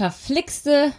verflixte 0.00 0.92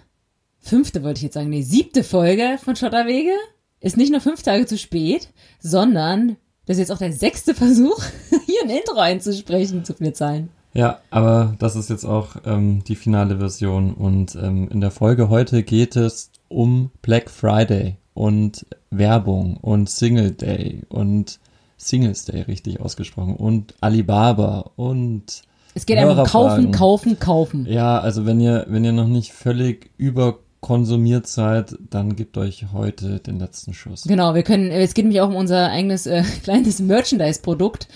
fünfte, 0.60 1.02
wollte 1.02 1.18
ich 1.18 1.24
jetzt 1.24 1.34
sagen, 1.34 1.50
nee, 1.50 1.64
siebte 1.64 2.04
Folge 2.04 2.60
von 2.64 2.76
Schotterwege. 2.76 3.32
Ist 3.80 3.98
nicht 3.98 4.12
nur 4.12 4.22
fünf 4.22 4.44
Tage 4.44 4.68
zu 4.68 4.78
spät, 4.78 5.30
sondern 5.60 6.38
das 6.68 6.78
ist 6.78 6.82
jetzt 6.82 6.92
auch 6.92 7.00
der 7.00 7.12
sechste 7.12 7.56
Versuch, 7.56 8.00
hier 8.46 8.62
ein 8.62 8.70
Intro 8.70 9.00
einzusprechen. 9.00 9.84
Zu 9.84 9.96
viel 9.96 10.14
Zahlen. 10.14 10.50
Ja, 10.76 11.00
aber 11.10 11.56
das 11.58 11.76
ist 11.76 11.90
jetzt 11.90 12.06
auch 12.06 12.36
ähm, 12.46 12.84
die 12.84 12.96
finale 12.96 13.40
Version. 13.40 13.96
Und 13.96 14.36
ähm, 14.36 14.70
in 14.70 14.82
der 14.82 14.92
Folge 14.92 15.30
heute 15.30 15.64
geht 15.64 15.96
es 15.96 16.30
um 16.48 16.92
Black 17.02 17.32
Friday 17.32 17.96
und 18.14 18.68
Werbung 18.92 19.58
und 19.58 19.90
Single 19.90 20.30
Day 20.30 20.84
und 20.90 21.40
Singles 21.76 22.26
Day 22.26 22.42
richtig 22.42 22.80
ausgesprochen 22.80 23.36
und 23.36 23.74
Alibaba 23.82 24.70
und 24.76 25.42
es 25.74 25.86
geht 25.86 25.98
einfach 25.98 26.18
um 26.18 26.26
kaufen, 26.26 26.72
kaufen, 26.72 27.20
kaufen. 27.20 27.66
Ja, 27.66 28.00
also 28.00 28.26
wenn 28.26 28.40
ihr, 28.40 28.66
wenn 28.70 28.84
ihr 28.84 28.92
noch 28.92 29.08
nicht 29.08 29.32
völlig 29.32 29.92
überkonsumiert 29.98 31.28
seid, 31.28 31.76
dann 31.90 32.16
gebt 32.16 32.38
euch 32.38 32.68
heute 32.74 33.20
den 33.20 33.40
letzten 33.40 33.74
Schuss. 33.74 34.04
Genau, 34.04 34.36
wir 34.36 34.44
können, 34.44 34.72
es 34.72 34.94
geht 34.94 35.06
nämlich 35.06 35.22
auch 35.22 35.30
um 35.30 35.36
unser 35.36 35.70
eigenes 35.70 36.06
äh, 36.06 36.24
kleines 36.44 36.80
Merchandise-Produkt, 36.80 37.88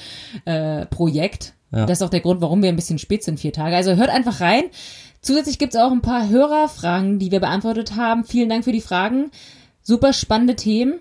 äh, 0.46 0.86
Projekt. 0.86 1.54
Ja. 1.72 1.86
Das 1.86 2.00
ist 2.00 2.04
auch 2.04 2.10
der 2.10 2.22
Grund, 2.22 2.42
warum 2.42 2.62
wir 2.62 2.70
ein 2.70 2.76
bisschen 2.76 3.00
spät 3.00 3.24
sind, 3.24 3.40
vier 3.40 3.52
Tage. 3.52 3.76
Also 3.76 3.96
hört 3.96 4.10
einfach 4.10 4.40
rein. 4.40 4.64
Zusätzlich 5.22 5.58
gibt's 5.58 5.76
auch 5.76 5.92
ein 5.92 6.02
paar 6.02 6.30
Hörerfragen, 6.30 7.20
die 7.20 7.32
wir 7.32 7.40
beantwortet 7.40 7.96
haben. 7.96 8.24
Vielen 8.24 8.48
Dank 8.48 8.64
für 8.64 8.72
die 8.72 8.82
Fragen. 8.82 9.32
Super 9.82 10.14
spannende 10.14 10.56
Themen. 10.56 11.00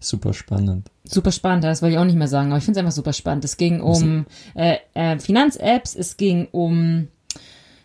Super 0.00 0.34
spannend. 0.34 0.90
Super 1.12 1.32
spannend, 1.32 1.64
das 1.64 1.82
wollte 1.82 1.94
ich 1.94 1.98
auch 1.98 2.04
nicht 2.04 2.16
mehr 2.16 2.28
sagen, 2.28 2.50
aber 2.50 2.58
ich 2.58 2.64
finde 2.64 2.78
es 2.78 2.84
einfach 2.84 2.94
super 2.94 3.12
spannend. 3.12 3.44
Es 3.44 3.56
ging 3.56 3.80
um 3.80 4.26
äh, 4.54 4.76
äh, 4.94 5.18
Finanz-Apps, 5.18 5.96
es 5.96 6.16
ging 6.16 6.46
um 6.52 7.08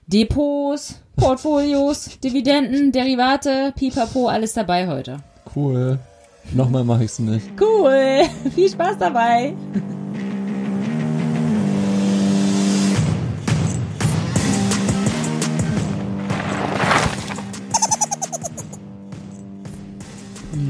Depots, 0.06 1.02
Portfolios, 1.16 2.20
Dividenden, 2.24 2.92
Derivate, 2.92 3.74
Pipapo, 3.76 4.28
alles 4.28 4.54
dabei 4.54 4.88
heute. 4.88 5.18
Cool. 5.56 5.98
Nochmal 6.54 6.84
mache 6.84 7.06
ich 7.06 7.12
es 7.12 7.18
nicht. 7.18 7.48
Cool. 7.60 8.22
Viel 8.54 8.70
Spaß 8.70 9.00
dabei. 9.00 9.56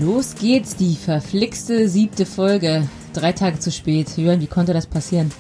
Los 0.06 0.36
geht's, 0.36 0.76
die 0.76 0.96
verflixte 0.96 1.90
siebte 1.90 2.28
Folge. 2.28 2.88
Drei 3.14 3.32
Tage 3.32 3.58
zu 3.58 3.72
spät. 3.72 4.16
Jörn, 4.18 4.40
wie 4.40 4.46
konnte 4.46 4.72
das 4.72 4.86
passieren? 4.86 5.32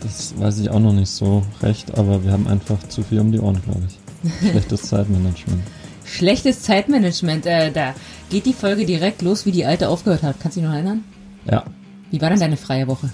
Das 0.00 0.38
weiß 0.38 0.58
ich 0.58 0.68
auch 0.68 0.78
noch 0.78 0.92
nicht 0.92 1.08
so 1.08 1.42
recht, 1.62 1.96
aber 1.96 2.22
wir 2.22 2.32
haben 2.32 2.46
einfach 2.46 2.86
zu 2.88 3.02
viel 3.02 3.18
um 3.18 3.32
die 3.32 3.40
Ohren, 3.40 3.62
glaube 3.62 3.80
ich. 3.88 4.40
Schlechtes 4.50 4.82
Zeitmanagement. 4.82 5.62
Schlechtes 6.04 6.60
Zeitmanagement. 6.60 7.46
Äh, 7.46 7.72
da 7.72 7.94
geht 8.28 8.44
die 8.44 8.52
Folge 8.52 8.84
direkt 8.84 9.22
los, 9.22 9.46
wie 9.46 9.52
die 9.52 9.64
alte 9.64 9.88
aufgehört 9.88 10.22
hat. 10.22 10.38
Kannst 10.38 10.58
du 10.58 10.60
dich 10.60 10.68
noch 10.68 10.74
erinnern? 10.74 11.04
Ja. 11.50 11.64
Wie 12.10 12.20
war 12.20 12.28
denn 12.28 12.40
deine 12.40 12.58
freie 12.58 12.88
Woche? 12.88 13.08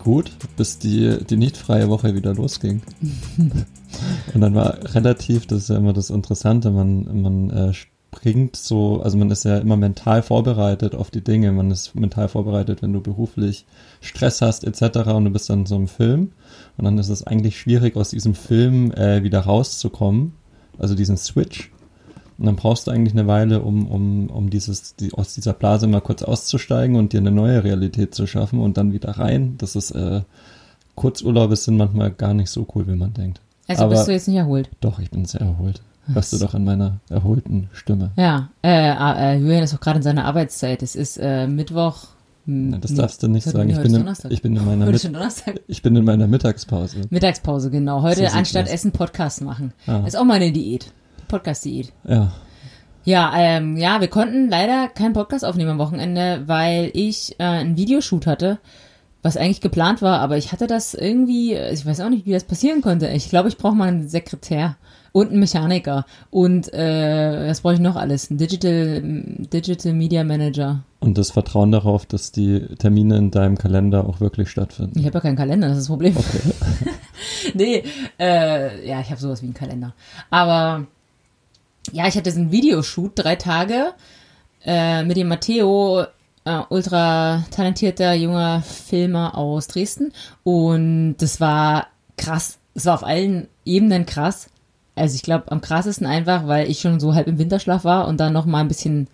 Gut, 0.00 0.32
bis 0.56 0.80
die, 0.80 1.18
die 1.24 1.36
nicht 1.36 1.56
freie 1.56 1.88
Woche 1.88 2.16
wieder 2.16 2.34
losging. 2.34 2.82
Und 4.34 4.40
dann 4.40 4.56
war 4.56 4.92
relativ, 4.92 5.46
das 5.46 5.58
ist 5.58 5.68
ja 5.68 5.76
immer 5.76 5.92
das 5.92 6.10
Interessante, 6.10 6.72
man, 6.72 7.22
man 7.22 7.50
äh, 7.50 7.72
bringt 8.12 8.56
so, 8.56 9.00
also 9.02 9.18
man 9.18 9.30
ist 9.32 9.44
ja 9.44 9.58
immer 9.58 9.76
mental 9.76 10.22
vorbereitet 10.22 10.94
auf 10.94 11.10
die 11.10 11.24
Dinge, 11.24 11.50
man 11.50 11.72
ist 11.72 11.96
mental 11.96 12.28
vorbereitet, 12.28 12.82
wenn 12.82 12.92
du 12.92 13.00
beruflich 13.00 13.64
Stress 14.00 14.42
hast 14.42 14.64
etc. 14.64 15.08
und 15.08 15.24
du 15.24 15.30
bist 15.30 15.50
dann 15.50 15.60
in 15.60 15.66
so 15.66 15.74
einem 15.74 15.88
Film 15.88 16.30
und 16.76 16.84
dann 16.84 16.98
ist 16.98 17.08
es 17.08 17.26
eigentlich 17.26 17.58
schwierig 17.58 17.96
aus 17.96 18.10
diesem 18.10 18.34
Film 18.34 18.92
äh, 18.92 19.24
wieder 19.24 19.40
rauszukommen, 19.40 20.34
also 20.78 20.94
diesen 20.94 21.16
Switch. 21.16 21.72
Und 22.38 22.46
dann 22.46 22.56
brauchst 22.56 22.86
du 22.86 22.90
eigentlich 22.90 23.14
eine 23.14 23.26
Weile, 23.26 23.62
um, 23.62 23.86
um, 23.86 24.26
um 24.28 24.50
dieses, 24.50 24.94
die, 24.96 25.12
aus 25.14 25.34
dieser 25.34 25.52
Blase 25.54 25.86
mal 25.86 26.00
kurz 26.00 26.22
auszusteigen 26.22 26.96
und 26.96 27.12
dir 27.12 27.20
eine 27.20 27.30
neue 27.30 27.64
Realität 27.64 28.14
zu 28.14 28.26
schaffen 28.26 28.60
und 28.60 28.76
dann 28.76 28.92
wieder 28.92 29.10
rein. 29.18 29.54
Das 29.58 29.74
ist, 29.74 29.90
äh, 29.92 30.22
Kurzurlaube 30.96 31.56
sind 31.56 31.76
manchmal 31.76 32.10
gar 32.10 32.34
nicht 32.34 32.50
so 32.50 32.66
cool, 32.74 32.86
wie 32.86 32.96
man 32.96 33.14
denkt. 33.14 33.40
Also 33.68 33.84
Aber, 33.84 33.94
bist 33.94 34.08
du 34.08 34.12
jetzt 34.12 34.28
nicht 34.28 34.36
erholt? 34.36 34.70
Doch, 34.80 34.98
ich 34.98 35.10
bin 35.10 35.24
sehr 35.24 35.40
erholt. 35.40 35.80
Hörst 36.06 36.32
du 36.32 36.38
doch 36.38 36.54
in 36.54 36.64
meiner 36.64 36.98
erholten 37.08 37.68
Stimme. 37.72 38.10
Ja, 38.16 38.48
äh, 38.62 39.34
äh, 39.34 39.38
Julian 39.38 39.62
ist 39.62 39.74
auch 39.74 39.80
gerade 39.80 39.98
in 39.98 40.02
seiner 40.02 40.24
Arbeitszeit. 40.24 40.82
Es 40.82 40.96
ist 40.96 41.16
äh, 41.18 41.46
Mittwoch. 41.46 42.08
Na, 42.44 42.78
das 42.78 42.94
darfst 42.94 43.22
du 43.22 43.28
nicht 43.28 43.44
sagen. 43.44 43.70
Ich 43.70 43.80
bin, 43.80 43.94
in, 43.94 44.12
ich 44.30 44.42
bin, 44.42 44.56
in 44.56 44.64
meiner 44.64 44.86
Mit 44.86 45.62
ich 45.68 45.82
bin 45.82 45.94
in 45.94 46.04
meiner 46.04 46.26
Mittagspause. 46.26 47.02
Mittagspause, 47.10 47.70
genau. 47.70 48.02
Heute 48.02 48.28
so 48.28 48.36
anstatt 48.36 48.68
Essen 48.68 48.90
Podcast 48.90 49.42
machen. 49.42 49.72
Ah. 49.86 50.02
Ist 50.04 50.16
auch 50.16 50.24
meine 50.24 50.50
Diät. 50.50 50.92
Podcast-Diät. 51.28 51.92
Ja. 52.04 52.32
Ja, 53.04 53.32
ähm, 53.36 53.76
ja, 53.76 54.00
wir 54.00 54.08
konnten 54.08 54.48
leider 54.48 54.88
keinen 54.88 55.12
Podcast 55.12 55.44
aufnehmen 55.44 55.70
am 55.70 55.78
Wochenende, 55.78 56.42
weil 56.46 56.90
ich 56.94 57.36
äh, 57.38 57.44
einen 57.44 57.76
Videoshoot 57.76 58.26
hatte, 58.26 58.58
was 59.22 59.36
eigentlich 59.36 59.60
geplant 59.60 60.02
war, 60.02 60.20
aber 60.20 60.36
ich 60.36 60.52
hatte 60.52 60.66
das 60.66 60.94
irgendwie, 60.94 61.54
ich 61.54 61.86
weiß 61.86 62.00
auch 62.00 62.10
nicht, 62.10 62.26
wie 62.26 62.32
das 62.32 62.44
passieren 62.44 62.80
konnte. 62.80 63.08
Ich 63.08 63.28
glaube, 63.28 63.48
ich 63.48 63.56
brauche 63.56 63.74
mal 63.74 63.88
einen 63.88 64.08
Sekretär 64.08 64.76
und 65.12 65.32
ein 65.32 65.38
Mechaniker 65.38 66.06
und 66.30 66.72
äh, 66.72 67.48
was 67.48 67.60
brauche 67.60 67.74
ich 67.74 67.80
noch 67.80 67.96
alles? 67.96 68.30
Ein 68.30 68.38
Digital, 68.38 69.02
Digital 69.02 69.92
Media 69.92 70.24
Manager. 70.24 70.82
Und 71.00 71.18
das 71.18 71.30
Vertrauen 71.30 71.70
darauf, 71.70 72.06
dass 72.06 72.32
die 72.32 72.60
Termine 72.78 73.16
in 73.18 73.30
deinem 73.30 73.58
Kalender 73.58 74.06
auch 74.06 74.20
wirklich 74.20 74.48
stattfinden. 74.48 74.98
Ich 74.98 75.04
habe 75.04 75.14
ja 75.14 75.20
keinen 75.20 75.36
Kalender, 75.36 75.68
das 75.68 75.78
ist 75.78 75.84
das 75.84 75.88
Problem. 75.88 76.16
Okay. 76.16 76.40
nee, 77.54 77.82
äh, 78.18 78.88
ja, 78.88 79.00
ich 79.00 79.10
habe 79.10 79.20
sowas 79.20 79.42
wie 79.42 79.46
einen 79.46 79.54
Kalender. 79.54 79.94
Aber 80.30 80.86
ja, 81.92 82.06
ich 82.06 82.14
hatte 82.14 82.30
diesen 82.30 82.50
Videoshoot, 82.50 83.12
drei 83.14 83.36
Tage, 83.36 83.92
äh, 84.64 85.02
mit 85.02 85.16
dem 85.16 85.28
Matteo, 85.28 86.04
äh, 86.44 86.60
ultra 86.70 87.44
talentierter 87.50 88.14
junger 88.14 88.62
Filmer 88.62 89.36
aus 89.36 89.66
Dresden. 89.66 90.12
Und 90.44 91.16
das 91.18 91.40
war 91.40 91.88
krass. 92.16 92.58
Es 92.74 92.86
war 92.86 92.94
auf 92.94 93.04
allen 93.04 93.48
Ebenen 93.64 94.06
krass 94.06 94.48
also 94.94 95.14
ich 95.14 95.22
glaube 95.22 95.50
am 95.50 95.60
krassesten 95.60 96.06
einfach, 96.06 96.46
weil 96.46 96.70
ich 96.70 96.80
schon 96.80 97.00
so 97.00 97.14
halb 97.14 97.26
im 97.26 97.38
Winterschlaf 97.38 97.84
war 97.84 98.08
und 98.08 98.20
dann 98.20 98.32
noch 98.32 98.46
mal 98.46 98.60
ein 98.60 98.68
bisschen, 98.68 99.08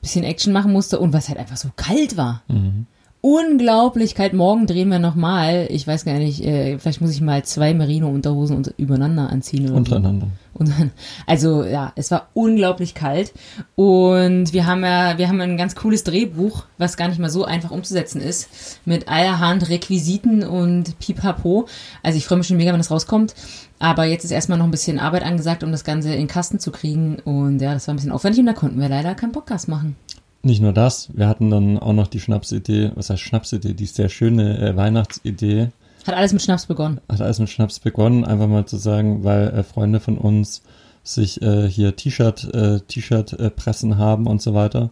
bisschen 0.00 0.24
Action 0.24 0.52
machen 0.52 0.72
musste 0.72 0.98
und 0.98 1.12
was 1.12 1.28
halt 1.28 1.38
einfach 1.38 1.56
so 1.56 1.70
kalt 1.76 2.16
war. 2.16 2.42
Mhm. 2.48 2.86
Unglaublich 3.22 4.14
kalt. 4.14 4.34
Morgen 4.34 4.68
drehen 4.68 4.88
wir 4.88 5.00
noch 5.00 5.16
mal. 5.16 5.66
Ich 5.70 5.84
weiß 5.84 6.04
gar 6.04 6.14
nicht, 6.14 6.44
äh, 6.44 6.78
vielleicht 6.78 7.00
muss 7.00 7.10
ich 7.10 7.20
mal 7.20 7.44
zwei 7.44 7.74
Merino-Unterhosen 7.74 8.62
übereinander 8.76 9.30
anziehen. 9.30 9.64
Oder 9.66 9.74
Untereinander. 9.74 10.28
Und 10.54 10.68
dann, 10.68 10.92
also 11.26 11.64
ja, 11.64 11.92
es 11.96 12.10
war 12.10 12.28
unglaublich 12.34 12.94
kalt 12.94 13.32
und 13.74 14.52
wir 14.52 14.66
haben 14.66 14.84
ja, 14.84 15.18
wir 15.18 15.28
haben 15.28 15.40
ein 15.40 15.56
ganz 15.56 15.74
cooles 15.74 16.04
Drehbuch, 16.04 16.64
was 16.78 16.96
gar 16.96 17.08
nicht 17.08 17.18
mal 17.18 17.28
so 17.28 17.44
einfach 17.44 17.72
umzusetzen 17.72 18.20
ist, 18.20 18.80
mit 18.84 19.08
allerhand 19.08 19.68
Requisiten 19.68 20.44
und 20.44 20.98
Pipapo. 20.98 21.66
Also 22.02 22.16
ich 22.16 22.26
freue 22.26 22.38
mich 22.38 22.46
schon 22.46 22.56
mega, 22.56 22.72
wenn 22.72 22.78
das 22.78 22.90
rauskommt. 22.90 23.34
Aber 23.78 24.04
jetzt 24.04 24.24
ist 24.24 24.30
erstmal 24.30 24.58
noch 24.58 24.64
ein 24.64 24.70
bisschen 24.70 24.98
Arbeit 24.98 25.22
angesagt, 25.22 25.62
um 25.62 25.70
das 25.70 25.84
Ganze 25.84 26.14
in 26.14 26.28
Kasten 26.28 26.58
zu 26.58 26.70
kriegen. 26.70 27.16
Und 27.24 27.60
ja, 27.60 27.74
das 27.74 27.86
war 27.86 27.94
ein 27.94 27.96
bisschen 27.96 28.12
aufwendig 28.12 28.40
und 28.40 28.46
da 28.46 28.52
konnten 28.52 28.80
wir 28.80 28.88
leider 28.88 29.14
keinen 29.14 29.32
Podcast 29.32 29.68
machen. 29.68 29.96
Nicht 30.42 30.62
nur 30.62 30.72
das, 30.72 31.08
wir 31.12 31.28
hatten 31.28 31.50
dann 31.50 31.78
auch 31.78 31.92
noch 31.92 32.06
die 32.06 32.20
Schnapsidee, 32.20 32.92
was 32.94 33.10
heißt 33.10 33.20
Schnapsidee, 33.20 33.74
die 33.74 33.86
sehr 33.86 34.08
schöne 34.08 34.58
äh, 34.58 34.76
Weihnachtsidee. 34.76 35.70
Hat 36.06 36.14
alles 36.14 36.32
mit 36.32 36.40
Schnaps 36.40 36.66
begonnen. 36.66 37.00
Hat 37.08 37.20
alles 37.20 37.40
mit 37.40 37.50
Schnaps 37.50 37.80
begonnen, 37.80 38.24
einfach 38.24 38.46
mal 38.46 38.64
zu 38.64 38.76
sagen, 38.76 39.24
weil 39.24 39.48
äh, 39.48 39.62
Freunde 39.64 39.98
von 39.98 40.18
uns 40.18 40.62
sich 41.02 41.42
äh, 41.42 41.68
hier 41.68 41.96
T-Shirt, 41.96 42.54
äh, 42.54 42.80
T-Shirt 42.80 43.32
äh, 43.32 43.50
pressen 43.50 43.98
haben 43.98 44.26
und 44.26 44.40
so 44.40 44.54
weiter. 44.54 44.90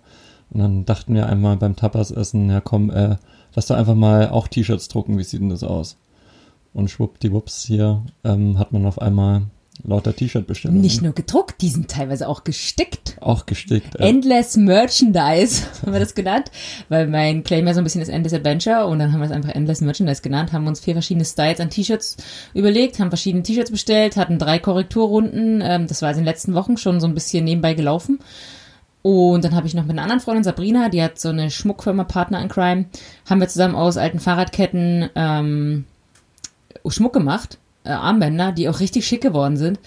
Und 0.51 0.61
dann 0.61 0.84
dachten 0.84 1.15
wir 1.15 1.28
einmal 1.28 1.56
beim 1.56 1.77
Tapas 1.77 2.11
essen, 2.11 2.51
ja 2.51 2.61
komm, 2.61 2.91
äh, 2.91 3.16
lass 3.55 3.66
doch 3.66 3.77
einfach 3.77 3.95
mal 3.95 4.31
auch 4.31 4.49
T-Shirts 4.49 4.89
drucken, 4.89 5.19
wie 5.19 5.25
sieht 5.25 5.41
denn 5.41 5.51
das 5.51 5.62
aus? 5.62 5.97
Und 6.74 6.90
schwuppdiwupps 6.90 7.64
hier 7.64 8.02
ähm, 8.24 8.58
hat 8.58 8.72
man 8.72 8.84
auf 8.84 9.00
einmal 9.00 9.42
lauter 9.82 10.14
T-Shirt-Bestellungen. 10.14 10.80
Nicht 10.80 11.02
nur 11.02 11.12
gedruckt, 11.12 11.60
die 11.60 11.68
sind 11.68 11.91
teilweise 11.91 12.28
auch 12.28 12.44
gestickt. 12.44 13.16
Auch 13.21 13.47
gestickt. 13.47 13.94
Ja. 13.94 14.06
Endless 14.06 14.56
Merchandise 14.56 15.66
haben 15.82 15.92
wir 15.92 16.00
das 16.00 16.15
genannt, 16.15 16.50
weil 16.88 17.06
mein 17.06 17.42
Claim 17.42 17.66
ja 17.66 17.74
so 17.74 17.80
ein 17.80 17.84
bisschen 17.84 18.03
ist 18.03 18.09
Endless 18.09 18.34
Adventure 18.34 18.86
und 18.86 18.98
dann 18.98 19.12
haben 19.12 19.21
wir 19.21 19.26
es 19.26 19.32
einfach 19.32 19.50
Endless 19.50 19.80
Merchandise 19.80 20.22
genannt, 20.22 20.53
haben 20.53 20.66
uns 20.66 20.80
vier 20.80 20.94
verschiedene 20.94 21.24
Styles 21.24 21.60
an 21.60 21.71
T-Shirts 21.71 22.16
überlegt, 22.54 22.98
haben 22.98 23.10
verschiedene 23.10 23.42
T-Shirts 23.42 23.70
bestellt, 23.70 24.16
hatten 24.16 24.38
drei 24.38 24.59
Korrekturrunden, 24.59 25.60
ähm, 25.62 25.86
das 25.86 26.03
war 26.03 26.09
also 26.09 26.18
in 26.18 26.24
den 26.24 26.32
letzten 26.32 26.54
Wochen 26.54 26.77
schon 26.77 27.00
so 27.00 27.06
ein 27.06 27.15
bisschen 27.15 27.44
nebenbei 27.44 27.74
gelaufen. 27.74 28.20
Und 29.03 29.44
dann 29.44 29.54
habe 29.54 29.66
ich 29.66 29.74
noch 29.74 29.82
mit 29.82 29.92
einer 29.92 30.03
anderen 30.03 30.20
Freundin, 30.20 30.44
Sabrina, 30.44 30.88
die 30.88 31.03
hat 31.03 31.18
so 31.18 31.28
eine 31.28 31.50
Schmuckfirma 31.50 32.04
Partner 32.04 32.41
in 32.41 32.48
Crime, 32.48 32.86
haben 33.28 33.41
wir 33.41 33.48
zusammen 33.48 33.74
aus 33.74 33.98
alten 33.98 34.18
Fahrradketten 34.18 35.10
ähm, 35.15 35.84
Schmuck 36.92 37.13
gemacht, 37.13 37.59
äh, 37.84 37.91
Armbänder, 37.91 38.53
die 38.53 38.69
auch 38.69 38.81
richtig 38.81 39.07
schick 39.07 39.22
geworden 39.22 39.57
sind. 39.57 39.81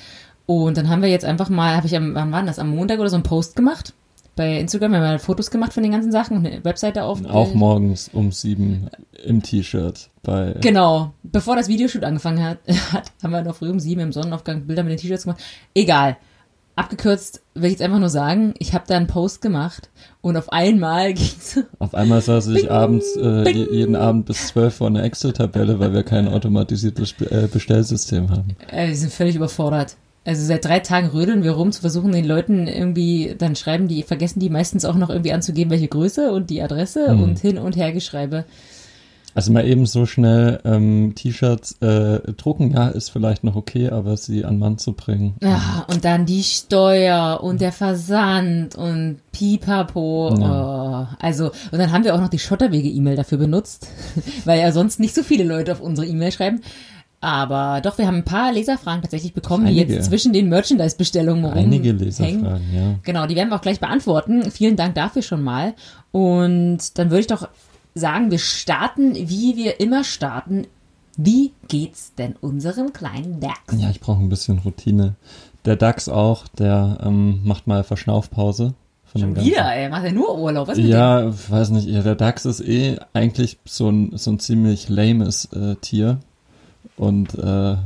Und 0.46 0.78
dann 0.78 0.90
haben 0.90 1.02
wir 1.02 1.10
jetzt 1.10 1.26
einfach 1.26 1.50
mal, 1.50 1.76
habe 1.76 1.88
ich 1.88 1.96
am, 1.96 2.16
wann 2.16 2.32
war 2.32 2.44
das, 2.44 2.60
am 2.60 2.70
Montag 2.70 3.00
oder 3.00 3.10
so 3.10 3.16
einen 3.16 3.24
Post 3.24 3.56
gemacht 3.56 3.94
bei 4.38 4.60
Instagram, 4.60 4.92
wir 4.92 5.00
haben 5.00 5.12
ja 5.12 5.18
Fotos 5.18 5.52
gemacht 5.52 5.74
von 5.74 5.84
den 5.84 5.92
ganzen 5.92 6.12
Sachen 6.14 6.38
und 6.38 6.48
eine 6.48 6.64
Webseite 6.64 7.04
auf. 7.04 7.26
Auch 7.26 7.54
morgens 7.54 8.10
um 8.14 8.32
sieben 8.32 8.90
im 9.26 9.44
T-Shirt 9.44 10.10
bei. 10.24 10.56
Genau. 10.62 11.12
Bevor 11.24 11.58
das 11.58 11.68
Videoshoot 11.68 12.06
angefangen 12.06 12.42
hat, 12.42 12.60
hat, 12.94 13.12
haben 13.22 13.32
wir 13.32 13.42
noch 13.42 13.56
früh 13.56 13.70
um 13.70 13.82
sieben 13.82 14.00
im 14.00 14.14
Sonnenaufgang 14.14 14.66
Bilder 14.66 14.84
mit 14.84 14.92
den 14.92 15.00
T-Shirts 15.00 15.24
gemacht. 15.24 15.44
Egal. 15.74 16.16
Abgekürzt 16.76 17.42
will 17.56 17.66
ich 17.66 17.72
jetzt 17.72 17.82
einfach 17.82 18.00
nur 18.00 18.10
sagen, 18.10 18.54
ich 18.60 18.74
habe 18.74 18.86
da 18.88 18.96
einen 18.96 19.08
Post 19.08 19.42
gemacht 19.42 19.90
und 20.28 20.38
auf 20.38 20.52
einmal 20.52 21.14
ging's. 21.14 21.60
Auf 21.80 21.94
einmal 21.94 22.22
saß 22.22 22.48
ich 22.50 22.70
abends, 22.70 23.16
äh, 23.16 23.50
jeden 23.50 23.96
Abend 23.96 24.26
bis 24.26 24.48
zwölf 24.48 24.76
vor 24.76 24.88
einer 24.88 25.04
Excel-Tabelle, 25.04 25.80
weil 25.80 25.94
wir 25.94 26.04
kein 26.04 26.28
automatisiertes 26.28 27.16
äh, 27.22 27.48
Bestellsystem 27.52 28.30
haben. 28.30 28.56
Äh, 28.70 28.90
wir 28.90 28.96
sind 28.96 29.12
völlig 29.12 29.36
überfordert. 29.36 29.96
Also 30.26 30.46
seit 30.46 30.66
drei 30.66 30.80
Tagen 30.80 31.08
rödeln 31.08 31.44
wir 31.44 31.52
rum 31.52 31.72
zu 31.72 31.80
versuchen, 31.80 32.12
den 32.12 32.26
Leuten 32.26 32.68
irgendwie, 32.68 33.36
dann 33.38 33.56
schreiben 33.56 33.88
die, 33.88 34.04
vergessen 34.04 34.42
die 34.42 34.50
meistens 34.50 34.84
auch 34.84 34.96
noch 34.96 35.10
irgendwie 35.10 35.32
anzugeben, 35.32 35.72
welche 35.72 35.88
Größe 35.88 36.34
und 36.34 36.50
die 36.50 36.62
Adresse 36.62 37.14
mhm. 37.14 37.24
und 37.24 37.40
hin 37.40 37.58
und 37.58 37.78
her 37.78 37.94
geschreibe. 37.94 38.44
Also 39.38 39.52
mal 39.52 39.68
eben 39.68 39.86
so 39.86 40.08
schnell 40.08 40.60
ähm, 40.66 41.14
T-Shirts 41.14 41.74
äh, 41.74 42.34
drucken, 42.34 42.72
ja, 42.72 42.88
ist 42.88 43.10
vielleicht 43.10 43.44
noch 43.44 43.56
okay, 43.56 43.92
aber 43.92 44.18
sie 44.18 44.44
an 44.44 44.58
Mann 44.58 44.80
zu 44.80 44.94
bringen. 44.94 45.36
Ja, 45.44 45.86
und 45.90 46.04
dann 46.06 46.26
die 46.26 46.42
Steuer 46.42 47.42
und 47.44 47.62
der 47.62 47.72
Versand 47.72 48.74
und 48.74 49.20
Pipapo. 49.32 50.36
Ja. 50.40 51.12
Oh, 51.12 51.16
also, 51.24 51.52
und 51.72 51.78
dann 51.78 51.92
haben 51.92 52.04
wir 52.04 52.16
auch 52.16 52.20
noch 52.20 52.30
die 52.30 52.40
Schotterwege-E-Mail 52.40 53.16
dafür 53.16 53.38
benutzt, 53.38 53.88
weil 54.46 54.60
ja 54.60 54.72
sonst 54.72 55.00
nicht 55.00 55.14
so 55.14 55.22
viele 55.22 55.44
Leute 55.44 55.72
auf 55.72 55.82
unsere 55.82 56.08
E-Mail 56.08 56.32
schreiben. 56.32 56.62
Aber 57.22 57.82
doch, 57.82 58.00
wir 58.00 58.08
haben 58.08 58.18
ein 58.18 58.26
paar 58.26 58.52
Leserfragen 58.52 59.04
tatsächlich 59.04 59.34
bekommen, 59.34 59.68
Einige. 59.68 59.86
die 59.86 59.94
jetzt 59.94 60.06
zwischen 60.08 60.34
den 60.34 60.50
Merchandise-Bestellungen 60.50 61.46
Einige 61.52 61.92
Leserfragen, 61.92 62.74
ja. 62.74 62.96
Genau, 63.04 63.28
die 63.28 63.36
werden 63.36 63.50
wir 63.50 63.56
auch 63.58 63.62
gleich 63.62 63.80
beantworten. 63.80 64.50
Vielen 64.50 64.78
Dank 64.78 64.96
dafür 64.96 65.22
schon 65.22 65.44
mal. 65.44 65.76
Und 66.12 66.98
dann 66.98 67.12
würde 67.12 67.20
ich 67.20 67.28
doch 67.28 67.48
sagen, 67.98 68.32
wir 68.32 68.40
starten, 68.40 69.16
wie 69.16 69.56
wir 69.56 69.80
immer 69.80 70.04
starten. 70.04 70.68
Wie 71.18 71.52
geht's 71.68 72.14
denn 72.16 72.36
unserem 72.42 72.94
kleinen 72.94 73.40
DAX? 73.40 73.60
Ja, 73.78 73.90
ich 73.90 74.00
brauche 74.00 74.22
ein 74.22 74.30
bisschen 74.30 74.60
Routine. 74.60 75.16
Der 75.66 75.76
DAX 75.76 76.10
auch, 76.10 76.48
der 76.48 77.00
ähm, 77.04 77.42
macht 77.44 77.66
mal 77.68 77.84
Verschnaufpause. 77.84 78.74
Von 79.06 79.22
Schon 79.22 79.36
wieder, 79.36 79.74
ey, 79.74 79.90
macht 79.90 80.04
er 80.04 80.12
nur 80.12 80.38
Urlaub, 80.38 80.68
was 80.68 80.78
Ja, 80.78 81.22
dem? 81.22 81.34
weiß 81.50 81.70
nicht, 81.70 81.88
der 81.88 82.16
DAX 82.16 82.46
ist 82.46 82.62
eh 82.62 83.00
eigentlich 83.14 83.58
so 83.66 83.90
ein, 83.90 84.12
so 84.16 84.32
ein 84.32 84.40
ziemlich 84.40 84.90
lames 84.90 85.46
äh, 85.54 85.76
Tier. 85.76 86.20
Und 86.98 87.36
äh, 87.36 87.78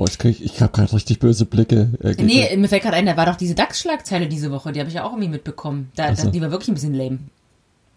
Oh, 0.00 0.04
ich 0.08 0.16
krieg, 0.16 0.40
ich 0.40 0.62
habe 0.62 0.70
gerade 0.70 0.92
richtig 0.92 1.18
böse 1.18 1.44
Blicke. 1.44 1.90
Äh, 2.00 2.22
nee, 2.22 2.56
mir 2.56 2.68
fällt 2.68 2.82
gerade 2.84 2.94
ein, 2.94 3.06
da 3.06 3.16
war 3.16 3.26
doch 3.26 3.34
diese 3.34 3.56
DAX-Schlagzeile 3.56 4.28
diese 4.28 4.52
Woche, 4.52 4.70
die 4.70 4.78
habe 4.78 4.88
ich 4.88 4.94
ja 4.94 5.02
auch 5.02 5.10
irgendwie 5.10 5.28
mitbekommen. 5.28 5.90
Da, 5.96 6.04
also. 6.04 6.26
da, 6.26 6.30
die 6.30 6.40
war 6.40 6.52
wirklich 6.52 6.68
ein 6.68 6.74
bisschen 6.74 6.94
lame. 6.94 7.18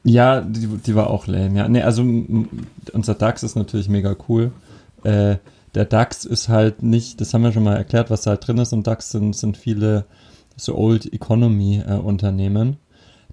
Ja, 0.04 0.42
die, 0.42 0.68
die 0.68 0.96
war 0.96 1.10
auch 1.10 1.28
lame, 1.28 1.58
ja. 1.58 1.68
Nee, 1.68 1.84
also 1.84 2.04
unser 2.94 3.16
DAX 3.16 3.44
ist 3.44 3.56
natürlich 3.56 3.90
mega 3.90 4.16
cool. 4.28 4.52
Äh, 5.04 5.38
der 5.76 5.86
DAX 5.86 6.26
ist 6.26 6.50
halt 6.50 6.84
nicht, 6.84 7.22
das 7.22 7.34
haben 7.34 7.44
wir 7.44 7.52
schon 7.52 7.64
mal 7.64 7.78
erklärt, 7.78 8.10
was 8.10 8.24
da 8.24 8.32
halt 8.32 8.48
drin 8.48 8.58
ist. 8.58 8.74
Im 8.74 8.84
DAX 8.84 9.12
sind, 9.12 9.36
sind 9.36 9.58
viele 9.58 10.06
so 10.58 10.76
Old 10.76 11.12
Economy 11.12 11.82
äh, 11.88 11.94
Unternehmen, 11.94 12.78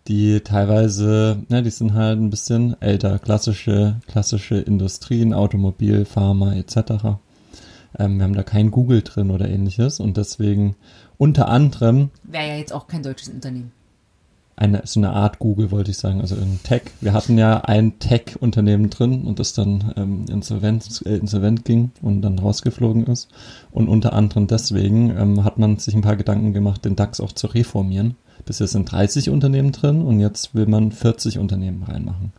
die 0.08 0.40
teilweise, 0.40 1.42
ne, 1.48 1.62
die 1.62 1.70
sind 1.70 1.94
halt 1.94 2.18
ein 2.18 2.30
bisschen 2.30 2.80
älter, 2.80 3.18
klassische, 3.18 4.00
klassische 4.06 4.56
Industrien, 4.56 5.34
Automobil, 5.34 6.04
Pharma 6.04 6.54
etc. 6.54 7.18
Ähm, 7.98 8.18
wir 8.18 8.24
haben 8.24 8.34
da 8.34 8.42
kein 8.42 8.70
Google 8.70 9.02
drin 9.02 9.30
oder 9.30 9.48
ähnliches 9.48 10.00
und 10.00 10.16
deswegen 10.16 10.76
unter 11.16 11.48
anderem. 11.48 12.10
Wäre 12.22 12.46
ja 12.46 12.56
jetzt 12.56 12.72
auch 12.72 12.86
kein 12.86 13.02
deutsches 13.02 13.30
Unternehmen 13.30 13.72
eine, 14.58 14.82
so 14.84 14.98
eine 14.98 15.10
Art 15.10 15.38
Google, 15.38 15.70
wollte 15.70 15.92
ich 15.92 15.98
sagen, 15.98 16.20
also 16.20 16.34
ein 16.34 16.58
Tech. 16.64 16.82
Wir 17.00 17.12
hatten 17.12 17.38
ja 17.38 17.60
ein 17.60 17.98
Tech-Unternehmen 17.98 18.90
drin 18.90 19.22
und 19.22 19.38
das 19.38 19.52
dann 19.52 19.92
ähm, 19.96 20.24
insolvent, 20.28 21.02
äh, 21.06 21.16
insolvent 21.16 21.64
ging 21.64 21.92
und 22.02 22.22
dann 22.22 22.38
rausgeflogen 22.38 23.06
ist. 23.06 23.28
Und 23.70 23.88
unter 23.88 24.12
anderem 24.12 24.48
deswegen 24.48 25.16
ähm, 25.16 25.44
hat 25.44 25.58
man 25.58 25.78
sich 25.78 25.94
ein 25.94 26.02
paar 26.02 26.16
Gedanken 26.16 26.52
gemacht, 26.52 26.84
den 26.84 26.96
DAX 26.96 27.20
auch 27.20 27.32
zu 27.32 27.46
reformieren. 27.46 28.16
Bisher 28.44 28.66
sind 28.66 28.90
30 28.90 29.30
Unternehmen 29.30 29.72
drin 29.72 30.02
und 30.02 30.20
jetzt 30.20 30.54
will 30.54 30.66
man 30.66 30.90
40 30.90 31.38
Unternehmen 31.38 31.84
reinmachen. 31.84 32.32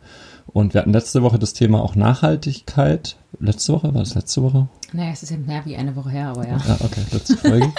Und 0.46 0.74
wir 0.74 0.80
hatten 0.80 0.92
letzte 0.92 1.22
Woche 1.22 1.38
das 1.38 1.52
Thema 1.52 1.80
auch 1.82 1.94
Nachhaltigkeit. 1.94 3.16
Letzte 3.38 3.72
Woche? 3.72 3.94
War 3.94 4.00
das 4.00 4.14
letzte 4.14 4.42
Woche? 4.42 4.68
Naja, 4.92 5.12
es 5.12 5.22
ist 5.22 5.30
ja 5.30 5.36
mehr 5.38 5.64
wie 5.64 5.76
eine 5.76 5.94
Woche 5.96 6.10
her, 6.10 6.28
aber 6.28 6.46
ja. 6.46 6.56
Ja, 6.56 6.76
okay, 6.80 7.02
letzte 7.12 7.36
Folge. 7.36 7.72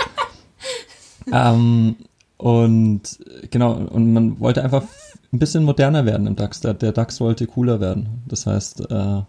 ähm, 1.31 1.95
und 2.41 3.19
genau, 3.51 3.73
und 3.73 4.13
man 4.13 4.39
wollte 4.39 4.63
einfach 4.63 4.81
ein 5.31 5.37
bisschen 5.37 5.63
moderner 5.63 6.07
werden 6.07 6.25
im 6.25 6.35
DAX. 6.35 6.59
Der, 6.59 6.73
der 6.73 6.91
DAX 6.91 7.21
wollte 7.21 7.45
cooler 7.45 7.79
werden. 7.79 8.23
Das 8.27 8.47
heißt, 8.47 8.89
äh, 8.89 9.21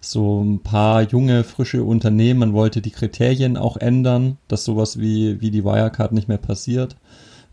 so 0.00 0.42
ein 0.42 0.58
paar 0.64 1.02
junge, 1.02 1.44
frische 1.44 1.84
Unternehmen, 1.84 2.40
man 2.40 2.52
wollte 2.54 2.82
die 2.82 2.90
Kriterien 2.90 3.56
auch 3.56 3.76
ändern, 3.76 4.38
dass 4.48 4.64
sowas 4.64 4.98
wie, 4.98 5.40
wie 5.40 5.52
die 5.52 5.64
Wirecard 5.64 6.10
nicht 6.10 6.26
mehr 6.26 6.38
passiert. 6.38 6.96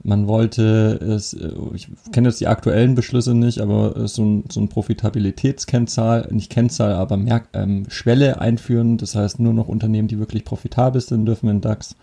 Man 0.02 0.28
wollte 0.28 1.00
es, 1.00 1.36
äh, 1.36 1.52
ich 1.76 1.88
kenne 2.12 2.30
jetzt 2.30 2.42
die 2.42 2.48
aktuellen 2.48 2.96
Beschlüsse 2.96 3.36
nicht, 3.36 3.60
aber 3.60 4.08
so 4.08 4.26
ein, 4.26 4.46
so 4.52 4.60
ein 4.60 4.70
Profitabilitätskennzahl, 4.70 6.30
nicht 6.32 6.52
Kennzahl, 6.52 6.94
aber 6.94 7.16
Merk, 7.16 7.50
ähm, 7.54 7.86
Schwelle 7.90 8.42
einführen. 8.42 8.98
Das 8.98 9.14
heißt, 9.14 9.40
nur 9.40 9.54
noch 9.54 9.68
Unternehmen, 9.68 10.08
die 10.08 10.18
wirklich 10.18 10.46
profitabel 10.46 11.00
sind, 11.00 11.28
dürfen 11.28 11.48
in 11.50 11.62
DAX. 11.62 11.96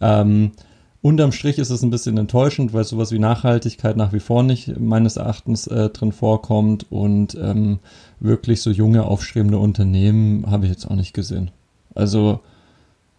Ähm, 0.00 0.52
Unterm 1.02 1.32
Strich 1.32 1.58
ist 1.58 1.70
es 1.70 1.82
ein 1.82 1.90
bisschen 1.90 2.18
enttäuschend, 2.18 2.74
weil 2.74 2.84
sowas 2.84 3.10
wie 3.10 3.18
Nachhaltigkeit 3.18 3.96
nach 3.96 4.12
wie 4.12 4.20
vor 4.20 4.42
nicht 4.42 4.78
meines 4.78 5.16
Erachtens 5.16 5.66
äh, 5.66 5.88
drin 5.88 6.12
vorkommt 6.12 6.86
und 6.90 7.34
ähm, 7.40 7.78
wirklich 8.20 8.60
so 8.60 8.70
junge, 8.70 9.04
aufstrebende 9.04 9.58
Unternehmen 9.58 10.50
habe 10.50 10.66
ich 10.66 10.72
jetzt 10.72 10.84
auch 10.84 10.96
nicht 10.96 11.14
gesehen. 11.14 11.50
Also 11.94 12.40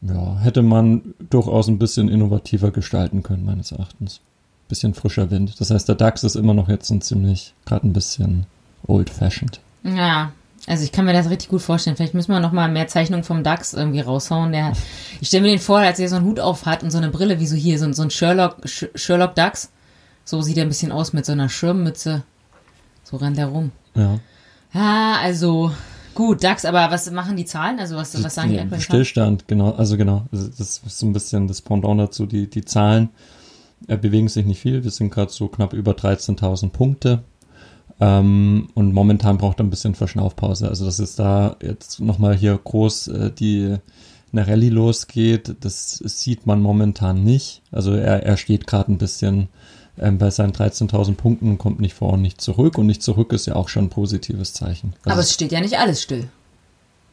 ja, 0.01 0.37
hätte 0.39 0.61
man 0.61 1.15
durchaus 1.29 1.67
ein 1.67 1.79
bisschen 1.79 2.07
innovativer 2.07 2.71
gestalten 2.71 3.23
können, 3.23 3.45
meines 3.45 3.71
Erachtens. 3.71 4.21
Bisschen 4.67 4.93
frischer 4.93 5.31
Wind. 5.31 5.59
Das 5.59 5.71
heißt, 5.71 5.87
der 5.87 5.95
DAX 5.95 6.23
ist 6.23 6.35
immer 6.35 6.53
noch 6.53 6.69
jetzt 6.69 6.89
ein 6.91 7.01
ziemlich, 7.01 7.53
gerade 7.65 7.87
ein 7.87 7.93
bisschen 7.93 8.45
old-fashioned. 8.87 9.59
Ja, 9.83 10.31
also 10.67 10.83
ich 10.83 10.91
kann 10.91 11.05
mir 11.05 11.13
das 11.13 11.29
richtig 11.29 11.49
gut 11.49 11.61
vorstellen. 11.61 11.95
Vielleicht 11.95 12.13
müssen 12.13 12.31
wir 12.31 12.39
noch 12.39 12.51
mal 12.51 12.69
mehr 12.69 12.87
Zeichnungen 12.87 13.23
vom 13.23 13.43
DAX 13.43 13.73
irgendwie 13.73 14.01
raushauen. 14.01 14.51
Der, 14.51 14.73
ich 15.19 15.27
stelle 15.27 15.43
mir 15.43 15.49
den 15.49 15.59
vor, 15.59 15.79
als 15.79 15.99
er 15.99 16.07
so 16.07 16.17
einen 16.17 16.25
Hut 16.25 16.39
auf 16.39 16.65
hat 16.65 16.83
und 16.83 16.91
so 16.91 16.97
eine 16.97 17.09
Brille 17.09 17.39
wie 17.39 17.47
so 17.47 17.55
hier, 17.55 17.79
so, 17.79 17.91
so 17.93 18.03
ein 18.03 18.11
Sherlock, 18.11 18.57
Sherlock 18.65 19.35
DAX. 19.35 19.71
So 20.23 20.41
sieht 20.41 20.57
er 20.57 20.65
ein 20.65 20.69
bisschen 20.69 20.91
aus 20.91 21.13
mit 21.13 21.25
so 21.25 21.31
einer 21.31 21.49
Schirmmütze. 21.49 22.23
So 23.03 23.17
rennt 23.17 23.39
er 23.39 23.47
rum. 23.47 23.71
Ja. 23.95 24.19
Ja, 24.73 25.17
also 25.21 25.71
gut, 26.13 26.43
DAX, 26.43 26.63
aber 26.63 26.91
was 26.91 27.09
machen 27.11 27.35
die 27.35 27.45
Zahlen? 27.45 27.79
Also 27.79 27.95
was, 27.95 28.23
was 28.23 28.35
sagen 28.35 28.51
die 28.51 28.59
aktuellen 28.59 28.81
Stillstand, 28.81 29.47
genau. 29.47 29.71
Also 29.71 29.97
genau, 29.97 30.25
das 30.31 30.43
ist 30.59 30.99
so 30.99 31.07
ein 31.07 31.13
bisschen 31.13 31.47
das 31.47 31.61
Pendant 31.61 31.99
dazu. 31.99 32.27
Die, 32.27 32.49
die 32.49 32.63
Zahlen 32.63 33.09
äh, 33.87 33.97
bewegen 33.97 34.27
sich 34.27 34.45
nicht 34.45 34.61
viel. 34.61 34.83
Wir 34.83 34.91
sind 34.91 35.09
gerade 35.09 35.31
so 35.31 35.47
knapp 35.47 35.73
über 35.73 35.93
13.000 35.93 36.69
Punkte. 36.69 37.23
Ähm, 38.01 38.67
und 38.73 38.93
momentan 38.93 39.37
braucht 39.37 39.59
er 39.59 39.63
ein 39.63 39.69
bisschen 39.69 39.95
Verschnaufpause. 39.95 40.67
Also, 40.67 40.85
dass 40.85 40.99
es 40.99 41.15
da 41.15 41.55
jetzt 41.61 41.99
nochmal 42.01 42.35
hier 42.35 42.59
groß 42.61 43.07
äh, 43.09 43.31
die 43.31 43.77
eine 44.33 44.47
Rallye 44.47 44.69
losgeht, 44.69 45.55
das 45.59 45.97
sieht 45.97 46.47
man 46.47 46.61
momentan 46.61 47.23
nicht. 47.23 47.61
Also 47.71 47.93
er, 47.93 48.23
er 48.23 48.37
steht 48.37 48.65
gerade 48.65 48.91
ein 48.91 48.97
bisschen 48.97 49.49
ähm, 49.99 50.17
bei 50.17 50.29
seinen 50.31 50.53
13.000 50.53 51.15
Punkten 51.15 51.49
und 51.51 51.57
kommt 51.57 51.79
nicht 51.79 51.93
vor 51.93 52.13
und 52.13 52.21
nicht 52.21 52.41
zurück. 52.41 52.77
Und 52.77 52.87
nicht 52.87 53.03
zurück 53.03 53.33
ist 53.33 53.45
ja 53.45 53.55
auch 53.55 53.69
schon 53.69 53.85
ein 53.85 53.89
positives 53.89 54.53
Zeichen. 54.53 54.93
Also 55.03 55.11
Aber 55.11 55.21
es 55.21 55.33
steht 55.33 55.51
ja 55.51 55.59
nicht 55.59 55.77
alles 55.77 56.01
still. 56.01 56.29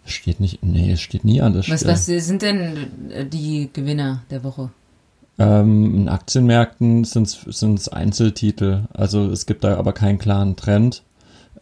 Es 0.06 0.12
steht 0.12 0.40
nicht, 0.40 0.62
nee, 0.62 0.92
es 0.92 1.00
steht 1.00 1.24
nie 1.24 1.42
alles 1.42 1.68
was, 1.68 1.80
still. 1.80 1.90
Was 1.90 2.06
sind 2.06 2.42
denn 2.42 3.28
die 3.30 3.68
Gewinner 3.72 4.22
der 4.30 4.44
Woche? 4.44 4.70
Ähm, 5.38 5.94
in 5.94 6.08
Aktienmärkten 6.08 7.04
sind 7.04 7.28
es 7.54 7.88
Einzeltitel. 7.88 8.84
Also 8.92 9.30
es 9.30 9.46
gibt 9.46 9.64
da 9.64 9.76
aber 9.76 9.92
keinen 9.92 10.18
klaren 10.18 10.56
Trend. 10.56 11.04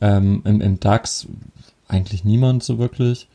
Ähm, 0.00 0.42
im, 0.44 0.60
Im 0.60 0.80
DAX 0.80 1.26
eigentlich 1.88 2.24
niemand 2.24 2.62
so 2.62 2.78
wirklich. 2.78 3.28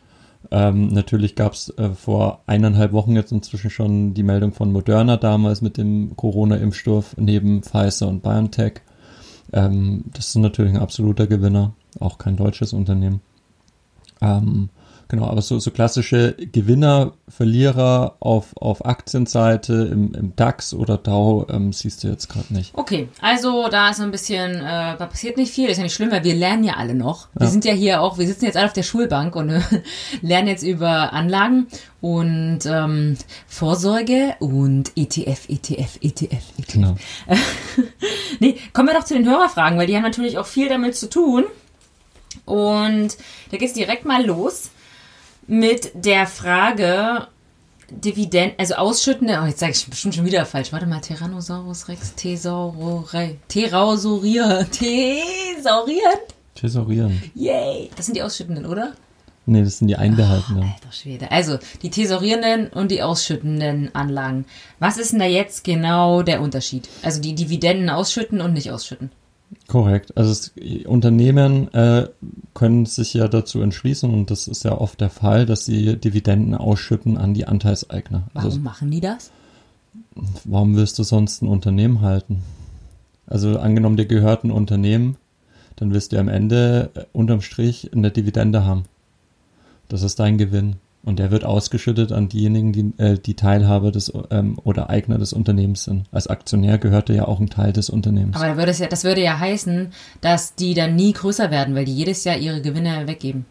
Ähm, 0.49 0.87
natürlich 0.87 1.35
gab 1.35 1.53
es 1.53 1.69
äh, 1.77 1.91
vor 1.91 2.41
eineinhalb 2.47 2.91
Wochen 2.93 3.15
jetzt 3.15 3.31
inzwischen 3.31 3.69
schon 3.69 4.13
die 4.13 4.23
Meldung 4.23 4.53
von 4.53 4.71
Moderna 4.71 5.17
damals 5.17 5.61
mit 5.61 5.77
dem 5.77 6.15
Corona-Impfstoff 6.15 7.15
neben 7.17 7.61
Pfizer 7.61 8.07
und 8.07 8.23
BioNTech. 8.23 8.81
Ähm, 9.53 10.05
das 10.13 10.29
ist 10.29 10.35
natürlich 10.35 10.73
ein 10.73 10.81
absoluter 10.81 11.27
Gewinner, 11.27 11.73
auch 11.99 12.17
kein 12.17 12.37
deutsches 12.37 12.73
Unternehmen. 12.73 13.21
Ähm, 14.21 14.69
Genau, 15.11 15.27
aber 15.27 15.41
so, 15.41 15.59
so 15.59 15.71
klassische 15.71 16.37
Gewinner, 16.53 17.11
Verlierer 17.27 18.15
auf, 18.21 18.55
auf 18.55 18.85
Aktienseite 18.85 19.89
im, 19.91 20.13
im 20.13 20.33
DAX 20.37 20.73
oder 20.73 20.97
DAO 20.97 21.45
ähm, 21.49 21.73
siehst 21.73 22.05
du 22.05 22.07
jetzt 22.07 22.29
gerade 22.29 22.53
nicht. 22.53 22.73
Okay, 22.75 23.09
also 23.19 23.67
da 23.67 23.89
ist 23.89 23.97
so 23.97 24.03
ein 24.03 24.11
bisschen, 24.11 24.55
äh, 24.55 24.95
da 24.97 25.05
passiert 25.05 25.35
nicht 25.35 25.51
viel, 25.51 25.67
ist 25.67 25.75
ja 25.75 25.83
nicht 25.83 25.93
schlimm, 25.93 26.11
weil 26.11 26.23
wir 26.23 26.33
lernen 26.33 26.63
ja 26.63 26.75
alle 26.77 26.95
noch. 26.95 27.27
Wir 27.37 27.47
sind 27.47 27.65
ja 27.65 27.73
hier 27.73 28.01
auch, 28.01 28.19
wir 28.19 28.25
sitzen 28.25 28.45
jetzt 28.45 28.55
alle 28.55 28.67
auf 28.67 28.73
der 28.73 28.83
Schulbank 28.83 29.35
und 29.35 29.49
äh, 29.49 29.61
lernen 30.21 30.47
jetzt 30.47 30.63
über 30.63 31.11
Anlagen 31.11 31.67
und 31.99 32.59
ähm, 32.65 33.17
Vorsorge 33.47 34.35
und 34.39 34.93
ETF, 34.95 35.49
ETF, 35.49 35.97
ETF, 35.99 36.45
ETF. 36.55 36.71
Genau. 36.71 36.95
Nee, 38.39 38.55
kommen 38.71 38.87
wir 38.87 38.95
doch 38.95 39.03
zu 39.03 39.13
den 39.13 39.29
Hörerfragen, 39.29 39.77
weil 39.77 39.87
die 39.87 39.95
haben 39.95 40.03
natürlich 40.03 40.37
auch 40.37 40.45
viel 40.45 40.69
damit 40.69 40.95
zu 40.95 41.09
tun. 41.09 41.43
Und 42.45 43.17
da 43.51 43.57
geht's 43.57 43.73
direkt 43.73 44.05
mal 44.05 44.25
los 44.25 44.71
mit 45.47 45.91
der 45.93 46.27
Frage 46.27 47.27
Dividenden, 47.91 48.57
also 48.57 48.75
ausschüttende, 48.75 49.39
oh, 49.43 49.45
jetzt 49.45 49.59
sage 49.59 49.73
ich 49.73 49.85
bestimmt 49.85 50.15
schon 50.15 50.25
wieder 50.25 50.45
falsch. 50.45 50.71
Warte 50.71 50.85
mal, 50.85 51.01
Tyrannosaurus 51.01 51.89
Rex, 51.89 52.15
Thesaurore, 52.15 53.35
Thesaurier, 53.49 54.65
Thesaurieren? 54.71 56.19
Thesaurieren. 56.55 57.21
Yay! 57.35 57.89
Das 57.95 58.05
sind 58.05 58.15
die 58.15 58.23
Ausschüttenden, 58.23 58.65
oder? 58.65 58.93
Nee, 59.45 59.63
das 59.63 59.79
sind 59.79 59.87
die 59.87 59.95
Einbehaltenen. 59.95 60.63
Alter 60.63 60.91
Schwede. 60.91 61.31
Also, 61.31 61.57
die 61.81 61.89
thesaurierenden 61.89 62.67
und 62.67 62.91
die 62.91 63.01
ausschüttenden 63.01 63.93
Anlagen. 63.93 64.45
Was 64.79 64.97
ist 64.97 65.11
denn 65.11 65.19
da 65.19 65.25
jetzt 65.25 65.63
genau 65.63 66.21
der 66.21 66.41
Unterschied? 66.41 66.87
Also 67.01 67.19
die 67.19 67.35
Dividenden 67.35 67.89
ausschütten 67.89 68.39
und 68.39 68.53
nicht 68.53 68.71
ausschütten. 68.71 69.11
Korrekt. 69.71 70.17
Also 70.17 70.31
es, 70.31 70.53
Unternehmen 70.85 71.73
äh, 71.73 72.09
können 72.53 72.85
sich 72.85 73.13
ja 73.13 73.29
dazu 73.29 73.61
entschließen, 73.61 74.13
und 74.13 74.29
das 74.29 74.49
ist 74.49 74.65
ja 74.65 74.77
oft 74.77 74.99
der 74.99 75.09
Fall, 75.09 75.45
dass 75.45 75.63
sie 75.63 75.95
Dividenden 75.95 76.55
ausschütten 76.55 77.17
an 77.17 77.33
die 77.33 77.47
Anteilseigner. 77.47 78.23
Warum 78.33 78.45
Also 78.49 78.59
machen 78.59 78.91
die 78.91 78.99
das? 78.99 79.31
warum 80.43 80.75
willst 80.75 80.99
du 80.99 81.03
sonst 81.03 81.41
ein 81.41 81.47
Unternehmen 81.47 82.01
halten? 82.01 82.43
Also 83.27 83.59
angenommen, 83.59 83.95
dir 83.95 84.05
gehört 84.05 84.43
ein 84.43 84.51
Unternehmen, 84.51 85.15
dann 85.77 85.93
wirst 85.93 86.11
du 86.11 86.19
am 86.19 86.27
Ende 86.27 86.91
äh, 86.93 87.05
unterm 87.13 87.39
Strich 87.39 87.91
eine 87.93 88.11
Dividende 88.11 88.65
haben. 88.65 88.83
Das 89.87 90.01
ist 90.01 90.19
dein 90.19 90.37
Gewinn. 90.37 90.75
Und 91.03 91.17
der 91.17 91.31
wird 91.31 91.45
ausgeschüttet 91.45 92.11
an 92.11 92.29
diejenigen, 92.29 92.73
die, 92.73 92.93
äh, 93.01 93.17
die 93.17 93.35
Teilhaber 93.35 93.91
des 93.91 94.13
ähm, 94.29 94.59
oder 94.63 94.89
Eigner 94.91 95.17
des 95.17 95.33
Unternehmens 95.33 95.85
sind. 95.85 96.03
Als 96.11 96.27
Aktionär 96.27 96.77
gehört 96.77 97.09
dir 97.09 97.15
ja 97.15 97.27
auch 97.27 97.39
ein 97.39 97.49
Teil 97.49 97.73
des 97.73 97.89
Unternehmens. 97.89 98.35
Aber 98.35 98.45
da 98.45 98.57
würde 98.57 98.71
es 98.71 98.79
ja, 98.79 98.87
das 98.87 99.03
würde 99.03 99.21
ja 99.21 99.39
heißen, 99.39 99.91
dass 100.21 100.53
die 100.53 100.75
dann 100.75 100.95
nie 100.95 101.13
größer 101.13 101.49
werden, 101.49 101.73
weil 101.73 101.85
die 101.85 101.95
jedes 101.95 102.23
Jahr 102.23 102.37
ihre 102.37 102.61
Gewinne 102.61 103.07
weggeben. 103.07 103.45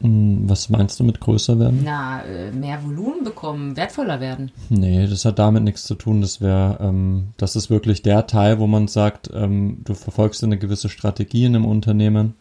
Hm, 0.00 0.48
Was 0.48 0.68
meinst 0.68 0.98
du 1.00 1.04
mit 1.04 1.20
größer 1.20 1.58
werden? 1.58 1.82
Na, 1.84 2.22
äh, 2.22 2.52
mehr 2.52 2.82
Volumen 2.84 3.24
bekommen, 3.24 3.76
wertvoller 3.76 4.20
werden. 4.20 4.50
Nee, 4.68 5.06
das 5.06 5.24
hat 5.24 5.38
damit 5.38 5.64
nichts 5.64 5.84
zu 5.84 5.96
tun. 5.96 6.20
Das 6.20 6.40
wäre, 6.40 6.78
ähm, 6.80 7.28
das 7.36 7.56
ist 7.56 7.68
wirklich 7.68 8.02
der 8.02 8.26
Teil, 8.26 8.58
wo 8.58 8.66
man 8.66 8.88
sagt, 8.88 9.30
ähm, 9.34 9.78
du 9.84 9.94
verfolgst 9.94 10.42
eine 10.44 10.56
gewisse 10.58 10.88
Strategie 10.88 11.44
in 11.44 11.56
einem 11.56 11.66
Unternehmen, 11.66 12.34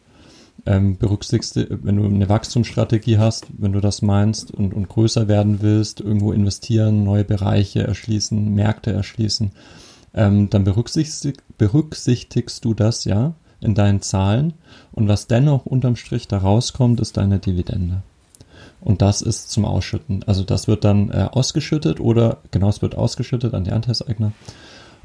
ähm, 0.68 0.98
berücksichtigst, 0.98 1.56
wenn 1.56 1.96
du 1.96 2.06
eine 2.06 2.30
Wachstumsstrategie 2.30 3.18
hast, 3.18 3.48
wenn 3.58 3.72
du 3.72 3.80
das 3.80 4.02
meinst 4.02 4.52
und, 4.52 4.74
und 4.74 4.90
größer 4.90 5.28
werden 5.28 5.62
willst, 5.62 6.02
irgendwo 6.02 6.34
investieren, 6.34 7.04
neue 7.04 7.24
Bereiche 7.24 7.84
erschließen, 7.84 8.54
Märkte 8.54 8.92
erschließen, 8.92 9.52
ähm, 10.14 10.50
dann 10.50 10.66
berücksichtig, 10.66 11.38
berücksichtigst 11.58 12.66
du 12.66 12.74
das 12.74 13.06
ja 13.06 13.34
in 13.62 13.76
deinen 13.76 14.02
Zahlen 14.02 14.54
und 14.92 15.08
was 15.08 15.28
dennoch 15.28 15.66
unterm 15.66 15.96
Strich 15.96 16.28
da 16.28 16.38
rauskommt, 16.40 17.00
ist 17.00 17.18
deine 17.18 17.40
Dividende. 17.40 18.04
Und 18.82 19.02
das 19.02 19.22
ist 19.22 19.50
zum 19.50 19.66
Ausschütten. 19.66 20.24
Also 20.28 20.44
das 20.44 20.68
wird 20.68 20.84
dann 20.84 21.10
äh, 21.10 21.28
ausgeschüttet 21.32 22.00
oder 22.00 22.38
genau, 22.52 22.70
es 22.70 22.82
wird 22.82 22.96
ausgeschüttet 22.96 23.54
an 23.54 23.64
die 23.64 23.72
Anteilseigner. 23.72 24.34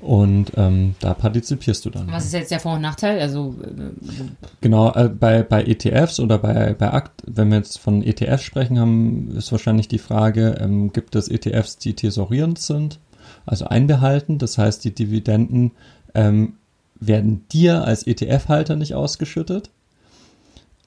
Und 0.02 0.50
ähm, 0.56 0.96
da 0.98 1.14
partizipierst 1.14 1.84
du 1.84 1.90
dann. 1.90 2.10
Was 2.10 2.24
ist 2.24 2.32
jetzt 2.32 2.50
der 2.50 2.58
Vor- 2.58 2.74
und 2.74 2.80
Nachteil? 2.80 3.20
Also, 3.20 3.54
äh, 3.62 4.24
Genau, 4.60 4.92
äh, 4.94 5.08
bei, 5.08 5.44
bei 5.44 5.62
ETFs 5.62 6.18
oder 6.18 6.38
bei, 6.38 6.74
bei 6.74 6.92
Akt, 6.92 7.22
wenn 7.26 7.50
wir 7.50 7.58
jetzt 7.58 7.78
von 7.78 8.02
ETFs 8.02 8.42
sprechen, 8.42 8.80
haben, 8.80 9.30
ist 9.36 9.52
wahrscheinlich 9.52 9.86
die 9.86 10.00
Frage, 10.00 10.58
ähm, 10.60 10.92
gibt 10.92 11.14
es 11.14 11.28
ETFs, 11.28 11.78
die 11.78 11.94
thesaurierend 11.94 12.58
sind, 12.58 12.98
also 13.46 13.66
einbehalten, 13.66 14.38
das 14.38 14.58
heißt, 14.58 14.84
die 14.84 14.92
Dividenden 14.92 15.70
ähm, 16.14 16.54
werden 16.98 17.44
dir 17.52 17.84
als 17.84 18.04
ETF-Halter 18.04 18.74
nicht 18.74 18.94
ausgeschüttet. 18.94 19.70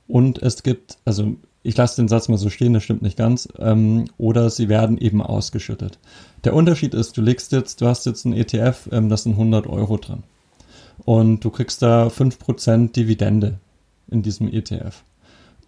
Und 0.09 0.41
es 0.41 0.61
gibt, 0.61 0.97
also 1.05 1.35
ich 1.65 1.75
lasse 1.75 1.97
den 2.01 2.07
Satz 2.07 2.29
mal 2.29 2.37
so 2.37 2.49
stehen, 2.49 2.73
das 2.73 2.83
stimmt 2.83 3.01
nicht 3.01 3.17
ganz, 3.17 3.49
ähm, 3.57 4.05
oder 4.17 4.49
sie 4.49 4.69
werden 4.69 4.97
eben 4.99 5.21
ausgeschüttet. 5.21 5.97
Der 6.43 6.53
Unterschied 6.53 6.93
ist, 6.93 7.17
du 7.17 7.21
legst 7.21 7.51
jetzt, 7.51 7.81
du 7.81 7.87
hast 7.87 8.05
jetzt 8.05 8.25
einen 8.25 8.35
ETF, 8.35 8.89
ähm, 8.91 9.09
das 9.09 9.23
sind 9.23 9.33
100 9.33 9.65
Euro 9.67 9.97
dran. 9.97 10.23
Und 11.03 11.43
du 11.43 11.49
kriegst 11.49 11.81
da 11.81 12.07
5% 12.07 12.95
Dividende 12.95 13.55
in 14.09 14.21
diesem 14.21 14.47
ETF. 14.47 15.03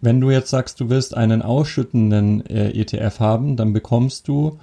Wenn 0.00 0.20
du 0.20 0.30
jetzt 0.30 0.50
sagst, 0.50 0.78
du 0.80 0.88
willst 0.88 1.16
einen 1.16 1.42
ausschüttenden 1.42 2.46
äh, 2.46 2.70
ETF 2.70 3.18
haben, 3.18 3.56
dann 3.56 3.72
bekommst 3.72 4.28
du, 4.28 4.58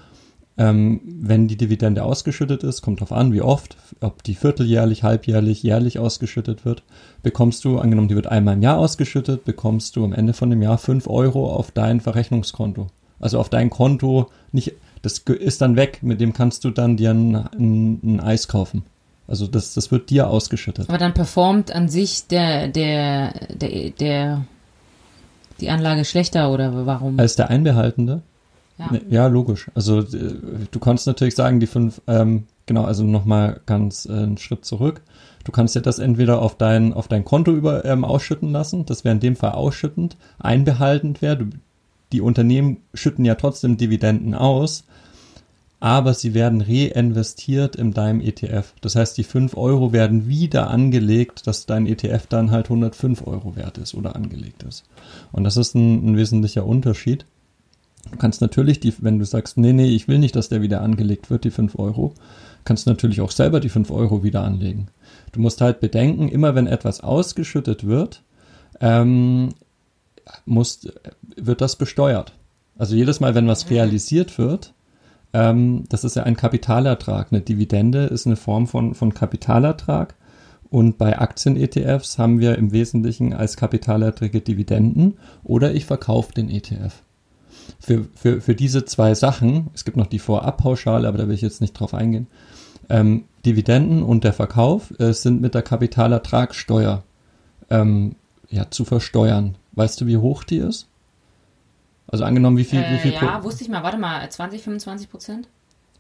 ähm, 0.58 1.02
wenn 1.06 1.48
die 1.48 1.58
Dividende 1.58 2.04
ausgeschüttet 2.04 2.64
ist, 2.64 2.82
kommt 2.82 3.02
drauf 3.02 3.12
an, 3.12 3.34
wie 3.34 3.42
oft, 3.42 3.76
ob 4.00 4.24
die 4.24 4.36
vierteljährlich, 4.36 5.04
halbjährlich, 5.04 5.64
jährlich 5.64 6.00
ausgeschüttet 6.00 6.64
wird, 6.64 6.84
bekommst 7.24 7.66
du, 7.66 7.80
angenommen, 7.80 8.08
die 8.08 8.16
wird 8.16 8.28
einmal 8.28 8.54
im 8.54 8.62
Jahr 8.62 8.78
ausgeschüttet, 8.78 9.44
bekommst 9.44 9.96
du 9.96 10.06
am 10.06 10.14
Ende 10.14 10.34
von 10.34 10.50
dem 10.50 10.62
Jahr 10.62 10.78
5 10.78 11.08
Euro 11.08 11.52
auf 11.52 11.72
dein 11.72 12.00
Verrechnungskonto. 12.00 12.88
Also 13.20 13.40
auf 13.40 13.50
dein 13.50 13.70
Konto, 13.70 14.30
nicht, 14.52 14.74
das 15.02 15.20
ist 15.20 15.62
dann 15.62 15.76
weg, 15.76 16.00
mit 16.02 16.22
dem 16.22 16.34
kannst 16.34 16.64
du 16.64 16.70
dann 16.70 16.96
dir 16.96 17.12
ein, 17.12 17.36
ein, 17.36 18.00
ein 18.04 18.20
Eis 18.20 18.48
kaufen. 18.48 18.84
Also 19.28 19.48
das, 19.48 19.74
das 19.74 19.92
wird 19.92 20.10
dir 20.10 20.30
ausgeschüttet. 20.30 20.88
aber 20.88 20.98
dann 20.98 21.14
performt 21.14 21.74
an 21.74 21.90
sich 21.90 22.28
der, 22.28 22.68
der, 22.68 23.34
der, 23.50 23.90
der, 23.90 24.46
die 25.60 25.70
Anlage 25.70 26.06
schlechter 26.06 26.52
oder 26.52 26.86
warum? 26.86 27.20
Als 27.20 27.36
der 27.36 27.50
Einbehaltende? 27.50 28.22
Ja. 28.78 28.90
Ja, 29.10 29.28
logisch. 29.28 29.70
Also 29.74 30.00
äh, 30.00 30.36
du 30.70 30.80
kannst 30.80 31.08
natürlich 31.08 31.36
sagen, 31.36 31.60
die 31.60 31.68
fünf, 31.68 32.02
ähm, 32.08 32.44
genau, 32.66 32.84
also 32.84 33.04
nochmal 33.04 33.62
ganz 33.66 34.06
äh, 34.06 34.12
einen 34.12 34.38
Schritt 34.38 34.66
zurück. 34.66 35.02
Du 35.44 35.52
kannst 35.52 35.76
ja 35.76 35.82
das 35.82 36.00
entweder 36.00 36.42
auf 36.42 36.58
dein, 36.58 36.94
auf 36.94 37.08
dein 37.08 37.24
Konto 37.24 37.52
über 37.52 37.86
ähm, 37.86 38.04
ausschütten 38.04 38.52
lassen, 38.52 38.86
das 38.86 39.04
wäre 39.04 39.14
in 39.14 39.22
dem 39.22 39.36
Fall 39.36 39.52
ausschüttend, 39.52 40.18
einbehaltend 40.40 41.22
wäre. 41.22 41.48
Die 42.12 42.22
Unternehmen 42.22 42.78
schütten 42.94 43.26
ja 43.26 43.36
trotzdem 43.36 43.78
Dividenden 43.78 44.34
aus, 44.34 44.86
aber 45.80 46.14
sie 46.14 46.34
werden 46.34 46.62
reinvestiert 46.62 47.76
in 47.76 47.94
deinem 47.94 48.22
ETF. 48.22 48.74
Das 48.82 48.96
heißt, 48.96 49.18
die 49.18 49.24
5 49.24 49.56
Euro 49.56 49.94
werden 49.94 50.28
wieder 50.28 50.70
angelegt, 50.70 51.46
dass 51.46 51.68
dein 51.68 51.86
ETF 51.86 52.26
dann 52.28 52.50
halt 52.50 52.66
105 52.66 53.26
Euro 53.28 53.56
wert 53.56 53.78
ist 53.78 53.94
oder 53.94 54.16
angelegt 54.16 54.64
ist. 54.64 54.84
Und 55.32 55.44
das 55.44 55.58
ist 55.58 55.76
ein, 55.76 56.12
ein 56.12 56.18
wesentlicher 56.18 56.66
Unterschied. 56.66 57.26
Du 58.12 58.18
kannst 58.18 58.42
natürlich, 58.42 58.80
die, 58.80 58.94
wenn 59.00 59.20
du 59.20 59.26
sagst, 59.26 59.58
nee, 59.58 59.74
nee, 59.74 59.90
ich 59.90 60.08
will 60.08 60.20
nicht, 60.20 60.36
dass 60.36 60.50
der 60.50 60.62
wieder 60.62 60.82
angelegt 60.82 61.30
wird, 61.30 61.44
die 61.44 61.52
5 61.52 61.78
Euro, 61.78 62.14
kannst 62.64 62.86
du 62.86 62.92
natürlich 62.92 63.22
auch 63.22 63.32
selber 63.32 63.60
die 63.60 63.70
5 63.70 63.92
Euro 63.92 64.24
wieder 64.24 64.44
anlegen. 64.44 64.88
Du 65.32 65.40
musst 65.40 65.62
halt 65.62 65.80
bedenken, 65.80 66.30
immer 66.30 66.56
wenn 66.56 66.68
etwas 66.68 67.02
ausgeschüttet 67.02 67.86
wird, 67.86 68.24
ähm, 68.80 69.50
muss, 70.46 70.88
wird 71.36 71.62
das 71.62 71.76
besteuert. 71.76 72.34
Also 72.78 72.96
jedes 72.96 73.20
Mal, 73.20 73.36
wenn 73.36 73.48
was 73.48 73.70
realisiert 73.70 74.38
wird, 74.38 74.74
ähm, 75.34 75.84
das 75.90 76.04
ist 76.04 76.16
ja 76.16 76.24
ein 76.24 76.38
Kapitalertrag. 76.38 77.28
Eine 77.32 77.42
Dividende 77.42 78.06
ist 78.06 78.26
eine 78.26 78.36
Form 78.36 78.68
von, 78.68 78.94
von 78.94 79.14
Kapitalertrag. 79.14 80.16
Und 80.70 80.98
bei 80.98 81.20
Aktien-ETFs 81.20 82.18
haben 82.18 82.40
wir 82.40 82.58
im 82.58 82.72
Wesentlichen 82.72 83.34
als 83.34 83.56
Kapitalerträge 83.56 84.42
Dividenden 84.42 85.18
oder 85.44 85.74
ich 85.74 85.86
verkaufe 85.86 86.34
den 86.34 86.50
ETF. 86.50 87.04
Für, 87.80 88.06
für, 88.16 88.42
für 88.42 88.56
diese 88.56 88.86
zwei 88.86 89.14
Sachen, 89.16 89.68
es 89.74 89.86
gibt 89.86 89.98
noch 89.98 90.08
die 90.08 90.20
Vorabpauschale, 90.20 91.08
aber 91.08 91.18
da 91.18 91.28
will 91.28 91.36
ich 91.36 91.42
jetzt 91.42 91.62
nicht 91.62 91.74
drauf 91.74 91.94
eingehen, 91.94 92.28
ähm, 92.90 93.26
Dividenden 93.46 94.04
und 94.04 94.24
der 94.24 94.34
Verkauf 94.34 94.92
äh, 95.00 95.12
sind 95.14 95.42
mit 95.42 95.54
der 95.56 95.62
Kapitalertragssteuer 95.62 97.04
ähm, 97.70 98.16
ja, 98.50 98.70
zu 98.70 98.86
versteuern. 98.86 99.56
Weißt 99.74 100.00
du, 100.02 100.08
wie 100.08 100.18
hoch 100.18 100.44
die 100.44 100.58
ist? 100.58 100.88
Also 102.08 102.24
angenommen, 102.24 102.58
wie 102.58 102.64
viel, 102.64 102.80
wie 102.80 102.84
Äh, 102.96 103.00
viel 103.00 103.14
ja, 103.14 103.38
Pro- 103.40 103.44
wusste 103.46 103.64
ich 103.64 103.70
mal, 103.70 103.82
warte 103.84 103.98
mal, 103.98 104.28
20, 104.30 104.62
25 104.62 105.10
Prozent? 105.10 105.48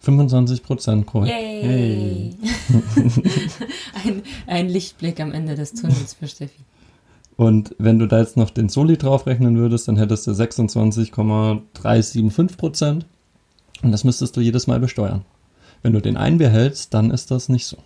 25 0.02 0.62
Prozent, 0.62 1.06
korrekt. 1.08 1.34
Yay! 1.36 2.36
ein, 4.06 4.22
ein 4.48 4.70
Lichtblick 4.70 5.20
am 5.20 5.32
Ende 5.32 5.56
des 5.56 5.74
Tunnels 5.74 6.14
für 6.14 6.28
Steffi. 6.28 6.60
Und 7.38 7.76
wenn 7.78 8.00
du 8.00 8.08
da 8.08 8.20
jetzt 8.20 8.38
noch 8.38 8.50
den 8.50 8.70
Soli 8.70 8.98
draufrechnen 8.98 9.58
würdest, 9.58 9.88
dann 9.88 9.98
hättest 9.98 10.26
du 10.28 10.34
26,375 10.34 12.58
Prozent. 12.58 13.06
Und 13.84 13.92
das 13.92 14.06
müsstest 14.06 14.38
du 14.38 14.42
jedes 14.42 14.68
Mal 14.68 14.80
besteuern. 14.80 15.26
Wenn 15.82 15.94
du 15.94 16.02
den 16.02 16.18
einbehältst, 16.18 16.94
dann 16.94 17.10
ist 17.12 17.32
das 17.32 17.50
nicht 17.50 17.66
so. 17.66 17.78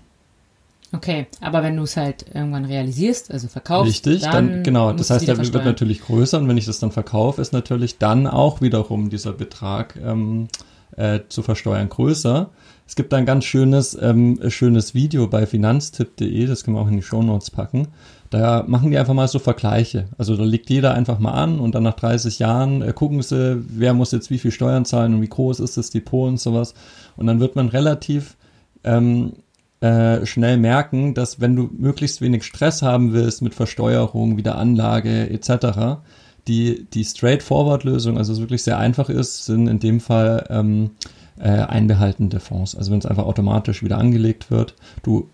Okay, 0.92 1.28
aber 1.40 1.62
wenn 1.62 1.78
du 1.78 1.84
es 1.84 1.98
halt 1.98 2.26
irgendwann 2.34 2.66
realisierst, 2.66 3.32
also 3.32 3.48
verkaufst, 3.48 3.90
Richtig, 3.90 4.24
dann, 4.24 4.50
dann, 4.50 4.64
genau, 4.64 4.92
das 4.92 5.12
heißt, 5.12 5.28
der 5.28 5.38
wird 5.38 5.46
versteuern. 5.48 5.66
natürlich 5.66 6.02
größer 6.02 6.40
und 6.40 6.48
wenn 6.48 6.58
ich 6.58 6.66
das 6.66 6.80
dann 6.80 6.92
verkaufe, 6.92 7.40
ist 7.42 7.54
natürlich 7.54 8.00
dann 8.00 8.26
auch 8.26 8.62
wiederum 8.62 9.12
dieser 9.12 9.34
Betrag 9.34 10.00
ähm, 10.04 10.48
äh, 10.96 11.20
zu 11.30 11.44
versteuern 11.44 11.90
größer. 11.90 12.50
Es 12.88 12.96
gibt 12.96 13.14
ein 13.14 13.28
ganz 13.28 13.46
schönes, 13.46 13.96
ähm, 14.02 14.40
schönes 14.48 14.96
Video 14.96 15.28
bei 15.28 15.46
finanztipp.de, 15.46 16.48
das 16.48 16.64
können 16.64 16.76
wir 16.76 16.82
auch 16.82 16.88
in 16.88 16.98
die 16.98 17.04
Shownotes 17.04 17.52
packen. 17.52 17.90
Da 18.30 18.64
machen 18.68 18.92
die 18.92 18.98
einfach 18.98 19.14
mal 19.14 19.28
so 19.28 19.40
Vergleiche. 19.40 20.06
Also 20.18 20.36
da 20.36 20.44
legt 20.44 20.70
jeder 20.70 20.94
einfach 20.94 21.18
mal 21.20 21.32
an 21.32 21.60
und 21.60 21.74
dann 21.74 21.84
nach 21.84 21.96
30 21.96 22.40
Jahren 22.40 22.82
äh, 22.82 22.94
gucken 22.94 23.22
sie, 23.24 23.64
wer 23.68 23.94
muss 23.94 24.12
jetzt 24.12 24.30
wie 24.30 24.38
viel 24.38 24.52
Steuern 24.52 24.86
zahlen 24.86 25.16
und 25.16 25.22
wie 25.22 25.30
groß 25.30 25.60
ist 25.60 25.78
das 25.78 25.90
Depot 25.90 26.28
und 26.28 26.40
sowas. 26.40 26.76
Und 27.18 27.26
dann 27.28 27.40
wird 27.40 27.56
man 27.56 27.70
relativ 27.70 28.38
ähm, 28.84 29.34
äh, 29.82 30.26
schnell 30.26 30.58
merken, 30.58 31.14
dass 31.14 31.40
wenn 31.40 31.56
du 31.56 31.70
möglichst 31.78 32.22
wenig 32.22 32.44
Stress 32.44 32.82
haben 32.82 33.14
willst 33.14 33.42
mit 33.42 33.56
Versteuerung, 33.56 34.38
Wiederanlage 34.38 35.30
etc., 35.30 36.02
die, 36.48 36.88
die 36.94 37.06
Straightforward-Lösung, 37.06 38.18
also 38.18 38.34
es 38.34 38.40
wirklich 38.40 38.64
sehr 38.64 38.78
einfach 38.78 39.10
ist, 39.10 39.46
sind 39.46 39.68
in 39.68 39.80
dem 39.80 40.00
Fall 40.00 40.46
ähm, 40.50 40.92
äh, 41.40 41.50
einbehaltende 41.50 42.40
Fonds. 42.40 42.76
Also 42.76 42.92
wenn 42.92 43.00
es 43.00 43.06
einfach 43.06 43.26
automatisch 43.26 43.84
wieder 43.84 43.98
angelegt 43.98 44.52
wird, 44.52 44.76
du, 45.04 45.30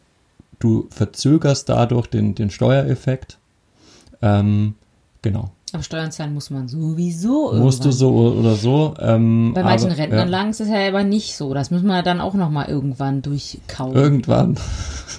du 0.59 0.87
verzögerst 0.89 1.69
dadurch 1.69 2.07
den, 2.07 2.35
den 2.35 2.49
Steuereffekt. 2.49 3.37
Ähm, 4.21 4.75
genau. 5.21 5.51
Aber 5.73 5.83
Steuern 5.83 6.11
zahlen 6.11 6.33
muss 6.33 6.49
man 6.51 6.69
sowieso 6.69 7.51
Musst 7.53 7.83
du 7.83 7.89
irgendwann. 7.89 7.91
so 7.91 8.39
oder 8.39 8.55
so. 8.55 8.93
Ähm, 8.99 9.51
Bei 9.53 9.63
manchen 9.63 9.89
aber, 9.89 9.97
Rentenanlagen 9.97 10.51
ist 10.51 10.61
es 10.61 10.69
ja 10.69 10.87
aber 10.87 11.03
nicht 11.03 11.35
so. 11.35 11.53
Das 11.53 11.69
müssen 11.69 11.87
wir 11.87 12.01
dann 12.01 12.21
auch 12.21 12.33
nochmal 12.33 12.69
irgendwann 12.69 13.21
durchkauen. 13.21 13.93
Ja, 13.93 14.01
irgendwann. 14.01 14.57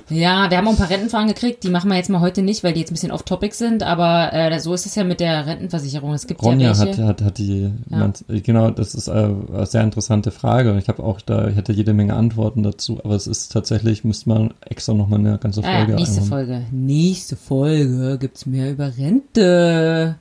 Ja, 0.08 0.48
wir 0.50 0.56
haben 0.58 0.68
auch 0.68 0.72
ein 0.72 0.76
paar 0.78 0.88
Rentenfragen 0.90 1.26
gekriegt, 1.26 1.64
die 1.64 1.68
machen 1.68 1.90
wir 1.90 1.96
jetzt 1.96 2.10
mal 2.10 2.20
heute 2.20 2.40
nicht, 2.42 2.62
weil 2.62 2.72
die 2.72 2.78
jetzt 2.80 2.90
ein 2.90 2.94
bisschen 2.94 3.10
off-topic 3.10 3.54
sind, 3.54 3.82
aber 3.82 4.32
äh, 4.32 4.60
so 4.60 4.72
ist 4.72 4.86
es 4.86 4.94
ja 4.94 5.02
mit 5.02 5.18
der 5.18 5.46
Rentenversicherung. 5.46 6.14
Es 6.14 6.28
gibt 6.28 6.42
Ronja 6.42 6.70
ja 6.72 6.78
hat, 6.78 6.86
welche. 6.86 7.04
hat, 7.06 7.22
hat 7.22 7.38
die, 7.38 7.72
Ja. 7.90 7.96
man, 7.98 8.12
genau, 8.28 8.70
das 8.70 8.94
ist 8.94 9.08
äh, 9.08 9.12
eine 9.12 9.66
sehr 9.66 9.82
interessante 9.82 10.30
Frage. 10.30 10.70
Und 10.72 10.78
Ich 10.78 10.88
habe 10.88 11.02
auch 11.02 11.20
da, 11.20 11.48
ich 11.48 11.56
hatte 11.56 11.72
jede 11.72 11.92
Menge 11.92 12.14
Antworten 12.14 12.62
dazu, 12.62 13.00
aber 13.04 13.16
es 13.16 13.26
ist 13.26 13.50
tatsächlich, 13.52 14.04
müsste 14.04 14.28
man 14.28 14.54
extra 14.60 14.94
nochmal 14.94 15.18
eine 15.18 15.38
ganze 15.38 15.64
Ah, 15.64 15.76
Folge 15.78 15.92
ja, 15.92 15.98
nächste 15.98 16.20
einbauen. 16.22 16.28
Folge. 16.46 16.62
Nächste 16.70 17.36
Folge 17.36 18.18
gibt's 18.20 18.46
mehr 18.46 18.70
über 18.70 18.96
Rente. 18.96 20.16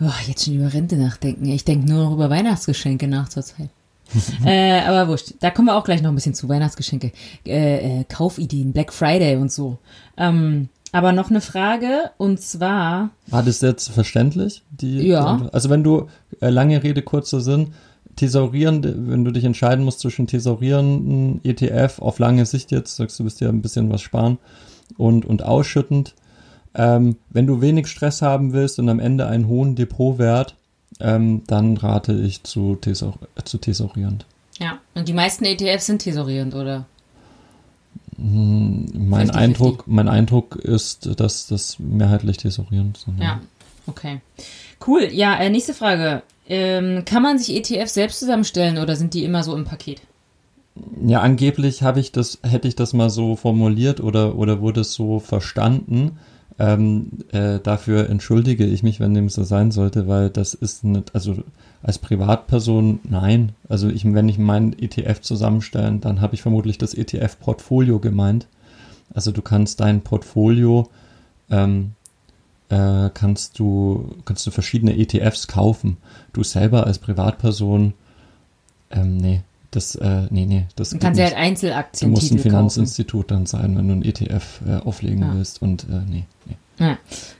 Oh, 0.00 0.10
jetzt 0.26 0.44
schon 0.44 0.54
über 0.56 0.72
Rente 0.74 0.96
nachdenken. 0.96 1.46
Ich 1.46 1.64
denke 1.64 1.88
nur 1.90 2.04
noch 2.04 2.12
über 2.14 2.28
Weihnachtsgeschenke 2.28 3.08
nach 3.08 3.28
zur 3.28 3.42
Zeit. 3.42 3.70
äh, 4.44 4.80
aber 4.80 5.08
wurscht. 5.08 5.34
Da 5.40 5.50
kommen 5.50 5.68
wir 5.68 5.76
auch 5.76 5.84
gleich 5.84 6.02
noch 6.02 6.10
ein 6.10 6.14
bisschen 6.14 6.34
zu 6.34 6.48
Weihnachtsgeschenke. 6.48 7.12
Äh, 7.46 8.00
äh, 8.00 8.04
Kaufideen, 8.04 8.72
Black 8.72 8.92
Friday 8.92 9.36
und 9.36 9.50
so. 9.52 9.78
Ähm, 10.16 10.68
aber 10.92 11.12
noch 11.12 11.30
eine 11.30 11.40
Frage 11.40 12.10
und 12.18 12.40
zwar, 12.40 13.10
War 13.28 13.42
das 13.42 13.62
jetzt 13.62 13.88
verständlich? 13.90 14.62
Die, 14.70 15.06
Ja. 15.08 15.48
also 15.52 15.70
wenn 15.70 15.82
du 15.82 16.08
äh, 16.40 16.50
lange 16.50 16.82
Rede, 16.82 17.00
kurzer 17.02 17.40
Sinn, 17.40 17.68
thesaurierende, 18.16 18.94
wenn 19.08 19.24
du 19.24 19.30
dich 19.30 19.44
entscheiden 19.44 19.84
musst 19.86 20.00
zwischen 20.00 20.26
thesaurierenden 20.26 21.40
ETF 21.44 21.98
auf 22.00 22.18
lange 22.18 22.44
Sicht 22.44 22.70
jetzt, 22.70 22.96
sagst 22.96 23.18
du, 23.18 23.24
bist 23.24 23.40
ja 23.40 23.48
ein 23.48 23.62
bisschen 23.62 23.90
was 23.90 24.02
sparen 24.02 24.36
und, 24.98 25.24
und 25.24 25.42
ausschüttend, 25.42 26.14
ähm, 26.74 27.16
wenn 27.30 27.46
du 27.46 27.62
wenig 27.62 27.86
Stress 27.86 28.20
haben 28.20 28.52
willst 28.52 28.78
und 28.78 28.88
am 28.90 29.00
Ende 29.00 29.26
einen 29.26 29.48
hohen 29.48 29.74
Depotwert, 29.76 30.56
ähm, 31.02 31.42
dann 31.46 31.76
rate 31.76 32.12
ich 32.12 32.42
zu, 32.44 32.78
äh, 32.86 32.94
zu 33.44 33.58
thesaurierend. 33.58 34.24
ja, 34.58 34.78
und 34.94 35.08
die 35.08 35.12
meisten 35.12 35.44
ETFs 35.44 35.86
sind 35.86 36.00
tesorierend, 36.00 36.54
oder? 36.54 36.86
Mein 38.16 39.30
50-50. 39.30 39.34
Eindruck, 39.34 39.84
mein 39.86 40.08
Eindruck 40.08 40.56
ist, 40.56 41.18
dass 41.18 41.46
das 41.48 41.78
mehrheitlich 41.78 42.36
thesaurierend 42.36 42.98
sind. 42.98 43.20
Ja, 43.20 43.40
okay. 43.86 44.20
Cool. 44.86 45.08
Ja, 45.12 45.34
äh, 45.36 45.50
nächste 45.50 45.74
Frage. 45.74 46.22
Ähm, 46.48 47.04
kann 47.04 47.22
man 47.22 47.38
sich 47.38 47.56
ETFs 47.56 47.94
selbst 47.94 48.18
zusammenstellen 48.18 48.78
oder 48.78 48.96
sind 48.96 49.14
die 49.14 49.24
immer 49.24 49.42
so 49.42 49.56
im 49.56 49.64
Paket? 49.64 50.02
Ja, 51.04 51.20
angeblich 51.20 51.82
habe 51.82 52.00
ich 52.00 52.12
das, 52.12 52.38
hätte 52.42 52.68
ich 52.68 52.76
das 52.76 52.92
mal 52.92 53.10
so 53.10 53.36
formuliert 53.36 54.00
oder, 54.00 54.36
oder 54.36 54.60
wurde 54.60 54.80
es 54.82 54.92
so 54.92 55.18
verstanden. 55.18 56.18
Ähm, 56.58 57.08
äh, 57.32 57.58
dafür 57.60 58.10
entschuldige 58.10 58.64
ich 58.64 58.82
mich, 58.82 59.00
wenn 59.00 59.14
dem 59.14 59.28
so 59.28 59.42
sein 59.42 59.70
sollte, 59.70 60.06
weil 60.06 60.30
das 60.30 60.54
ist 60.54 60.84
nicht, 60.84 61.14
also 61.14 61.36
als 61.82 61.98
Privatperson 61.98 63.00
nein. 63.04 63.52
Also 63.68 63.88
ich, 63.88 64.04
wenn 64.04 64.28
ich 64.28 64.38
meinen 64.38 64.72
ETF 64.78 65.20
zusammenstellen, 65.20 66.00
dann 66.00 66.20
habe 66.20 66.34
ich 66.34 66.42
vermutlich 66.42 66.78
das 66.78 66.94
ETF-Portfolio 66.94 67.98
gemeint. 67.98 68.46
Also 69.14 69.32
du 69.32 69.42
kannst 69.42 69.80
dein 69.80 70.02
Portfolio 70.02 70.88
ähm, 71.50 71.92
äh, 72.68 73.10
kannst 73.12 73.58
du 73.58 74.14
kannst 74.24 74.46
du 74.46 74.50
verschiedene 74.50 74.96
ETFs 74.96 75.48
kaufen. 75.48 75.96
Du 76.32 76.42
selber 76.42 76.86
als 76.86 76.98
Privatperson 76.98 77.94
ähm, 78.92 79.16
nee, 79.16 79.42
das 79.72 79.96
äh, 79.96 80.26
nee 80.30 80.46
nee 80.46 80.66
das 80.76 80.96
kannst 80.98 81.18
du 81.18 81.24
halt 81.24 81.32
Du 81.34 81.38
Einzelaktien 81.38 82.10
musst 82.12 82.30
ein 82.30 82.36
kaufen. 82.36 82.50
Finanzinstitut 82.50 83.30
dann 83.32 83.46
sein, 83.46 83.76
wenn 83.76 83.88
du 83.88 83.94
ein 83.94 84.02
ETF 84.04 84.60
äh, 84.66 84.76
auflegen 84.76 85.22
Ja. 85.22 85.34
willst 85.34 85.60
und 85.60 85.84
äh, 85.84 86.00
nee, 86.08 86.24
nee. 86.46 86.56
Ja. 86.78 86.98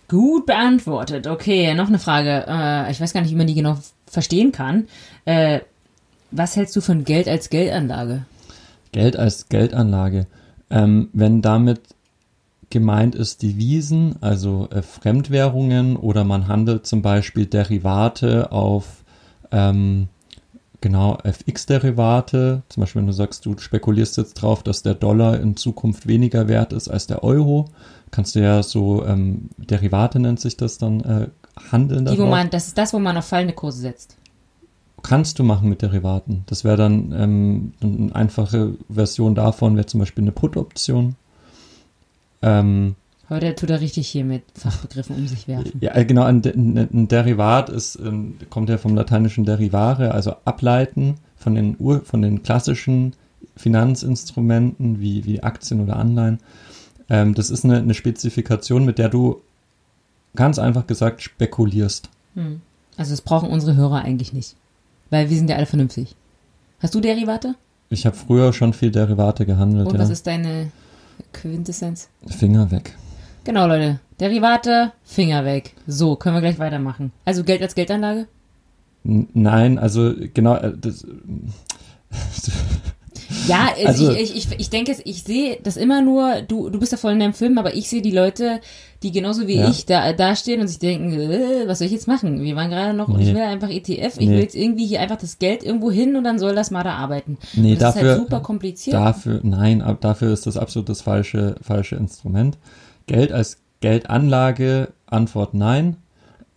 Gut 0.09 0.47
beantwortet. 0.47 1.27
Okay, 1.27 1.75
noch 1.75 1.89
eine 1.89 1.99
Frage. 1.99 2.45
Äh, 2.49 2.91
ich 2.91 3.01
weiß 3.01 3.13
gar 3.13 3.21
nicht, 3.23 3.31
wie 3.31 3.37
man 3.37 3.47
die 3.47 3.55
genau 3.55 3.79
verstehen 4.07 4.51
kann. 4.53 4.89
Äh, 5.25 5.61
was 6.31 6.57
hältst 6.57 6.75
du 6.77 6.81
von 6.81 7.05
Geld 7.05 7.29
als 7.29 7.49
Geldanlage? 7.51 8.25
Geld 8.93 9.17
als 9.17 9.49
Geldanlage. 9.49 10.27
Ähm, 10.71 11.09
wenn 11.13 11.43
damit 11.43 11.81
gemeint 12.71 13.15
ist 13.15 13.43
Devisen, 13.43 14.17
also 14.23 14.69
äh, 14.71 14.81
Fremdwährungen 14.83 15.97
oder 15.97 16.25
man 16.25 16.49
handelt 16.49 16.87
zum 16.87 17.03
Beispiel 17.03 17.45
Derivate 17.47 18.51
auf 18.53 19.05
ähm, 19.51 20.09
genau 20.83 21.17
FX-Derivate, 21.25 22.63
zum 22.69 22.81
Beispiel 22.83 23.01
wenn 23.01 23.07
du 23.07 23.13
sagst, 23.15 23.47
du 23.47 23.57
spekulierst 23.57 24.19
jetzt 24.19 24.35
drauf, 24.35 24.63
dass 24.63 24.83
der 24.83 24.95
Dollar 24.95 25.41
in 25.41 25.57
Zukunft 25.57 26.07
weniger 26.07 26.49
wert 26.49 26.75
ist 26.75 26.89
als 26.89 27.07
der 27.07 27.25
Euro, 27.25 27.71
kannst 28.11 28.35
du 28.35 28.41
ja 28.41 28.63
so 28.63 29.07
ähm, 29.07 29.49
Derivate 29.57 30.21
nennt 30.21 30.41
sich 30.41 30.59
das 30.59 30.77
dann 30.77 31.01
äh, 31.01 31.29
handeln 31.71 32.05
Die, 32.05 32.19
wo 32.19 32.27
man, 32.27 32.51
das 32.51 32.67
ist 32.69 32.77
das, 32.77 32.93
wo 32.93 32.99
man 32.99 33.17
auf 33.17 33.27
fallende 33.27 33.55
Kurse 33.55 33.81
setzt. 33.81 34.17
kannst 35.03 35.39
du 35.39 35.45
machen 35.45 35.69
mit 35.69 35.81
Derivaten. 35.81 36.45
Das 36.47 36.65
wäre 36.65 36.77
dann 36.77 37.13
ähm, 37.13 37.73
eine 37.81 38.15
einfache 38.15 38.75
Version 38.91 39.35
davon, 39.35 39.77
wäre 39.77 39.87
zum 39.87 40.01
Beispiel 40.01 40.25
eine 40.25 40.33
Put-Option. 40.33 41.17
Ähm, 42.43 42.97
Heute 43.33 43.55
tut 43.55 43.71
er 43.71 43.81
richtig 43.81 44.09
hier 44.09 44.25
mit 44.25 44.43
Fachbegriffen 44.55 45.17
um 45.17 45.27
sich 45.27 45.49
werfen. 45.49 45.73
ja, 45.81 45.95
äh, 45.95 46.05
genau, 46.05 46.25
ein 46.25 46.43
ein 46.45 47.09
Derivat 47.09 47.71
ist, 47.71 47.97
ähm, 47.97 48.37
kommt 48.51 48.69
ja 48.69 48.77
vom 48.77 48.95
lateinischen 48.95 49.47
derivare, 49.47 50.13
also 50.13 50.35
ableiten 50.45 51.15
von 51.37 51.55
den, 51.55 51.77
Ur, 51.79 52.03
von 52.05 52.21
den 52.21 52.43
klassischen 52.43 53.15
Finanzinstrumenten 53.57 55.01
wie, 55.01 55.25
wie 55.25 55.43
Aktien 55.43 55.81
oder 55.81 55.97
Anleihen. 55.97 56.41
Ähm, 57.09 57.35
das 57.35 57.49
ist 57.49 57.65
eine, 57.65 57.79
eine 57.79 57.95
Spezifikation, 57.95 58.85
mit 58.85 58.99
der 58.99 59.09
du 59.09 59.41
ganz 60.37 60.59
einfach 60.59 60.87
gesagt 60.87 61.23
spekulierst. 61.23 62.11
Hm. 62.35 62.61
Also 62.99 63.13
das 63.13 63.23
brauchen 63.23 63.49
unsere 63.49 63.77
Hörer 63.77 64.03
eigentlich 64.03 64.35
nicht. 64.35 64.57
Weil 65.09 65.31
wir 65.31 65.37
sind 65.37 65.49
ja 65.49 65.57
alle 65.57 65.67
vernünftig. 65.67 66.17
Hast 66.81 66.95
du 66.95 67.01
Derivate? 67.01 67.55
Ich 67.89 68.05
habe 68.05 68.17
früher 68.17 68.53
schon 68.53 68.75
viel 68.75 68.91
Derivate 68.91 69.47
gehandelt, 69.47 69.89
Und 69.89 69.95
ja. 69.95 70.01
was 70.01 70.11
ist 70.11 70.27
deine 70.27 70.71
Quintessenz? 71.33 72.09
Finger 72.27 72.71
weg. 72.71 72.97
Genau, 73.45 73.67
Leute. 73.67 74.01
Derivate, 74.21 74.93
Finger 75.03 75.45
weg. 75.45 75.75
So, 75.87 76.17
können 76.17 76.37
wir 76.37 76.41
gleich 76.41 76.59
weitermachen. 76.59 77.13
Also 77.25 77.43
Geld 77.45 77.61
als 77.63 77.75
Geldanlage? 77.75 78.27
Nein, 79.05 79.79
also 79.79 80.13
genau, 80.33 80.55
äh, 80.57 80.73
das, 80.81 81.05
Ja, 83.49 83.71
also 83.87 84.09
Also- 84.09 84.13
ich, 84.13 84.37
ich, 84.37 84.53
ich, 84.53 84.61
ich 84.61 84.71
denke, 84.71 84.95
ich 85.05 85.25
sehe 85.25 85.59
das 85.63 85.77
immer 85.77 86.01
nur, 86.03 86.43
du, 86.43 86.69
du 86.71 86.79
bist 86.79 86.93
ja 86.93 86.99
voll 86.99 87.13
in 87.13 87.19
deinem 87.19 87.33
Film, 87.33 87.59
aber 87.59 87.75
ich 87.75 87.89
sehe 87.89 88.03
die 88.03 88.11
Leute, 88.13 88.61
die 89.03 89.11
genauso 89.11 89.49
wie 89.49 89.57
Ja. 89.57 89.69
ich 89.69 89.87
da, 89.87 90.13
da 90.13 90.37
stehen 90.37 90.61
und 90.61 90.69
sich 90.69 90.79
denken, 90.79 91.13
äh, 91.19 91.67
was 91.67 91.79
soll 91.79 91.87
ich 91.87 91.93
jetzt 91.93 92.07
machen? 92.07 92.43
Wir 92.43 92.55
waren 92.55 92.71
gerade 92.71 92.95
noch, 92.95 93.09
ich 93.19 93.27
Nee. 93.29 93.35
will 93.35 93.41
einfach 93.43 93.71
ETF, 93.71 94.17
ich 94.19 94.29
Nee. 94.29 94.35
will 94.35 94.43
jetzt 94.43 94.55
irgendwie 94.55 94.87
hier 94.87 95.01
einfach 95.01 95.17
das 95.17 95.39
Geld 95.41 95.65
irgendwo 95.65 95.91
hin 95.91 96.15
und 96.15 96.23
dann 96.25 96.39
soll 96.39 96.55
das 96.55 96.71
mal 96.71 96.85
da 96.85 96.95
arbeiten. 96.95 97.39
nee, 97.55 97.75
das 97.75 97.91
ist 97.91 97.97
dafür, 97.97 98.11
halt 98.11 98.21
super 98.21 98.41
kompliziert. 98.41 98.95
dafür, 98.95 99.41
nein, 99.43 99.83
ab- 99.83 100.01
dafür 100.03 100.33
ist 100.33 100.47
das 100.47 100.57
absolut 100.57 100.89
das 100.89 101.01
falsche, 101.01 101.57
falsche 101.63 101.97
Instrument. 101.97 102.59
Geld 103.07 103.33
als 103.33 103.59
Geldanlage, 103.81 104.93
Antwort 105.07 105.55
nein. 105.55 105.97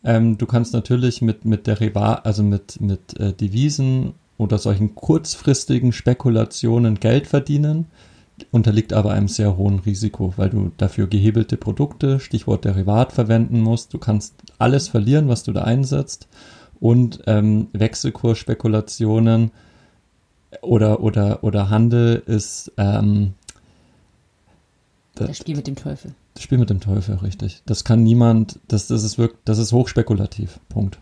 Ähm, 0.04 0.38
du 0.38 0.46
kannst 0.46 0.74
natürlich 0.74 1.22
mit, 1.22 1.46
mit 1.46 1.68
Derivat, 1.68 2.26
also 2.26 2.44
mit, 2.44 2.80
mit 2.80 3.20
äh, 3.20 3.34
Devisen 3.34 4.14
oder 4.38 4.58
solchen 4.58 4.96
kurzfristigen 4.96 5.92
Spekulationen 5.92 7.00
Geld 7.00 7.26
verdienen, 7.28 7.88
unterliegt 8.52 8.94
aber 8.94 9.12
einem 9.12 9.28
sehr 9.28 9.58
hohen 9.58 9.80
Risiko, 9.80 10.34
weil 10.38 10.50
du 10.50 10.72
dafür 10.78 11.08
gehebelte 11.08 11.58
Produkte, 11.58 12.20
Stichwort 12.20 12.66
Derivat, 12.66 13.14
verwenden 13.14 13.62
musst. 13.62 13.94
Du 13.94 13.98
kannst 13.98 14.36
alles 14.60 14.90
verlieren, 14.90 15.28
was 15.28 15.44
du 15.44 15.54
da 15.54 15.64
einsetzt. 15.64 16.28
Und 16.80 17.22
ähm, 17.26 17.70
Wechselkursspekulationen 17.72 19.52
oder, 20.62 21.00
oder, 21.02 21.44
oder 21.44 21.70
Handel 21.70 22.22
ist, 22.26 22.72
ähm, 22.78 23.34
Das, 25.16 25.28
Das 25.28 25.38
Spiel 25.38 25.56
mit 25.56 25.68
dem 25.68 25.76
Teufel. 25.76 26.14
Das 26.36 26.44
Spiel 26.44 26.58
mit 26.60 26.70
dem 26.70 26.80
Teufel, 26.82 27.16
richtig. 27.16 27.64
Das 27.66 27.84
kann 27.84 28.04
niemand, 28.04 28.60
das, 28.68 28.88
das 28.88 29.04
ist 29.04 29.18
wirklich, 29.18 29.40
das 29.46 29.58
ist 29.58 29.72
hochspekulativ. 29.74 30.60
Punkt. 30.70 31.00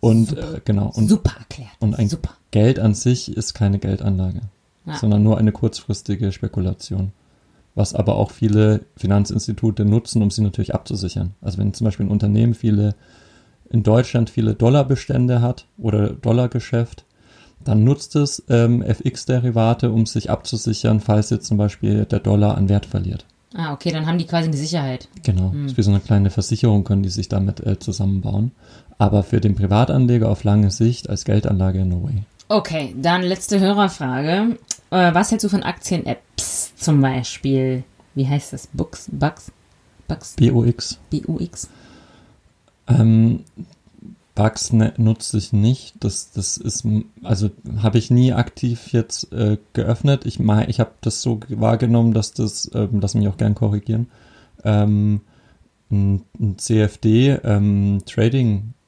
Und 0.00 0.30
Super. 0.30 0.54
äh, 0.54 0.60
genau. 0.64 0.90
Und 0.94 1.08
Super 1.08 1.34
erklärt. 1.38 1.70
und 1.80 1.94
ein- 1.98 2.08
Super. 2.08 2.30
Geld 2.52 2.78
an 2.78 2.94
sich 2.94 3.36
ist 3.36 3.52
keine 3.52 3.78
Geldanlage, 3.78 4.40
Ja. 4.86 4.96
sondern 4.96 5.22
nur 5.22 5.36
eine 5.36 5.52
kurzfristige 5.52 6.32
Spekulation. 6.32 7.12
Was 7.74 7.94
aber 7.94 8.16
auch 8.16 8.30
viele 8.30 8.80
Finanzinstitute 8.96 9.84
nutzen, 9.84 10.22
um 10.22 10.30
sie 10.30 10.42
natürlich 10.42 10.74
abzusichern. 10.74 11.34
Also 11.40 11.58
wenn 11.58 11.74
zum 11.74 11.84
Beispiel 11.84 12.06
ein 12.06 12.10
Unternehmen 12.10 12.54
viele, 12.54 12.94
in 13.70 13.82
Deutschland 13.84 14.30
viele 14.30 14.54
Dollarbestände 14.54 15.40
hat 15.42 15.66
oder 15.78 16.10
Dollargeschäft, 16.10 17.04
dann 17.62 17.84
nutzt 17.84 18.16
es 18.16 18.42
ähm, 18.48 18.82
FX-Derivate, 18.82 19.92
um 19.92 20.06
sich 20.06 20.30
abzusichern, 20.30 20.98
falls 21.00 21.30
jetzt 21.30 21.46
zum 21.46 21.58
Beispiel 21.58 22.06
der 22.06 22.18
Dollar 22.20 22.56
an 22.56 22.68
Wert 22.68 22.86
verliert. 22.86 23.26
Ah, 23.54 23.72
okay, 23.72 23.90
dann 23.90 24.06
haben 24.06 24.18
die 24.18 24.26
quasi 24.26 24.46
eine 24.46 24.56
Sicherheit. 24.56 25.08
Genau, 25.24 25.52
ist 25.66 25.76
wie 25.76 25.82
so 25.82 25.90
eine 25.90 26.00
kleine 26.00 26.30
Versicherung, 26.30 26.84
können 26.84 27.02
die 27.02 27.08
sich 27.08 27.28
damit 27.28 27.60
äh, 27.60 27.78
zusammenbauen. 27.78 28.52
Aber 28.98 29.24
für 29.24 29.40
den 29.40 29.56
Privatanleger 29.56 30.28
auf 30.28 30.44
lange 30.44 30.70
Sicht 30.70 31.10
als 31.10 31.24
Geldanlage 31.24 31.84
no 31.84 32.04
way. 32.04 32.22
Okay, 32.48 32.94
dann 33.00 33.22
letzte 33.22 33.58
Hörerfrage. 33.58 34.56
Äh, 34.90 35.14
was 35.14 35.30
hältst 35.30 35.44
du 35.44 35.48
von 35.48 35.62
Aktien-Apps 35.62 36.74
zum 36.76 37.00
Beispiel? 37.00 37.84
Wie 38.14 38.28
heißt 38.28 38.52
das? 38.52 38.68
Books? 38.72 39.08
Bugs? 39.10 39.50
Bugs? 40.06 40.36
BOX. 40.36 40.98
B-U-X? 41.10 41.68
Ähm, 42.88 43.44
Bugs 44.40 44.72
ne, 44.72 44.94
nutze 44.96 45.36
ich 45.36 45.52
nicht. 45.52 45.96
Das, 46.00 46.30
das 46.30 46.56
ist, 46.56 46.86
also 47.22 47.50
habe 47.82 47.98
ich 47.98 48.10
nie 48.10 48.32
aktiv 48.32 48.90
jetzt 48.90 49.30
äh, 49.34 49.58
geöffnet. 49.74 50.24
Ich 50.24 50.40
ich 50.40 50.80
habe 50.80 50.92
das 51.02 51.20
so 51.20 51.40
wahrgenommen, 51.50 52.14
dass 52.14 52.32
das, 52.32 52.70
ähm, 52.74 53.00
lass 53.02 53.14
mich 53.14 53.28
auch 53.28 53.36
gern 53.36 53.54
korrigieren, 53.54 54.06
ähm, 54.64 55.20
ein, 55.90 56.22
ein 56.40 56.56
CFD 56.56 57.38
ähm, 57.44 57.98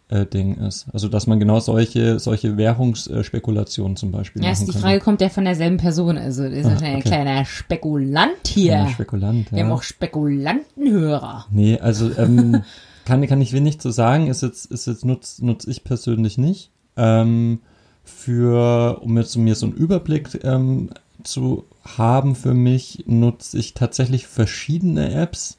äh, 0.09 0.25
Ding 0.25 0.57
ist. 0.57 0.87
Also 0.91 1.09
dass 1.09 1.27
man 1.27 1.39
genau 1.39 1.61
solche 1.61 2.19
solche 2.19 2.57
Währungsspekulationen 2.57 3.97
zum 3.97 4.11
Beispiel 4.11 4.43
Ja, 4.43 4.53
ist 4.53 4.67
die 4.67 4.73
kann. 4.73 4.81
Frage, 4.81 5.01
kommt 5.01 5.21
der 5.21 5.29
von 5.29 5.45
derselben 5.45 5.77
Person? 5.77 6.17
Also, 6.17 6.45
das 6.45 6.53
ist 6.53 6.65
Ah, 6.67 6.71
wahrscheinlich 6.71 7.05
okay. 7.05 7.15
ein 7.15 7.25
kleiner 7.25 7.45
Spekulant 7.45 8.47
hier. 8.47 8.79
Ein 8.85 8.89
Spekulant. 8.89 9.53
Wir 9.53 9.61
haben 9.61 9.69
ja. 9.69 9.75
auch 9.75 9.83
Spekulantenhörer. 9.83 11.45
Nee, 11.51 11.79
also 11.79 12.11
ähm, 12.17 12.63
kann, 13.05 13.27
kann 13.27 13.41
ich 13.41 13.53
wenig 13.53 13.81
zu 13.81 13.91
sagen, 13.91 14.29
ist 14.29 14.43
jetzt, 14.43 14.67
ist 14.67 14.87
jetzt 14.87 15.05
nutze 15.05 15.45
nutz 15.45 15.67
ich 15.67 15.85
persönlich 15.85 16.39
nicht. 16.39 16.71
Ähm, 16.97 17.61
für, 18.05 19.01
um 19.03 19.17
jetzt 19.17 19.37
mir 19.37 19.55
so 19.55 19.67
einen 19.67 19.75
Überblick 19.75 20.43
ähm, 20.45 20.91
zu 21.23 21.65
haben 21.85 22.35
für 22.35 22.55
mich, 22.55 23.05
nutze 23.07 23.59
ich 23.59 23.75
tatsächlich 23.75 24.27
verschiedene 24.27 25.13
Apps. 25.13 25.59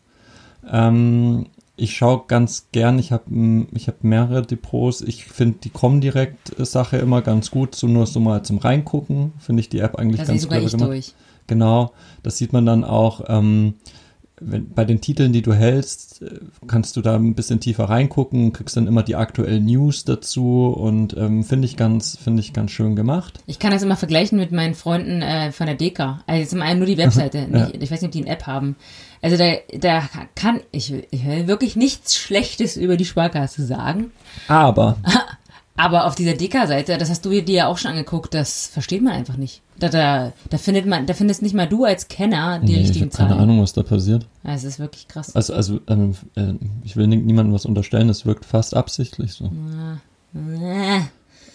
Ähm, 0.70 1.48
ich 1.76 1.96
schaue 1.96 2.24
ganz 2.28 2.68
gern, 2.72 3.00
ich 3.00 3.12
habe 3.12 3.66
ich 3.74 3.88
hab 3.88 4.04
mehrere 4.04 4.44
Depots. 4.44 5.02
Ich 5.02 5.26
finde 5.26 5.58
die 5.64 5.70
Comdirect-Sache 5.70 6.98
immer 6.98 7.22
ganz 7.22 7.50
gut, 7.50 7.76
so 7.76 7.88
nur 7.88 8.06
so 8.06 8.20
mal 8.20 8.44
zum 8.44 8.60
Reingucken, 8.60 9.34
finde 9.40 9.62
ich 9.62 9.70
die 9.70 9.80
App 9.80 9.96
eigentlich 9.96 10.22
Da 10.22 10.26
sehe 10.38 10.50
ganz 10.50 10.72
durch. 10.78 11.14
Genau, 11.48 11.92
das 12.22 12.38
sieht 12.38 12.54
man 12.54 12.66
dann 12.66 12.84
auch 12.84 13.24
ähm, 13.28 13.74
wenn, 14.46 14.70
bei 14.70 14.86
den 14.86 15.02
Titeln, 15.02 15.34
die 15.34 15.42
du 15.42 15.54
hältst, 15.54 16.22
äh, 16.22 16.40
kannst 16.68 16.96
du 16.96 17.02
da 17.02 17.16
ein 17.16 17.36
bisschen 17.36 17.60
tiefer 17.60 17.86
reingucken, 17.86 18.54
kriegst 18.54 18.78
dann 18.78 18.88
immer 18.88 19.04
die 19.04 19.16
aktuellen 19.16 19.66
News 19.66 20.06
dazu 20.06 20.68
und 20.68 21.16
ähm, 21.18 21.44
finde 21.44 21.66
ich 21.66 21.78
ganz, 21.78 22.18
finde 22.18 22.42
ich 22.42 22.54
ganz 22.54 22.72
schön 22.72 22.96
gemacht. 22.96 23.40
Ich 23.46 23.60
kann 23.60 23.72
das 23.72 23.84
immer 23.84 23.96
vergleichen 23.96 24.38
mit 24.38 24.52
meinen 24.52 24.76
Freunden 24.76 25.22
äh, 25.22 25.52
von 25.52 25.68
der 25.68 25.76
DK. 25.76 26.24
Also 26.28 26.50
zum 26.50 26.62
einen 26.62 26.80
nur 26.80 26.88
die 26.88 26.98
Webseite. 26.98 27.48
Ja. 27.52 27.68
nicht, 27.68 27.84
ich 27.84 27.92
weiß 27.92 28.02
nicht, 28.02 28.10
ob 28.10 28.12
die 28.12 28.22
eine 28.22 28.32
App 28.32 28.48
haben. 28.48 28.76
Also 29.22 29.38
da, 29.38 29.54
da 29.78 30.04
kann 30.36 30.60
ich, 30.72 30.94
ich 31.12 31.26
will 31.26 31.48
wirklich 31.48 31.76
nichts 31.76 32.16
Schlechtes 32.16 32.76
über 32.76 32.98
die 32.98 33.06
Sparkasse 33.06 33.66
sagen. 33.66 34.12
Aber 34.48 34.98
Aber 35.76 36.06
auf 36.06 36.16
dieser 36.16 36.34
DK-Seite, 36.34 36.98
das 36.98 37.10
hast 37.10 37.26
du 37.26 37.30
dir 37.30 37.56
ja 37.56 37.68
auch 37.68 37.78
schon 37.78 37.92
angeguckt, 37.92 38.34
das 38.34 38.68
versteht 38.68 39.02
man 39.02 39.14
einfach 39.14 39.38
nicht. 39.38 39.62
Da, 39.80 39.90
da, 39.90 40.34
da 40.50 40.58
findet 40.58 40.86
man, 40.86 41.06
da 41.08 41.14
findest 41.14 41.42
nicht 41.42 41.56
mal 41.56 41.68
du 41.68 41.84
als 41.84 42.08
Kenner 42.08 42.60
die 42.60 42.74
nee, 42.74 42.74
ich 42.82 42.90
richtigen 42.90 43.06
habe 43.08 43.18
keine 43.18 43.30
Zahlen. 43.30 43.42
Ahnung, 43.44 43.62
was 43.62 43.74
da 43.74 43.84
passiert. 43.84 44.28
Ja, 44.44 44.54
es 44.54 44.64
ist 44.64 44.80
wirklich 44.80 45.08
krass. 45.08 45.36
Also, 45.36 45.54
also 45.54 45.80
ähm, 45.88 46.16
äh, 46.36 46.54
ich 46.84 46.96
will 46.96 47.08
ni- 47.08 47.18
niemandem 47.18 47.54
was 47.54 47.66
unterstellen, 47.66 48.08
es 48.10 48.26
wirkt 48.26 48.46
fast 48.46 48.76
absichtlich 48.76 49.34
so. 49.34 49.52
Äh. 50.36 51.02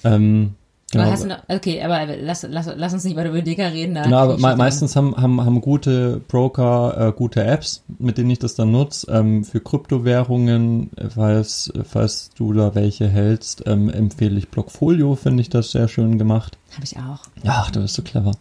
Ähm, 0.04 0.54
Genau, 0.90 1.04
hast 1.04 1.24
du 1.24 1.36
okay, 1.48 1.82
aber 1.82 2.06
lass, 2.16 2.46
lass, 2.48 2.66
lass 2.74 2.94
uns 2.94 3.04
nicht 3.04 3.14
weiter 3.14 3.28
über 3.28 3.42
DK 3.42 3.60
reden. 3.72 3.94
Da 3.94 4.04
Genau, 4.04 4.18
aber 4.20 4.38
me 4.38 4.56
meistens 4.56 4.96
haben, 4.96 5.14
haben, 5.18 5.44
haben 5.44 5.60
gute 5.60 6.22
Broker 6.28 7.08
äh, 7.08 7.12
gute 7.12 7.44
Apps, 7.44 7.82
mit 7.98 8.16
denen 8.16 8.30
ich 8.30 8.38
das 8.38 8.54
dann 8.54 8.70
nutze. 8.70 9.06
Ähm, 9.12 9.44
für 9.44 9.60
Kryptowährungen, 9.60 10.90
äh, 10.96 11.10
falls, 11.10 11.70
äh, 11.74 11.84
falls 11.84 12.30
du 12.36 12.54
da 12.54 12.74
welche 12.74 13.06
hältst, 13.06 13.64
ähm, 13.66 13.90
empfehle 13.90 14.38
ich 14.38 14.48
Blockfolio, 14.48 15.14
finde 15.14 15.42
ich 15.42 15.50
das 15.50 15.72
sehr 15.72 15.88
schön 15.88 16.16
gemacht. 16.16 16.56
Hab 16.74 16.84
ich 16.84 16.96
auch. 16.96 17.20
Ach, 17.44 17.70
du 17.70 17.80
bist 17.82 17.94
so 17.94 18.00
clever. 18.02 18.32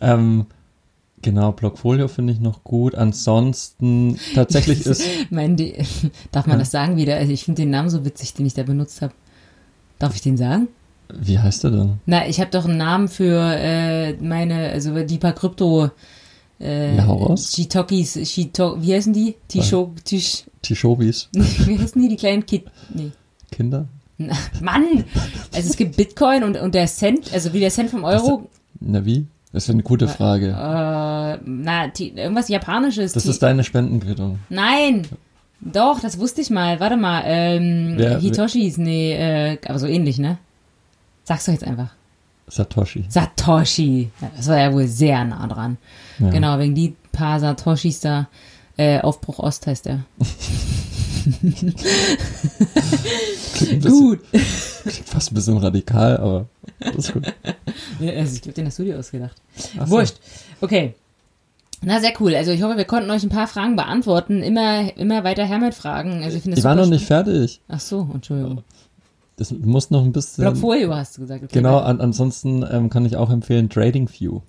Ähm, 0.00 0.46
genau, 1.22 1.52
Blockfolio 1.52 2.08
finde 2.08 2.32
ich 2.32 2.40
noch 2.40 2.64
gut. 2.64 2.96
Ansonsten, 2.96 4.18
tatsächlich 4.34 4.84
ist, 4.86 5.06
Mein, 5.30 5.56
die, 5.56 5.74
darf 6.32 6.46
man 6.48 6.56
Ja. 6.56 6.60
das 6.60 6.72
sagen 6.72 6.96
wieder? 6.96 7.14
Also 7.14 7.30
ich 7.32 7.44
finde 7.44 7.62
den 7.62 7.70
Namen 7.70 7.88
so 7.88 8.04
witzig, 8.04 8.34
den 8.34 8.46
ich 8.46 8.54
da 8.54 8.64
benutzt 8.64 9.00
habe. 9.00 9.12
Darf 10.00 10.16
ich 10.16 10.22
den 10.22 10.36
sagen? 10.36 10.66
Wie 11.14 11.38
heißt 11.38 11.64
der 11.64 11.70
denn? 11.70 11.92
Na, 12.06 12.26
ich 12.28 12.40
habe 12.40 12.50
doch 12.50 12.64
einen 12.64 12.78
Namen 12.78 13.08
für 13.08 13.38
äh, 13.58 14.14
meine, 14.14 14.70
also 14.70 15.02
die 15.04 15.18
paar 15.18 15.32
Krypto 15.32 15.90
äh, 16.60 16.96
Ja, 16.96 17.06
hau 17.06 17.14
raus. 17.24 17.52
Shitokis, 17.54 18.18
Shito, 18.30 18.76
wie 18.82 18.94
heißen 18.94 19.12
die? 19.12 19.34
Tisho, 19.48 19.92
Tisch, 20.04 20.44
Tishobis, 20.62 21.28
wie 21.32 21.78
heißen 21.78 22.00
die, 22.00 22.08
die 22.08 22.16
kleinen 22.16 22.44
Kid, 22.46 22.64
nee. 22.94 23.10
Kinder? 23.50 23.86
Na, 24.18 24.34
Mann! 24.62 25.04
Also 25.54 25.68
es 25.70 25.76
gibt 25.76 25.96
Bitcoin 25.96 26.42
und, 26.42 26.56
und 26.56 26.74
der 26.74 26.86
Cent, 26.86 27.32
also 27.34 27.52
wie 27.52 27.60
der 27.60 27.70
Cent 27.70 27.90
vom 27.90 28.02
Euro, 28.04 28.48
Na 28.80 29.04
wie? 29.04 29.26
Das 29.52 29.64
ist 29.64 29.70
eine 29.70 29.82
gute 29.82 30.08
Frage. 30.08 30.48
äh, 30.48 31.38
na, 31.44 31.86
irgendwas 31.98 32.48
Japanisches. 32.48 33.12
Das 33.12 33.26
ist 33.26 33.42
deine 33.42 33.62
Spendenquittung. 33.64 34.38
Nein! 34.48 35.06
Doch, 35.60 36.00
das 36.00 36.18
wusste 36.18 36.42
ich 36.42 36.50
mal. 36.50 36.80
Warte 36.80 36.96
mal, 36.98 37.22
ähm, 37.24 37.94
Wer- 37.96 38.18
Hitoshis, 38.20 38.76
nee, 38.76 39.14
äh, 39.14 39.58
aber 39.66 39.78
so 39.78 39.86
ähnlich, 39.86 40.18
ne? 40.18 40.36
Sag's 41.26 41.44
doch 41.44 41.52
jetzt 41.52 41.64
einfach. 41.64 41.90
Satoshi. 42.46 43.04
Satoshi. 43.08 44.10
Das 44.36 44.46
war 44.46 44.58
ja 44.58 44.72
wohl 44.72 44.86
sehr 44.86 45.24
nah 45.24 45.46
dran. 45.48 45.76
Ja. 46.20 46.30
Genau, 46.30 46.58
wegen 46.60 46.76
die 46.76 46.94
paar 47.10 47.40
Satoshis 47.40 47.98
da. 48.00 48.28
Äh, 48.76 49.00
Aufbruch 49.00 49.40
Ost 49.40 49.66
heißt 49.66 49.86
der. 49.86 50.04
Klingt, 53.54 53.82
bisschen, 53.82 53.82
Gut. 53.82 54.20
klingt 54.30 55.08
fast 55.08 55.32
ein 55.32 55.34
bisschen 55.34 55.56
radikal, 55.56 56.16
aber 56.18 56.46
das 56.78 56.96
ist 56.96 57.12
gut. 57.14 57.26
Ja, 57.98 58.12
also 58.12 58.36
ich 58.36 58.42
glaube, 58.42 58.54
den 58.54 58.66
hast 58.66 58.78
du 58.78 58.84
dir 58.84 58.98
ausgedacht. 58.98 59.34
Ach 59.78 59.86
so. 59.86 59.92
Wurscht. 59.92 60.16
Okay. 60.60 60.94
Na, 61.82 62.00
sehr 62.00 62.12
cool. 62.20 62.34
Also 62.34 62.52
ich 62.52 62.62
hoffe, 62.62 62.76
wir 62.76 62.84
konnten 62.84 63.10
euch 63.10 63.22
ein 63.22 63.28
paar 63.28 63.48
Fragen 63.48 63.74
beantworten. 63.76 64.42
Immer, 64.42 64.96
immer 64.96 65.24
weiter 65.24 65.44
her 65.44 65.58
mit 65.58 65.74
Fragen. 65.74 66.22
Also 66.22 66.36
ich 66.36 66.42
finde 66.42 66.58
Ich 66.58 66.64
war 66.64 66.74
noch 66.74 66.86
nicht 66.86 67.06
fertig. 67.06 67.60
Ach 67.68 67.80
so, 67.80 68.08
Entschuldigung. 68.14 68.62
Das 69.36 69.50
muss 69.50 69.90
noch 69.90 70.02
ein 70.04 70.12
bisschen. 70.12 70.44
Blockfolio 70.44 70.94
hast 70.94 71.16
du 71.16 71.22
gesagt. 71.22 71.44
Okay, 71.44 71.52
Genau, 71.52 71.76
weiter. 71.76 71.86
an, 71.86 72.00
ansonsten 72.00 72.64
ähm, 72.70 72.88
kann 72.90 73.04
ich 73.04 73.16
auch 73.16 73.30
empfehlen 73.30 73.68
TradingView. 73.68 74.40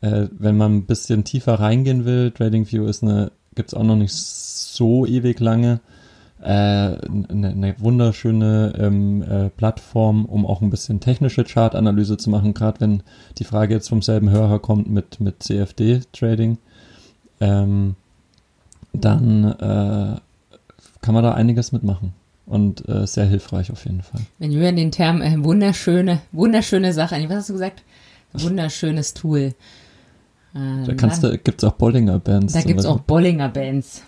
Äh, 0.00 0.28
wenn 0.30 0.56
man 0.56 0.76
ein 0.76 0.86
bisschen 0.86 1.24
tiefer 1.24 1.54
reingehen 1.54 2.04
will, 2.04 2.30
TradingView 2.30 2.86
ist 2.86 3.02
eine, 3.02 3.32
gibt's 3.54 3.74
auch 3.74 3.82
noch 3.82 3.96
nicht 3.96 4.12
so 4.12 5.04
ewig 5.06 5.40
lange, 5.40 5.80
äh, 6.40 6.46
eine, 6.46 6.98
eine 7.30 7.74
wunderschöne 7.78 8.74
ähm, 8.78 9.22
äh, 9.22 9.48
Plattform, 9.50 10.26
um 10.26 10.46
auch 10.46 10.60
ein 10.62 10.70
bisschen 10.70 11.00
technische 11.00 11.44
Chartanalyse 11.44 12.16
zu 12.16 12.30
machen, 12.30 12.54
gerade 12.54 12.80
wenn 12.80 13.02
die 13.38 13.44
Frage 13.44 13.74
jetzt 13.74 13.88
vom 13.88 14.02
selben 14.02 14.30
Hörer 14.30 14.58
kommt 14.58 14.90
mit, 14.90 15.20
mit 15.20 15.42
CFD-Trading. 15.42 16.58
Ähm, 17.40 17.96
dann 18.92 19.44
äh, 19.44 20.20
kann 21.00 21.14
man 21.14 21.24
da 21.24 21.32
einiges 21.32 21.72
mitmachen. 21.72 22.12
Und 22.46 22.86
äh, 22.88 23.06
sehr 23.06 23.24
hilfreich 23.24 23.70
auf 23.72 23.84
jeden 23.86 24.02
Fall. 24.02 24.20
Wenn 24.38 24.52
Julian 24.52 24.76
den 24.76 24.92
Term 24.92 25.22
äh, 25.22 25.42
wunderschöne, 25.42 26.20
wunderschöne 26.32 26.92
Sache, 26.92 27.16
was 27.28 27.36
hast 27.36 27.48
du 27.48 27.54
gesagt? 27.54 27.82
Wunderschönes 28.34 29.14
Tool. 29.14 29.54
Äh, 30.54 30.84
Da 30.86 30.94
kannst 30.94 31.22
du, 31.22 31.36
gibt's 31.38 31.64
auch 31.64 31.72
Bollinger 31.72 32.18
Bands. 32.18 32.52
da 32.52 32.60
zum 32.60 32.68
gibt's 32.68 32.84
auch. 32.84 33.00
Bollinger 33.00 33.48
Bands. 33.48 34.02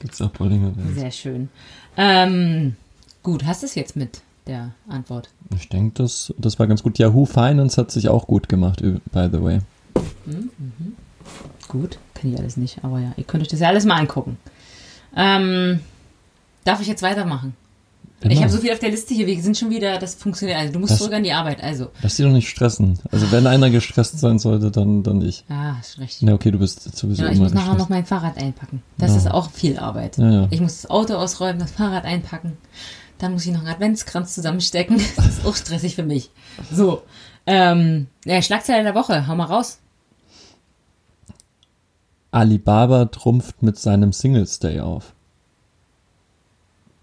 Gibt's 0.00 0.20
auch 0.20 0.30
Bollinger 0.30 0.70
Bands. 0.70 0.94
Sehr 0.98 1.10
schön. 1.10 1.48
Ähm, 1.96 2.74
gut, 3.22 3.44
hast 3.44 3.62
du 3.62 3.66
es 3.66 3.74
jetzt 3.76 3.94
mit 3.96 4.22
der 4.46 4.72
Antwort? 4.88 5.28
Ich 5.54 5.68
denke, 5.68 6.02
das, 6.02 6.34
das 6.38 6.58
war 6.58 6.66
ganz 6.66 6.82
gut. 6.82 6.98
Yahoo 6.98 7.26
Finance 7.26 7.76
hat 7.80 7.90
sich 7.90 8.08
auch 8.08 8.26
gut 8.26 8.48
gemacht, 8.48 8.80
by 8.82 9.28
the 9.30 9.42
way. 9.42 9.58
Gut, 11.68 11.98
kann 12.14 12.32
ich 12.32 12.38
alles 12.38 12.56
nicht, 12.56 12.82
aber 12.82 12.98
ja, 12.98 13.12
ihr 13.16 13.24
könnt 13.24 13.42
euch 13.42 13.48
das 13.48 13.60
ja 13.60 13.68
alles 13.68 13.84
mal 13.84 13.96
angucken. 13.96 14.38
Ähm, 15.14 15.80
darf 16.64 16.80
ich 16.80 16.88
jetzt 16.88 17.02
weitermachen? 17.02 17.54
Immer. 18.22 18.32
Ich 18.32 18.40
habe 18.40 18.50
so 18.50 18.58
viel 18.58 18.70
auf 18.72 18.78
der 18.78 18.90
Liste 18.90 19.14
hier, 19.14 19.26
wir 19.26 19.42
sind 19.42 19.56
schon 19.56 19.70
wieder, 19.70 19.98
das 19.98 20.14
funktioniert. 20.14 20.58
Also 20.58 20.72
du 20.74 20.78
musst 20.78 20.92
Das- 20.92 20.98
zurück 20.98 21.14
an 21.14 21.22
die 21.22 21.32
Arbeit, 21.32 21.62
also. 21.62 21.88
Lass 22.02 22.16
dich 22.16 22.26
doch 22.26 22.32
nicht 22.32 22.48
stressen. 22.50 22.98
Also 23.10 23.32
wenn 23.32 23.46
einer 23.46 23.70
gestresst 23.70 24.18
sein 24.20 24.38
sollte, 24.38 24.70
dann, 24.70 25.02
dann 25.02 25.22
ich. 25.22 25.44
Ah, 25.48 25.76
ist 25.80 25.98
recht. 25.98 26.20
Ja, 26.20 26.34
okay, 26.34 26.50
du 26.50 26.58
bist 26.58 26.96
sowieso 26.96 27.22
Ja, 27.24 27.30
ich 27.30 27.38
muss 27.38 27.54
nachher 27.54 27.74
noch 27.74 27.88
mein 27.88 28.04
Fahrrad 28.04 28.36
einpacken. 28.36 28.82
Das 28.98 29.12
Ja. 29.12 29.16
ist 29.16 29.30
auch 29.30 29.50
viel 29.50 29.78
Arbeit. 29.78 30.18
Ja, 30.18 30.30
ja. 30.30 30.48
Ich 30.50 30.60
muss 30.60 30.82
das 30.82 30.90
Auto 30.90 31.14
ausräumen, 31.14 31.58
das 31.60 31.70
Fahrrad 31.70 32.04
einpacken. 32.04 32.58
Dann 33.18 33.32
muss 33.32 33.46
ich 33.46 33.52
noch 33.52 33.60
einen 33.60 33.68
Adventskranz 33.68 34.34
zusammenstecken. 34.34 35.00
Das 35.16 35.26
ist 35.26 35.46
auch 35.46 35.56
stressig 35.56 35.94
für 35.94 36.02
mich. 36.04 36.30
So. 36.70 37.02
Ähm, 37.46 38.06
ja, 38.26 38.40
Schlagzeile 38.42 38.82
der 38.82 38.94
Woche, 38.94 39.26
hau 39.28 39.34
mal 39.34 39.44
raus. 39.46 39.78
Alibaba 42.32 43.06
trumpft 43.06 43.62
mit 43.62 43.78
seinem 43.78 44.12
Singles 44.12 44.58
Day 44.58 44.80
auf. 44.80 45.14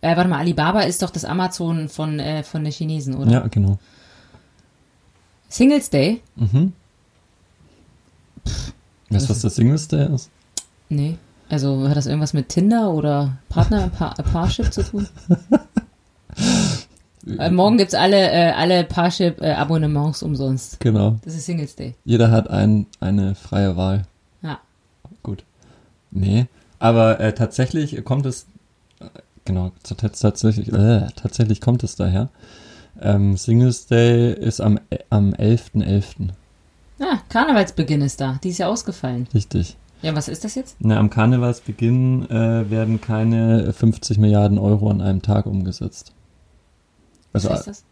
Äh, 0.02 0.16
warte 0.16 0.30
mal, 0.30 0.40
Alibaba 0.40 0.82
ist 0.82 1.02
doch 1.02 1.10
das 1.10 1.26
Amazon 1.26 1.90
von, 1.90 2.20
äh, 2.20 2.44
von 2.44 2.64
den 2.64 2.72
Chinesen, 2.72 3.16
oder? 3.16 3.32
Ja, 3.32 3.48
genau. 3.48 3.80
Singles 5.50 5.90
Day? 5.90 6.22
Mhm. 6.36 6.74
Weißt 9.10 9.26
du, 9.26 9.30
was 9.30 9.42
der 9.42 9.50
Singles 9.50 9.88
Day 9.88 10.14
ist? 10.14 10.30
Nee. 10.90 11.18
Also 11.50 11.88
hat 11.88 11.96
das 11.96 12.08
irgendwas 12.08 12.34
mit 12.34 12.50
Tinder 12.50 12.92
oder 12.92 13.38
Partner, 13.50 13.90
pa 13.90 14.14
Parship 14.32 14.74
zu 14.74 14.84
tun? 14.84 15.08
äh, 17.40 17.50
morgen 17.50 17.78
gibt's 17.78 17.94
alle, 17.94 18.32
äh, 18.32 18.52
alle 18.52 18.84
Parship-Abonnements 18.84 20.24
umsonst. 20.24 20.80
Genau. 20.82 21.18
Das 21.24 21.36
ist 21.36 21.46
Singles 21.46 21.76
Day. 21.76 21.96
Jeder 22.04 22.32
hat 22.32 22.50
ein, 22.50 22.86
eine 23.00 23.36
freie 23.36 23.78
Wahl. 23.78 24.04
Ja. 24.42 24.60
Gut. 25.24 25.46
Nee. 26.12 26.48
Aber 26.80 27.22
äh, 27.22 27.34
tatsächlich 27.34 28.04
kommt 28.04 28.26
es, 28.26 28.46
genau, 29.48 29.72
tatsächlich, 29.84 30.72
äh, 30.72 31.08
tatsächlich 31.16 31.62
kommt 31.62 31.84
es 31.84 31.96
daher. 31.96 32.30
Ähm, 33.02 33.38
Singles 33.38 33.88
Day 33.88 34.34
ist 34.34 34.60
am, 34.62 34.80
äh, 34.90 35.00
am 35.10 35.34
11.11. 35.34 36.30
Ah, 37.00 37.20
Karnevalsbeginn 37.30 38.02
ist 38.02 38.22
da. 38.22 38.40
Die 38.44 38.50
ist 38.50 38.58
ja 38.58 38.68
ausgefallen. 38.68 39.28
Richtig. 39.34 39.78
Ja, 40.02 40.16
was 40.16 40.28
ist 40.28 40.44
das 40.44 40.56
jetzt? 40.56 40.76
Na, 40.80 40.98
am 40.98 41.10
Karnevalsbeginn 41.10 42.30
äh, 42.30 42.70
werden 42.70 43.02
keine 43.02 43.74
50 43.74 44.20
Milliarden 44.20 44.60
Euro 44.60 44.90
an 44.90 45.02
einem 45.02 45.22
Tag 45.22 45.46
umgesetzt. 45.48 46.12
Was 47.34 47.46
Also 47.46 47.56
heißt 47.56 47.68
das? 47.68 47.84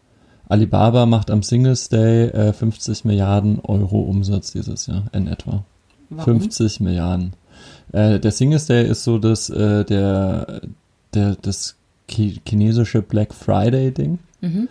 Alibaba 0.48 1.06
macht 1.06 1.30
am 1.30 1.42
Singles 1.42 1.88
Day 1.88 2.28
äh, 2.28 2.52
50 2.52 3.04
Milliarden 3.04 3.60
Euro 3.60 4.00
Umsatz 4.02 4.52
dieses 4.52 4.86
Jahr 4.86 5.04
in 5.12 5.26
etwa. 5.26 5.64
Warum? 6.10 6.40
50 6.40 6.80
Milliarden. 6.80 7.32
Äh, 7.92 8.20
der 8.20 8.30
Singles 8.30 8.66
Day 8.66 8.88
ist 8.88 9.02
so 9.02 9.18
das, 9.18 9.50
äh, 9.50 9.84
der, 9.84 10.62
der, 11.16 11.36
das 11.36 11.76
chi 12.08 12.40
chinesische 12.46 13.02
Black 13.02 13.34
Friday 13.34 13.92
Ding. 13.92 14.18
Mhm. 14.40 14.68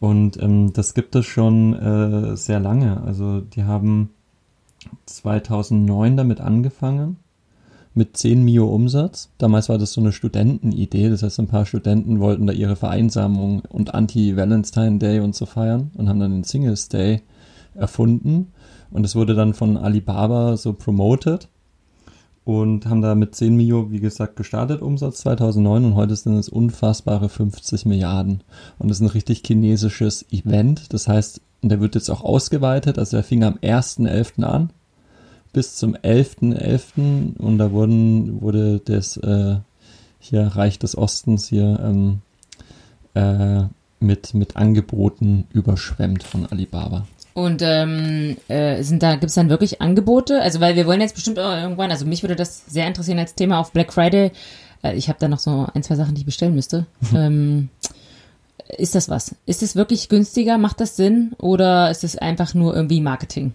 Und 0.00 0.40
ähm, 0.40 0.72
das 0.72 0.94
gibt 0.94 1.14
es 1.16 1.26
schon 1.26 1.74
äh, 1.74 2.36
sehr 2.36 2.60
lange. 2.60 3.02
Also 3.02 3.40
die 3.40 3.64
haben 3.64 4.10
2009 5.06 6.16
damit 6.16 6.40
angefangen 6.40 7.16
mit 7.94 8.16
10 8.16 8.44
Mio 8.44 8.66
Umsatz. 8.66 9.30
Damals 9.38 9.68
war 9.68 9.76
das 9.76 9.92
so 9.92 10.00
eine 10.00 10.12
Studentenidee. 10.12 11.10
Das 11.10 11.22
heißt, 11.22 11.40
ein 11.40 11.48
paar 11.48 11.66
Studenten 11.66 12.20
wollten 12.20 12.46
da 12.46 12.52
ihre 12.52 12.76
Vereinsamung 12.76 13.62
und 13.68 13.94
Anti-Valentine 13.94 14.98
Day 14.98 15.20
und 15.20 15.34
so 15.34 15.46
feiern 15.46 15.90
und 15.94 16.08
haben 16.08 16.20
dann 16.20 16.30
den 16.30 16.44
Singles 16.44 16.88
Day 16.88 17.22
erfunden. 17.74 18.52
Und 18.90 19.04
es 19.04 19.16
wurde 19.16 19.34
dann 19.34 19.52
von 19.52 19.76
Alibaba 19.76 20.56
so 20.56 20.72
promoted 20.72 21.48
und 22.48 22.86
haben 22.86 23.02
da 23.02 23.14
mit 23.14 23.34
10 23.34 23.54
Mio, 23.58 23.90
wie 23.90 24.00
gesagt, 24.00 24.36
gestartet, 24.36 24.80
Umsatz 24.80 25.18
2009 25.18 25.84
und 25.84 25.94
heute 25.96 26.16
sind 26.16 26.38
es 26.38 26.48
unfassbare 26.48 27.28
50 27.28 27.84
Milliarden. 27.84 28.40
Und 28.78 28.88
das 28.88 28.96
ist 28.96 29.02
ein 29.02 29.10
richtig 29.10 29.42
chinesisches 29.46 30.24
Event. 30.32 30.94
Das 30.94 31.08
heißt, 31.08 31.42
der 31.60 31.78
wird 31.80 31.94
jetzt 31.94 32.08
auch 32.08 32.24
ausgeweitet. 32.24 32.98
Also 32.98 33.18
der 33.18 33.24
fing 33.24 33.44
am 33.44 33.56
1.11. 33.56 34.44
an 34.44 34.70
bis 35.52 35.76
zum 35.76 35.94
11.11. 35.94 37.36
und 37.36 37.58
da 37.58 37.70
wurden, 37.70 38.40
wurde 38.40 38.80
das 38.82 39.18
äh, 39.18 39.56
hier 40.18 40.46
Reich 40.46 40.78
des 40.78 40.96
Ostens 40.96 41.48
hier 41.48 41.78
ähm, 41.84 42.20
äh, 43.12 43.64
mit, 44.00 44.32
mit 44.32 44.56
Angeboten 44.56 45.44
überschwemmt 45.52 46.22
von 46.22 46.46
Alibaba. 46.46 47.06
Und 47.38 47.62
ähm, 47.62 48.36
äh, 48.48 48.82
sind 48.82 49.00
da 49.00 49.14
gibt's 49.14 49.36
dann 49.36 49.48
wirklich 49.48 49.80
Angebote? 49.80 50.42
Also 50.42 50.58
weil 50.58 50.74
wir 50.74 50.86
wollen 50.86 51.00
jetzt 51.00 51.14
bestimmt 51.14 51.38
auch 51.38 51.54
irgendwann, 51.54 51.92
also 51.92 52.04
mich 52.04 52.24
würde 52.24 52.34
das 52.34 52.64
sehr 52.66 52.88
interessieren 52.88 53.20
als 53.20 53.36
Thema 53.36 53.60
auf 53.60 53.70
Black 53.70 53.92
Friday. 53.92 54.32
Äh, 54.82 54.96
ich 54.96 55.08
habe 55.08 55.20
da 55.20 55.28
noch 55.28 55.38
so 55.38 55.68
ein, 55.72 55.84
zwei 55.84 55.94
Sachen, 55.94 56.16
die 56.16 56.22
ich 56.22 56.26
bestellen 56.26 56.56
müsste. 56.56 56.86
ähm, 57.14 57.68
ist 58.76 58.96
das 58.96 59.08
was? 59.08 59.36
Ist 59.46 59.62
es 59.62 59.76
wirklich 59.76 60.08
günstiger? 60.08 60.58
Macht 60.58 60.80
das 60.80 60.96
Sinn? 60.96 61.30
Oder 61.38 61.92
ist 61.92 62.02
es 62.02 62.18
einfach 62.18 62.54
nur 62.54 62.74
irgendwie 62.74 63.00
Marketing? 63.00 63.54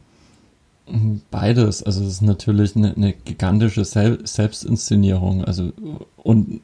Beides. 1.30 1.84
Also 1.84 2.04
es 2.04 2.08
ist 2.08 2.22
natürlich 2.22 2.78
eine, 2.78 2.96
eine 2.96 3.12
gigantische 3.12 3.84
Sel 3.84 4.26
Selbstinszenierung. 4.26 5.44
Also 5.44 5.74
und 6.16 6.62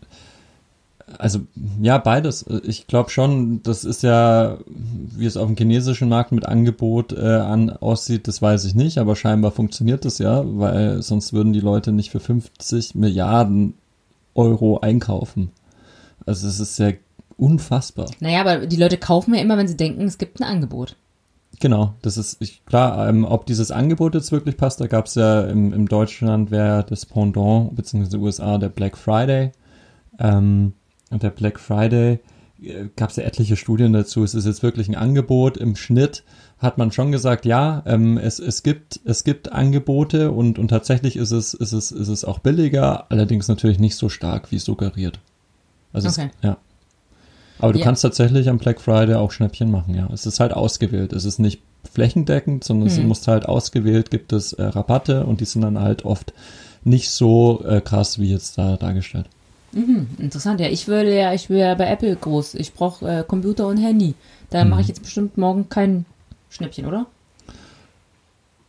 also 1.19 1.41
ja, 1.81 1.97
beides. 1.97 2.45
Ich 2.63 2.87
glaube 2.87 3.09
schon, 3.09 3.61
das 3.61 3.83
ist 3.83 4.03
ja, 4.03 4.57
wie 4.65 5.25
es 5.25 5.35
auf 5.35 5.47
dem 5.47 5.57
chinesischen 5.57 6.07
Markt 6.07 6.31
mit 6.31 6.45
Angebot 6.45 7.11
äh, 7.11 7.19
an 7.19 7.69
aussieht, 7.69 8.27
das 8.29 8.41
weiß 8.41 8.63
ich 8.63 8.73
nicht, 8.73 8.97
aber 8.97 9.17
scheinbar 9.17 9.51
funktioniert 9.51 10.05
das 10.05 10.17
ja, 10.17 10.43
weil 10.45 11.01
sonst 11.01 11.33
würden 11.33 11.51
die 11.51 11.59
Leute 11.59 11.91
nicht 11.91 12.09
für 12.09 12.21
50 12.21 12.95
Milliarden 12.95 13.73
Euro 14.33 14.79
einkaufen. 14.79 15.51
Also 16.25 16.47
es 16.47 16.61
ist 16.61 16.79
ja 16.79 16.91
unfassbar. 17.35 18.09
Naja, 18.21 18.39
aber 18.39 18.65
die 18.65 18.77
Leute 18.77 18.97
kaufen 18.97 19.33
ja 19.33 19.41
immer, 19.41 19.57
wenn 19.57 19.67
sie 19.67 19.77
denken, 19.77 20.03
es 20.03 20.17
gibt 20.17 20.39
ein 20.39 20.45
Angebot. 20.45 20.95
Genau, 21.59 21.95
das 22.01 22.17
ist 22.17 22.37
ich, 22.39 22.63
klar, 22.63 23.09
ähm, 23.09 23.25
ob 23.25 23.45
dieses 23.45 23.71
Angebot 23.71 24.15
jetzt 24.15 24.31
wirklich 24.31 24.55
passt, 24.55 24.79
da 24.79 24.87
gab 24.87 25.07
es 25.07 25.15
ja 25.15 25.41
im, 25.41 25.73
im 25.73 25.89
Deutschland 25.89 26.49
wäre 26.51 26.85
das 26.85 27.05
Pendant, 27.05 27.75
beziehungsweise 27.75 28.19
USA 28.19 28.57
der 28.57 28.69
Black 28.69 28.97
Friday. 28.97 29.51
Ähm, 30.17 30.73
und 31.09 31.23
der 31.23 31.29
Black 31.31 31.59
Friday 31.59 32.19
äh, 32.61 32.85
gab 32.95 33.09
es 33.09 33.15
ja 33.15 33.23
etliche 33.23 33.55
Studien 33.55 33.93
dazu. 33.93 34.23
Es 34.23 34.33
ist 34.33 34.45
jetzt 34.45 34.63
wirklich 34.63 34.87
ein 34.89 34.95
Angebot. 34.95 35.57
Im 35.57 35.75
Schnitt 35.75 36.23
hat 36.59 36.77
man 36.77 36.91
schon 36.91 37.11
gesagt, 37.11 37.45
ja, 37.45 37.83
ähm, 37.85 38.17
es, 38.17 38.39
es 38.39 38.63
gibt, 38.63 38.99
es 39.05 39.23
gibt 39.23 39.51
Angebote 39.51 40.31
und, 40.31 40.59
und 40.59 40.67
tatsächlich 40.67 41.15
ist 41.15 41.31
es, 41.31 41.53
ist 41.53 41.71
es, 41.73 41.91
ist 41.91 42.09
es 42.09 42.25
auch 42.25 42.39
billiger, 42.39 43.09
allerdings 43.11 43.47
natürlich 43.47 43.79
nicht 43.79 43.95
so 43.95 44.09
stark 44.09 44.51
wie 44.51 44.59
suggeriert. 44.59 45.19
Also 45.93 46.09
Okay. 46.09 46.29
es, 46.37 46.43
ja. 46.43 46.57
Aber 47.59 47.73
du 47.73 47.79
Ja. 47.79 47.85
kannst 47.85 48.03
tatsächlich 48.03 48.49
am 48.49 48.57
Black 48.57 48.79
Friday 48.79 49.15
auch 49.15 49.31
Schnäppchen 49.31 49.71
machen, 49.71 49.95
ja. 49.95 50.07
Es 50.13 50.25
ist 50.25 50.39
halt 50.39 50.53
ausgewählt. 50.53 51.13
Es 51.13 51.25
ist 51.25 51.39
nicht 51.39 51.61
flächendeckend, 51.93 52.63
sondern 52.63 52.87
es 52.87 52.97
Hm. 52.97 53.07
muss 53.07 53.27
halt 53.27 53.45
ausgewählt, 53.45 54.11
gibt 54.11 54.33
es 54.33 54.53
äh, 54.53 54.63
Rabatte 54.63 55.25
und 55.25 55.39
die 55.41 55.45
sind 55.45 55.61
dann 55.61 55.79
halt 55.79 56.03
oft 56.05 56.33
nicht 56.83 57.09
so 57.09 57.63
äh, 57.65 57.81
krass 57.81 58.19
wie 58.19 58.29
jetzt 58.31 58.57
da 58.57 58.75
dargestellt. 58.77 59.27
Mhm, 59.71 60.07
interessant. 60.17 60.59
Ja, 60.59 60.67
ich 60.67 60.87
würde 60.87 61.15
ja, 61.15 61.33
ich 61.33 61.49
wäre 61.49 61.75
bei 61.75 61.87
Apple 61.87 62.15
groß. 62.15 62.55
Ich 62.55 62.73
brauche 62.73 63.07
äh, 63.07 63.23
Computer 63.23 63.67
und 63.67 63.77
Handy. 63.77 64.15
Da 64.49 64.65
mache 64.65 64.81
ich 64.81 64.87
jetzt 64.87 65.03
bestimmt 65.03 65.37
morgen 65.37 65.69
kein 65.69 66.05
Schnäppchen, 66.49 66.85
oder? 66.85 67.05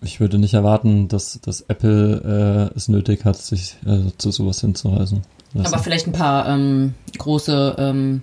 Ich 0.02 0.20
würde 0.20 0.38
nicht 0.38 0.54
erwarten, 0.54 1.08
dass, 1.08 1.38
dass 1.42 1.62
Apple 1.62 2.70
äh, 2.72 2.76
es 2.76 2.88
nötig 2.88 3.24
hat, 3.24 3.36
sich 3.36 3.76
äh, 3.86 4.10
zu 4.18 4.30
sowas 4.30 4.60
hinzuweisen. 4.60 5.22
lassen. 5.54 5.74
Aber 5.74 5.82
vielleicht 5.82 6.06
ein 6.06 6.12
paar 6.12 6.48
ähm, 6.48 6.94
große 7.18 7.76
ähm, 7.78 8.22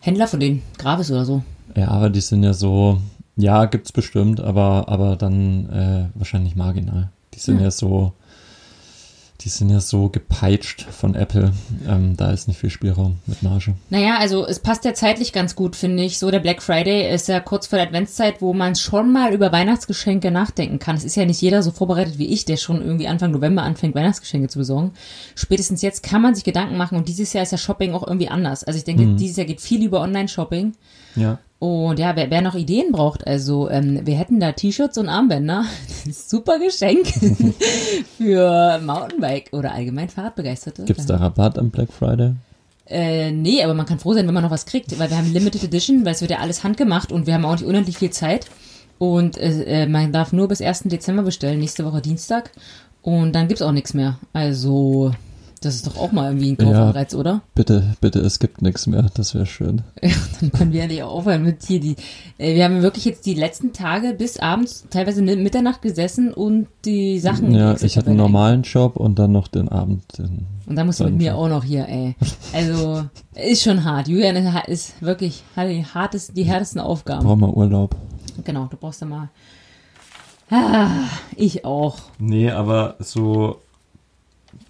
Händler 0.00 0.26
von 0.26 0.40
denen, 0.40 0.62
Gravis 0.78 1.10
oder 1.10 1.24
so. 1.24 1.42
Ja, 1.76 1.88
aber 1.88 2.10
die 2.10 2.20
sind 2.20 2.42
ja 2.42 2.54
so, 2.54 3.00
ja, 3.36 3.66
gibt's 3.66 3.92
bestimmt, 3.92 4.40
aber, 4.40 4.88
aber 4.88 5.16
dann 5.16 5.68
äh, 5.70 6.18
wahrscheinlich 6.18 6.56
marginal. 6.56 7.10
Die 7.34 7.38
sind 7.38 7.58
Ja. 7.58 7.64
ja, 7.64 7.70
so, 7.70 8.12
die 9.40 9.48
sind 9.48 9.70
ja 9.70 9.80
so 9.80 10.08
gepeitscht 10.08 10.82
von 10.82 11.14
Apple. 11.14 11.52
Ähm, 11.88 12.16
da 12.16 12.30
ist 12.30 12.46
nicht 12.46 12.60
viel 12.60 12.68
Spielraum 12.68 13.16
mit 13.26 13.42
Marge. 13.42 13.74
Naja, 13.88 14.18
also 14.18 14.46
es 14.46 14.58
passt 14.58 14.84
ja 14.84 14.92
zeitlich 14.92 15.32
ganz 15.32 15.56
gut, 15.56 15.76
finde 15.76 16.02
ich. 16.04 16.18
So 16.18 16.30
der 16.30 16.40
Black 16.40 16.62
Friday 16.62 17.12
ist 17.12 17.28
ja 17.28 17.40
kurz 17.40 17.66
vor 17.66 17.78
der 17.78 17.86
Adventszeit, 17.86 18.42
wo 18.42 18.52
man 18.52 18.76
schon 18.76 19.12
mal 19.12 19.32
über 19.32 19.50
Weihnachtsgeschenke 19.50 20.30
nachdenken 20.30 20.78
kann. 20.78 20.96
Es 20.96 21.04
ist 21.04 21.16
ja 21.16 21.24
nicht 21.24 21.40
jeder 21.40 21.62
so 21.62 21.70
vorbereitet 21.70 22.18
wie 22.18 22.26
ich, 22.26 22.44
der 22.44 22.58
schon 22.58 22.82
irgendwie 22.82 23.08
Anfang 23.08 23.30
November 23.30 23.62
anfängt, 23.62 23.94
Weihnachtsgeschenke 23.94 24.48
zu 24.48 24.58
besorgen. 24.58 24.92
Spätestens 25.34 25.80
jetzt 25.80 26.02
kann 26.02 26.20
man 26.20 26.34
sich 26.34 26.44
Gedanken 26.44 26.76
machen 26.76 26.98
und 26.98 27.08
dieses 27.08 27.32
Jahr 27.32 27.42
ist 27.42 27.52
ja 27.52 27.58
Shopping 27.58 27.94
auch 27.94 28.06
irgendwie 28.06 28.28
anders. 28.28 28.64
Also 28.64 28.78
ich 28.78 28.84
denke, 28.84 29.06
dieses 29.14 29.36
Jahr 29.38 29.46
geht 29.46 29.60
viel 29.60 29.82
über 29.82 30.00
Online-Shopping. 30.00 30.74
Ja. 31.16 31.38
Und 31.58 31.98
ja, 31.98 32.16
wer, 32.16 32.30
wer 32.30 32.40
noch 32.40 32.54
Ideen 32.54 32.90
braucht, 32.90 33.26
also 33.26 33.68
ähm, 33.68 34.00
wir 34.06 34.16
hätten 34.16 34.40
da 34.40 34.52
T-Shirts 34.52 34.96
und 34.96 35.10
Armbänder. 35.10 35.66
Super 36.10 36.58
Geschenk 36.58 37.06
für 38.16 38.80
Mountainbike 38.82 39.50
oder 39.52 39.72
allgemein 39.72 40.08
Fahrradbegeisterte. 40.08 40.84
Gibt's 40.84 41.04
da 41.04 41.16
Rabatt 41.16 41.58
am 41.58 41.70
Black 41.70 41.92
Friday? 41.92 42.32
Äh, 42.86 43.30
nee, 43.30 43.62
aber 43.62 43.74
man 43.74 43.84
kann 43.84 43.98
froh 43.98 44.14
sein, 44.14 44.26
wenn 44.26 44.34
man 44.34 44.42
noch 44.42 44.50
was 44.50 44.64
kriegt, 44.64 44.98
weil 44.98 45.10
wir 45.10 45.18
haben 45.18 45.32
Limited 45.32 45.62
Edition, 45.62 46.04
weil 46.04 46.12
es 46.12 46.22
wird 46.22 46.30
ja 46.30 46.38
alles 46.38 46.64
handgemacht 46.64 47.12
und 47.12 47.26
wir 47.26 47.34
haben 47.34 47.44
auch 47.44 47.52
nicht 47.52 47.64
unendlich 47.64 47.98
viel 47.98 48.10
Zeit. 48.10 48.46
Und 48.98 49.36
äh, 49.38 49.82
äh, 49.82 49.86
man 49.86 50.12
darf 50.12 50.32
nur 50.32 50.48
bis 50.48 50.60
1. 50.60 50.84
Dezember 50.84 51.22
bestellen, 51.22 51.60
nächste 51.60 51.84
Woche 51.84 52.00
Dienstag. 52.00 52.50
Und 53.02 53.32
dann 53.34 53.48
gibt's 53.48 53.62
auch 53.62 53.72
nichts 53.72 53.94
mehr. 53.94 54.18
Also, 54.32 55.12
Das 55.62 55.74
ist 55.74 55.86
doch 55.86 55.98
auch 55.98 56.10
mal 56.10 56.30
irgendwie 56.30 56.52
ein 56.52 56.56
Kaufanreiz, 56.56 57.14
oder? 57.14 57.42
Bitte, 57.54 57.94
bitte, 58.00 58.20
es 58.20 58.38
gibt 58.38 58.62
nichts 58.62 58.86
mehr. 58.86 59.10
Das 59.12 59.34
wäre 59.34 59.44
schön. 59.44 59.82
Ja, 60.02 60.10
dann 60.40 60.52
können 60.52 60.72
wir 60.72 60.80
ja 60.80 60.86
nicht 60.86 61.02
aufhören 61.02 61.42
mit 61.42 61.62
hier 61.66 61.80
die. 61.80 61.96
Äh, 62.38 62.54
wir 62.54 62.64
haben 62.64 62.80
wirklich 62.80 63.04
jetzt 63.04 63.26
die 63.26 63.34
letzten 63.34 63.74
Tage 63.74 64.14
bis 64.14 64.38
abends, 64.38 64.86
teilweise 64.88 65.20
mit 65.20 65.38
Mitternacht 65.38 65.82
gesessen 65.82 66.32
und 66.32 66.68
die 66.86 67.18
Sachen. 67.18 67.52
Ja, 67.54 67.76
ich 67.78 67.98
hatte 67.98 68.06
einen 68.08 68.16
normalen 68.16 68.62
Job 68.62 68.96
und 68.96 69.18
dann 69.18 69.32
noch 69.32 69.48
den 69.48 69.68
Abend. 69.68 70.02
Den 70.16 70.46
Und 70.66 70.76
dann 70.76 70.86
musst 70.86 71.00
du 71.00 71.04
mit 71.04 71.16
mir 71.18 71.32
Job. 71.32 71.40
auch 71.40 71.48
noch 71.48 71.64
hier, 71.64 71.86
ey. 71.88 72.16
Also, 72.54 73.04
ist 73.34 73.62
schon 73.62 73.84
hart. 73.84 74.08
Julian 74.08 74.36
ist- 74.36 74.68
ist 74.68 75.02
wirklich, 75.02 75.42
hat 75.56 75.68
die, 75.68 75.84
hartest, 75.84 76.34
die 76.38 76.44
härtesten 76.44 76.80
Aufgaben. 76.80 77.26
Brauchen 77.26 77.40
wir 77.40 77.54
Urlaub. 77.54 77.94
Genau, 78.44 78.64
du 78.70 78.78
brauchst 78.78 79.02
ja 79.02 79.06
mal. 79.06 79.28
Ah, 80.50 80.88
ich 81.36 81.64
auch. 81.66 81.98
Nee, 82.18 82.50
aber 82.50 82.96
so 82.98 83.58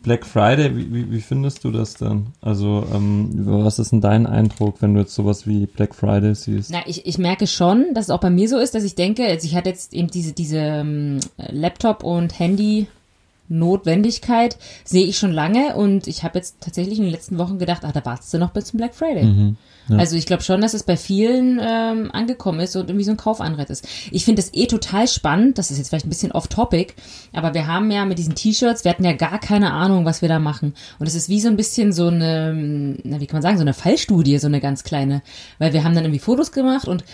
Black 0.02 0.24
Friday, 0.24 0.74
wie, 0.76 0.94
wie, 0.94 1.10
wie 1.10 1.20
findest 1.20 1.62
du 1.64 1.70
das 1.70 1.92
denn? 1.94 2.28
Also, 2.40 2.86
ähm, 2.92 3.30
was 3.44 3.78
ist 3.78 3.92
denn 3.92 4.00
dein 4.00 4.26
Eindruck, 4.26 4.76
wenn 4.80 4.94
du 4.94 5.00
jetzt 5.00 5.14
sowas 5.14 5.46
wie 5.46 5.66
Black 5.66 5.94
Friday 5.94 6.34
siehst? 6.34 6.70
Na, 6.70 6.78
ich, 6.86 7.04
ich 7.06 7.18
merke 7.18 7.46
schon, 7.46 7.92
dass 7.92 8.06
es 8.06 8.10
auch 8.10 8.20
bei 8.20 8.30
mir 8.30 8.48
so 8.48 8.56
ist, 8.58 8.74
dass 8.74 8.84
ich 8.84 8.94
denke, 8.94 9.26
also 9.26 9.46
ich 9.46 9.54
hatte 9.54 9.68
jetzt 9.68 9.92
eben 9.92 10.08
diese, 10.08 10.32
diese 10.32 10.56
ähm, 10.58 11.20
Laptop- 11.36 12.02
und 12.02 12.38
Handy-Notwendigkeit, 12.38 14.56
sehe 14.84 15.04
ich 15.04 15.18
schon 15.18 15.32
lange 15.32 15.76
und 15.76 16.06
ich 16.06 16.24
habe 16.24 16.38
jetzt 16.38 16.56
tatsächlich 16.60 16.96
in 16.98 17.04
den 17.04 17.12
letzten 17.12 17.36
Wochen 17.36 17.58
gedacht, 17.58 17.84
ah, 17.84 17.92
da 17.92 18.02
wartest 18.04 18.32
du 18.32 18.38
noch 18.38 18.52
bis 18.52 18.64
zum 18.66 18.78
Black 18.78 18.94
Friday. 18.94 19.24
Mhm. 19.24 19.56
Ja. 19.88 19.96
Also 19.96 20.16
ich 20.16 20.26
glaube 20.26 20.42
schon, 20.42 20.60
dass 20.60 20.74
es 20.74 20.84
bei 20.84 20.96
vielen 20.96 21.60
ähm, 21.60 22.10
angekommen 22.12 22.60
ist 22.60 22.76
und 22.76 22.88
irgendwie 22.88 23.04
so 23.04 23.10
ein 23.10 23.16
Kaufanreiz 23.16 23.70
ist. 23.70 23.88
Ich 24.10 24.24
finde 24.24 24.42
das 24.42 24.54
eh 24.54 24.66
total 24.66 25.08
spannend, 25.08 25.58
das 25.58 25.70
ist 25.70 25.78
jetzt 25.78 25.88
vielleicht 25.88 26.06
ein 26.06 26.10
bisschen 26.10 26.32
off-topic, 26.32 26.94
aber 27.32 27.54
wir 27.54 27.66
haben 27.66 27.90
ja 27.90 28.04
mit 28.04 28.18
diesen 28.18 28.34
T-Shirts, 28.34 28.84
wir 28.84 28.92
hatten 28.92 29.04
ja 29.04 29.12
gar 29.12 29.40
keine 29.40 29.72
Ahnung, 29.72 30.04
was 30.04 30.22
wir 30.22 30.28
da 30.28 30.38
machen. 30.38 30.74
Und 30.98 31.06
es 31.06 31.14
ist 31.14 31.28
wie 31.28 31.40
so 31.40 31.48
ein 31.48 31.56
bisschen 31.56 31.92
so 31.92 32.08
eine, 32.08 32.96
na, 33.02 33.20
wie 33.20 33.26
kann 33.26 33.36
man 33.36 33.42
sagen, 33.42 33.56
so 33.56 33.62
eine 33.62 33.74
Fallstudie, 33.74 34.38
so 34.38 34.46
eine 34.46 34.60
ganz 34.60 34.84
kleine. 34.84 35.22
Weil 35.58 35.72
wir 35.72 35.82
haben 35.82 35.94
dann 35.94 36.04
irgendwie 36.04 36.20
Fotos 36.20 36.52
gemacht 36.52 36.86
und 36.86 37.04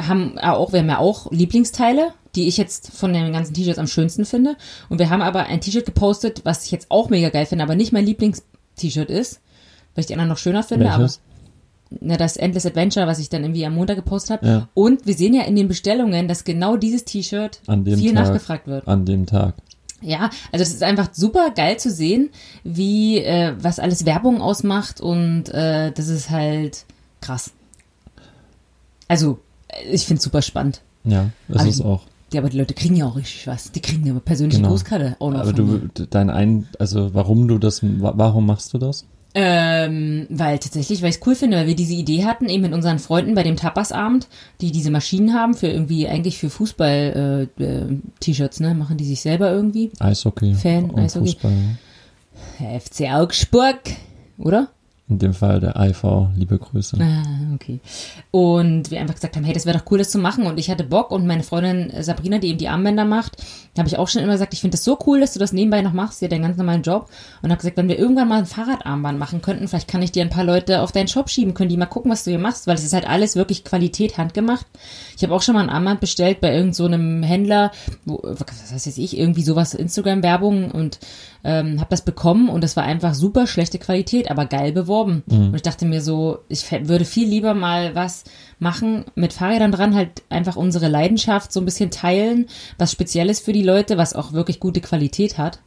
haben 0.00 0.38
auch, 0.38 0.72
wir 0.72 0.80
haben 0.80 0.88
ja 0.88 0.98
auch 0.98 1.30
Lieblingsteile, 1.30 2.12
die 2.34 2.48
ich 2.48 2.56
jetzt 2.56 2.92
von 2.92 3.12
den 3.12 3.32
ganzen 3.32 3.54
T-Shirts 3.54 3.78
am 3.78 3.86
schönsten 3.86 4.24
finde. 4.24 4.56
Und 4.88 4.98
wir 4.98 5.10
haben 5.10 5.22
aber 5.22 5.46
ein 5.46 5.60
T-Shirt 5.60 5.86
gepostet, 5.86 6.42
was 6.44 6.64
ich 6.64 6.70
jetzt 6.70 6.90
auch 6.90 7.10
mega 7.10 7.28
geil 7.28 7.46
finde, 7.46 7.64
aber 7.64 7.76
nicht 7.76 7.92
mein 7.92 8.06
Lieblings-T-Shirt 8.06 9.10
ist, 9.10 9.40
weil 9.94 10.02
ich 10.02 10.06
die 10.06 10.14
anderen 10.14 10.30
noch 10.30 10.38
schöner 10.38 10.62
finde. 10.62 10.86
Welches? 10.86 11.16
Aber 11.16 11.33
na, 12.00 12.16
das 12.16 12.36
Endless 12.36 12.66
Adventure, 12.66 13.06
was 13.06 13.18
ich 13.18 13.28
dann 13.28 13.42
irgendwie 13.42 13.64
am 13.66 13.74
Montag 13.74 13.96
gepostet 13.96 14.30
habe. 14.38 14.46
Ja. 14.46 14.68
Und 14.74 15.06
wir 15.06 15.14
sehen 15.14 15.34
ja 15.34 15.42
in 15.42 15.56
den 15.56 15.68
Bestellungen, 15.68 16.28
dass 16.28 16.44
genau 16.44 16.76
dieses 16.76 17.04
T-Shirt 17.04 17.60
viel 17.66 18.14
Tag. 18.14 18.24
nachgefragt 18.26 18.66
wird. 18.66 18.86
An 18.88 19.04
dem 19.04 19.26
Tag. 19.26 19.54
Ja, 20.02 20.28
also 20.52 20.62
es 20.62 20.70
ist 20.74 20.82
einfach 20.82 21.08
super 21.12 21.50
geil 21.56 21.78
zu 21.78 21.90
sehen, 21.90 22.28
wie 22.62 23.18
äh, 23.18 23.54
was 23.58 23.78
alles 23.78 24.04
Werbung 24.04 24.42
ausmacht 24.42 25.00
und 25.00 25.48
äh, 25.48 25.92
das 25.92 26.08
ist 26.08 26.28
halt 26.30 26.84
krass. 27.22 27.52
Also 29.08 29.38
äh, 29.68 29.90
ich 29.94 30.06
finde 30.06 30.22
super 30.22 30.42
spannend. 30.42 30.82
Ja, 31.04 31.30
es 31.48 31.56
Aber 31.56 31.68
ist 31.68 31.78
ich- 31.80 31.84
auch. 31.84 32.02
Ja, 32.32 32.40
aber 32.40 32.50
die 32.50 32.58
Leute 32.58 32.74
kriegen 32.74 32.96
ja 32.96 33.06
auch 33.06 33.14
richtig 33.16 33.46
was. 33.46 33.70
Die 33.70 33.80
kriegen 33.80 34.04
ja 34.04 34.12
persönliche 34.18 34.58
Genau. 34.58 34.70
Grußkarte 34.70 35.14
auch 35.20 35.30
noch 35.30 35.38
Aber 35.40 35.52
du, 35.52 35.88
dein 36.10 36.30
ein, 36.30 36.66
also 36.80 37.14
warum 37.14 37.46
du 37.46 37.58
das, 37.58 37.80
wa- 37.82 38.14
warum 38.16 38.46
machst 38.46 38.74
du 38.74 38.78
das? 38.78 39.06
Ähm, 39.36 40.28
weil 40.30 40.60
tatsächlich, 40.60 41.02
weil 41.02 41.10
ich 41.10 41.16
es 41.16 41.26
cool 41.26 41.34
finde, 41.34 41.56
weil 41.56 41.66
wir 41.66 41.74
diese 41.74 41.94
Idee 41.94 42.24
hatten, 42.24 42.48
eben 42.48 42.62
mit 42.62 42.72
unseren 42.72 43.00
Freunden 43.00 43.34
bei 43.34 43.42
dem 43.42 43.56
Tapasabend, 43.56 44.28
die 44.60 44.70
diese 44.70 44.92
Maschinen 44.92 45.34
haben 45.34 45.54
für 45.54 45.66
irgendwie, 45.66 46.06
eigentlich 46.06 46.38
für 46.38 46.50
Fußball-T-Shirts, 46.50 48.60
ne? 48.60 48.74
Machen 48.74 48.96
die 48.96 49.04
sich 49.04 49.20
selber 49.20 49.50
irgendwie. 49.50 49.90
Eishockey 49.98 50.54
Fan, 50.54 50.96
Eishockey. 50.96 51.32
Fußball. 51.32 51.78
FC 52.78 53.12
Augsburg, 53.12 53.80
oder? 54.38 54.68
In 55.06 55.18
dem 55.18 55.34
Fall 55.34 55.60
der 55.60 55.76
IV, 55.76 56.02
liebe 56.34 56.58
Grüße. 56.58 56.96
Ah, 56.98 57.54
okay. 57.54 57.78
Und 58.30 58.90
wir 58.90 59.00
einfach 59.00 59.14
gesagt 59.14 59.36
haben, 59.36 59.44
hey, 59.44 59.52
das 59.52 59.66
wäre 59.66 59.76
doch 59.76 59.84
cool, 59.90 59.98
das 59.98 60.08
zu 60.08 60.18
machen. 60.18 60.46
Und 60.46 60.58
ich 60.58 60.70
hatte 60.70 60.82
Bock 60.82 61.10
und 61.10 61.26
meine 61.26 61.42
Freundin 61.42 61.92
Sabrina, 62.02 62.38
die 62.38 62.48
eben 62.48 62.58
die 62.58 62.68
Armbänder 62.68 63.04
macht, 63.04 63.36
habe 63.76 63.86
ich 63.86 63.98
auch 63.98 64.08
schon 64.08 64.22
immer 64.22 64.32
gesagt, 64.32 64.54
ich 64.54 64.62
finde 64.62 64.78
das 64.78 64.84
so 64.84 64.98
cool, 65.06 65.20
dass 65.20 65.34
du 65.34 65.38
das 65.38 65.52
nebenbei 65.52 65.82
noch 65.82 65.92
machst, 65.92 66.20
sie 66.20 66.24
hat 66.24 66.32
einen 66.32 66.42
ganz 66.42 66.56
normalen 66.56 66.80
Job. 66.80 67.10
Und 67.42 67.50
habe 67.50 67.58
gesagt, 67.58 67.76
wenn 67.76 67.88
wir 67.88 67.98
irgendwann 67.98 68.28
mal 68.28 68.38
ein 68.38 68.46
Fahrradarmband 68.46 69.18
machen 69.18 69.42
könnten, 69.42 69.68
vielleicht 69.68 69.88
kann 69.88 70.00
ich 70.00 70.10
dir 70.10 70.22
ein 70.22 70.30
paar 70.30 70.44
Leute 70.44 70.80
auf 70.80 70.90
deinen 70.90 71.08
Shop 71.08 71.28
schieben, 71.28 71.52
können 71.52 71.68
die 71.68 71.76
mal 71.76 71.84
gucken, 71.84 72.10
was 72.10 72.24
du 72.24 72.30
hier 72.30 72.38
machst, 72.38 72.66
weil 72.66 72.76
es 72.76 72.84
ist 72.84 72.94
halt 72.94 73.06
alles 73.06 73.36
wirklich 73.36 73.62
Qualität 73.62 74.16
handgemacht. 74.16 74.64
Ich 75.18 75.22
habe 75.22 75.34
auch 75.34 75.42
schon 75.42 75.54
mal 75.54 75.62
ein 75.62 75.70
Armband 75.70 76.00
bestellt 76.00 76.40
bei 76.40 76.54
irgend 76.54 76.74
so 76.74 76.88
Händler, 76.88 77.72
wo, 78.06 78.20
was 78.22 78.72
weiß 78.72 78.96
ich, 78.96 79.18
irgendwie 79.18 79.42
sowas, 79.42 79.74
Instagram-Werbung 79.74 80.70
und 80.70 80.98
ähm, 81.44 81.78
habe 81.78 81.90
das 81.90 82.02
bekommen 82.02 82.48
und 82.48 82.64
das 82.64 82.76
war 82.76 82.84
einfach 82.84 83.14
super 83.14 83.46
schlechte 83.46 83.78
Qualität, 83.78 84.30
aber 84.30 84.46
geil 84.46 84.72
beworben. 84.72 85.22
Und 85.28 85.54
ich 85.54 85.62
dachte 85.62 85.84
mir 85.84 86.00
so, 86.00 86.38
ich 86.48 86.70
würde 86.72 87.04
viel 87.04 87.28
lieber 87.28 87.54
mal 87.54 87.94
was 87.94 88.24
machen 88.58 89.04
mit 89.14 89.34
Fahrrädern 89.34 89.70
dran, 89.70 89.94
halt 89.94 90.22
einfach 90.30 90.56
unsere 90.56 90.88
Leidenschaft 90.88 91.52
so 91.52 91.60
ein 91.60 91.66
bisschen 91.66 91.90
teilen, 91.90 92.46
was 92.78 92.92
Spezielles 92.92 93.40
für 93.40 93.52
die 93.52 93.62
Leute, 93.62 93.98
was 93.98 94.14
auch 94.14 94.32
wirklich 94.32 94.58
gute 94.58 94.80
Qualität 94.80 95.36
hat. 95.36 95.60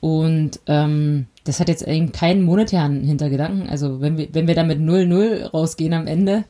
Und 0.00 0.60
ähm, 0.66 1.26
das 1.44 1.60
hat 1.60 1.68
jetzt 1.68 1.86
eben 1.86 2.12
keinen 2.12 2.42
monetären 2.42 3.04
Hintergedanken. 3.04 3.68
Also 3.68 4.00
wenn 4.00 4.18
wir, 4.18 4.28
wenn 4.32 4.46
wir 4.46 4.54
da 4.54 4.62
mit 4.62 4.78
0-0 4.78 5.50
rausgehen 5.50 5.94
am 5.94 6.06
Ende, 6.06 6.44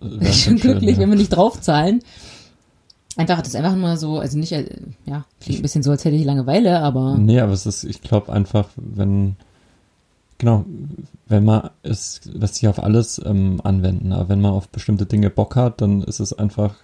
bin 0.00 0.20
ich 0.20 0.44
schon 0.44 0.58
schön, 0.58 0.72
glücklich, 0.72 0.96
ja. 0.96 1.02
wenn 1.02 1.10
wir 1.10 1.16
nicht 1.16 1.34
draufzahlen. 1.34 2.02
Einfach, 3.16 3.38
das 3.38 3.48
ist 3.48 3.56
einfach 3.56 3.74
nur 3.74 3.96
so, 3.96 4.18
also 4.18 4.38
nicht, 4.38 4.52
äh, 4.52 4.66
ja, 5.04 5.24
klingt 5.40 5.60
ein 5.60 5.62
bisschen 5.62 5.82
so, 5.82 5.90
als 5.90 6.04
hätte 6.04 6.16
ich 6.16 6.24
Langeweile, 6.24 6.80
aber 6.80 7.16
Nee, 7.18 7.40
aber 7.40 7.52
es 7.52 7.66
ist, 7.66 7.84
ich 7.84 8.02
glaube 8.02 8.32
einfach, 8.32 8.68
wenn, 8.76 9.36
genau, 10.38 10.64
wenn 11.26 11.44
man, 11.44 11.70
es 11.82 12.20
lässt 12.24 12.56
sich 12.56 12.68
auf 12.68 12.82
alles 12.82 13.20
ähm, 13.24 13.60
anwenden, 13.64 14.12
aber 14.12 14.28
wenn 14.28 14.40
man 14.40 14.52
auf 14.52 14.68
bestimmte 14.68 15.06
Dinge 15.06 15.28
Bock 15.28 15.56
hat, 15.56 15.80
dann 15.80 16.02
ist 16.02 16.20
es 16.20 16.32
einfach, 16.32 16.76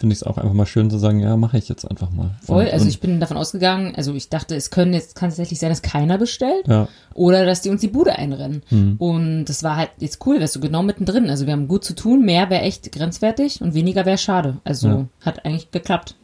finde 0.00 0.14
ich 0.14 0.20
es 0.20 0.26
auch 0.26 0.38
einfach 0.38 0.54
mal 0.54 0.66
schön 0.66 0.90
zu 0.90 0.98
sagen, 0.98 1.20
ja, 1.20 1.36
mache 1.36 1.58
ich 1.58 1.68
jetzt 1.68 1.84
einfach 1.88 2.10
mal. 2.10 2.30
voll. 2.42 2.64
Und- 2.64 2.72
Also 2.72 2.88
ich 2.88 2.98
bin 3.00 3.20
davon 3.20 3.36
ausgegangen, 3.36 3.94
also 3.94 4.14
ich 4.14 4.28
dachte, 4.30 4.56
es 4.56 4.70
können 4.70 4.94
jetzt, 4.94 5.14
kann 5.14 5.28
tatsächlich 5.28 5.58
sein, 5.58 5.68
dass 5.68 5.82
keiner 5.82 6.16
bestellt 6.18 6.66
ja, 6.66 6.88
oder 7.14 7.44
dass 7.44 7.60
die 7.60 7.68
uns 7.70 7.82
die 7.82 7.88
Bude 7.88 8.16
einrennen. 8.18 8.62
hm, 8.68 8.96
Und 8.98 9.44
das 9.44 9.62
war 9.62 9.76
halt 9.76 9.90
jetzt 9.98 10.26
cool, 10.26 10.40
wärst 10.40 10.56
du 10.56 10.60
genau 10.60 10.82
mittendrin. 10.82 11.28
Also 11.30 11.44
wir 11.46 11.52
haben 11.52 11.68
gut 11.68 11.84
zu 11.84 11.94
tun, 11.94 12.24
mehr 12.24 12.48
wäre 12.50 12.62
echt 12.62 12.90
grenzwertig 12.90 13.60
und 13.60 13.74
weniger 13.74 14.06
wäre 14.06 14.18
schade. 14.18 14.56
Also 14.64 14.88
Ja. 14.88 15.06
hat 15.20 15.44
eigentlich 15.44 15.70
geklappt. 15.70 16.16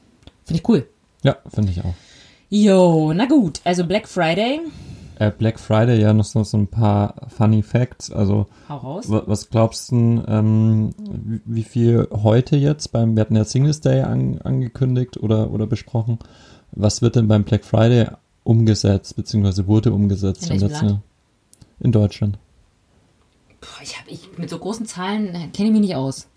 Finde 0.45 0.63
ich 0.63 0.69
cool. 0.69 0.89
ja, 1.23 1.37
finde 1.55 1.71
ich 1.73 1.81
auch. 1.85 1.95
Jo, 2.49 3.13
na 3.15 3.27
gut. 3.27 3.61
Also 3.65 3.85
Black 3.85 4.09
Friday. 4.09 4.61
Äh, 5.19 5.31
Black 5.31 5.59
Friday, 5.59 6.01
ja, 6.01 6.13
noch 6.13 6.25
so, 6.25 6.45
so 6.45 6.59
ein 6.59 6.67
paar 6.69 7.15
funny 7.29 7.63
Facts, 7.63 8.11
also 8.13 8.47
Hau 8.69 8.77
raus. 8.77 9.09
wa- 9.11 9.23
was 9.27 9.49
glaubst 9.49 9.91
du, 9.91 10.23
ähm, 10.29 10.95
wie, 11.47 11.63
viel 11.63 12.07
heute 12.13 12.57
jetzt 12.57 12.93
beim, 12.93 13.17
wir 13.17 13.23
hatten 13.23 13.35
ja 13.37 13.45
Singles 13.45 13.81
Day 13.81 14.03
an, 14.03 14.39
angekündigt 14.43 15.17
oder, 15.17 15.51
oder 15.51 15.67
besprochen, 15.67 16.19
was 16.73 17.01
wird 17.01 17.17
denn 17.17 17.29
beim 17.29 17.45
Black 17.45 17.65
Friday 17.65 18.09
umgesetzt, 18.45 19.17
beziehungsweise 19.17 19.67
wurde 19.67 19.93
umgesetzt 19.93 20.51
In 20.51 20.57
im 20.57 20.69
letzten? 20.69 20.87
Jahr? 20.87 21.03
In 21.81 21.93
Deutschland. 21.93 22.39
Boah, 23.61 23.83
ich 23.83 23.99
hab, 23.99 24.07
ich, 24.09 24.37
mit 24.39 24.51
so 24.51 24.59
großen 24.59 24.85
Zahlen 24.87 25.29
äh, 25.35 25.49
kenne 25.53 25.69
ich 25.69 25.73
mich 25.73 25.81
nicht 25.81 25.97
aus. 25.97 26.29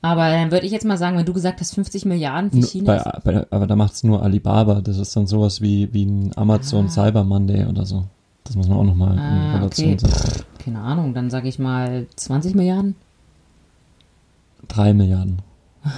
Aber 0.00 0.30
dann 0.30 0.52
würde 0.52 0.64
ich 0.64 0.70
jetzt 0.70 0.84
mal 0.86 0.96
sagen, 0.96 1.16
wenn 1.18 1.26
du 1.26 1.32
gesagt 1.32 1.60
hast 1.60 1.74
50 1.74 2.04
Milliarden 2.04 2.52
für 2.52 2.64
China. 2.68 3.20
Bei, 3.24 3.32
bei, 3.32 3.46
aber 3.50 3.66
da 3.66 3.74
macht 3.74 3.94
es 3.94 4.04
nur 4.04 4.22
Alibaba. 4.22 4.80
Das 4.80 4.96
ist 4.96 5.16
dann 5.16 5.26
sowas 5.26 5.60
wie, 5.60 5.92
wie 5.92 6.04
ein 6.04 6.30
Amazon 6.36 6.86
Ah. 6.86 6.88
Cyber 6.88 7.24
Monday 7.24 7.66
oder 7.66 7.84
so. 7.84 8.04
Das 8.48 8.56
muss 8.56 8.66
man 8.66 8.78
auch 8.78 8.84
nochmal 8.84 9.12
in 9.12 9.18
Ah, 9.18 9.56
Relation 9.56 9.92
okay. 9.92 9.98
setzen. 10.06 10.42
Keine 10.64 10.80
Ahnung, 10.80 11.12
dann 11.12 11.28
sage 11.28 11.48
ich 11.48 11.58
mal 11.58 12.06
20 12.16 12.54
Milliarden. 12.54 12.96
Drei 14.66 14.94
Milliarden. 14.94 15.42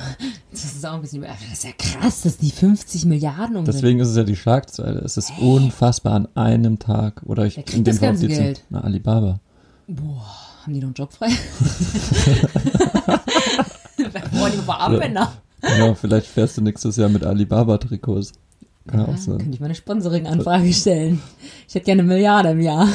Das 0.52 0.64
ist 0.64 0.84
auch 0.84 0.94
ein 0.94 1.00
bisschen. 1.00 1.22
Das 1.22 1.40
ist 1.52 1.62
ja 1.62 1.70
krass, 1.78 2.22
dass 2.22 2.36
die 2.38 2.50
50 2.50 3.04
Milliarden 3.04 3.54
umsetzen. 3.56 3.76
Deswegen 3.78 4.00
ist 4.00 4.08
es 4.08 4.16
ja 4.16 4.24
die 4.24 4.34
Schlagzeile. 4.34 4.98
Es 4.98 5.16
ist 5.16 5.32
unfassbar 5.38 6.14
an 6.14 6.26
einem 6.34 6.80
Tag. 6.80 7.22
Oder 7.24 7.46
ich 7.46 7.54
kriegt 7.64 7.86
das 7.86 8.00
Fall 8.00 8.16
Geld? 8.16 8.64
Na, 8.68 8.80
Alibaba. 8.80 9.38
Boah, 9.86 10.26
haben 10.64 10.74
die 10.74 10.80
noch 10.80 10.88
einen 10.88 10.94
Job 10.94 11.12
frei? 11.12 11.28
Boah, 14.32 14.50
die 14.50 14.68
Armbänder. 14.68 15.32
Genau, 15.60 15.94
vielleicht 15.94 16.26
fährst 16.26 16.56
du 16.56 16.62
nächstes 16.62 16.96
Jahr 16.96 17.08
mit 17.08 17.22
Alibaba-Trikots. 17.24 18.32
Kann 18.86 19.00
Ja, 19.00 19.06
auch 19.08 19.16
sein. 19.16 19.38
könnte 19.38 19.54
ich 19.54 19.60
mal 19.60 19.66
eine 19.66 19.74
Sponsoring-Anfrage 19.74 20.72
stellen. 20.72 21.20
Ich 21.68 21.74
hätte 21.74 21.84
gerne 21.84 22.02
eine 22.02 22.12
Milliarde 22.12 22.50
im 22.50 22.60
Jahr. 22.60 22.88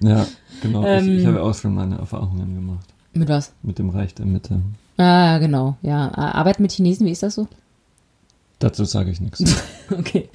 Ja, 0.00 0.26
genau. 0.62 0.82
ich, 0.82 0.88
Ähm. 1.06 1.18
ich 1.18 1.26
habe 1.26 1.42
auch 1.42 1.54
schon 1.54 1.74
meine 1.74 1.98
Erfahrungen 1.98 2.54
gemacht. 2.54 2.86
Mit 3.12 3.28
was? 3.28 3.52
Mit 3.62 3.78
dem 3.78 3.88
Reich 3.90 4.14
der 4.14 4.26
Mitte. 4.26 4.60
Ah, 4.98 5.38
genau. 5.38 5.76
Ja, 5.82 6.12
Arbeit 6.14 6.60
mit 6.60 6.72
Chinesen, 6.72 7.06
wie 7.06 7.10
ist 7.10 7.22
das 7.22 7.34
so? 7.34 7.48
Dazu 8.58 8.84
sage 8.84 9.10
ich 9.10 9.20
nichts. 9.20 9.44
Okay. 9.90 10.28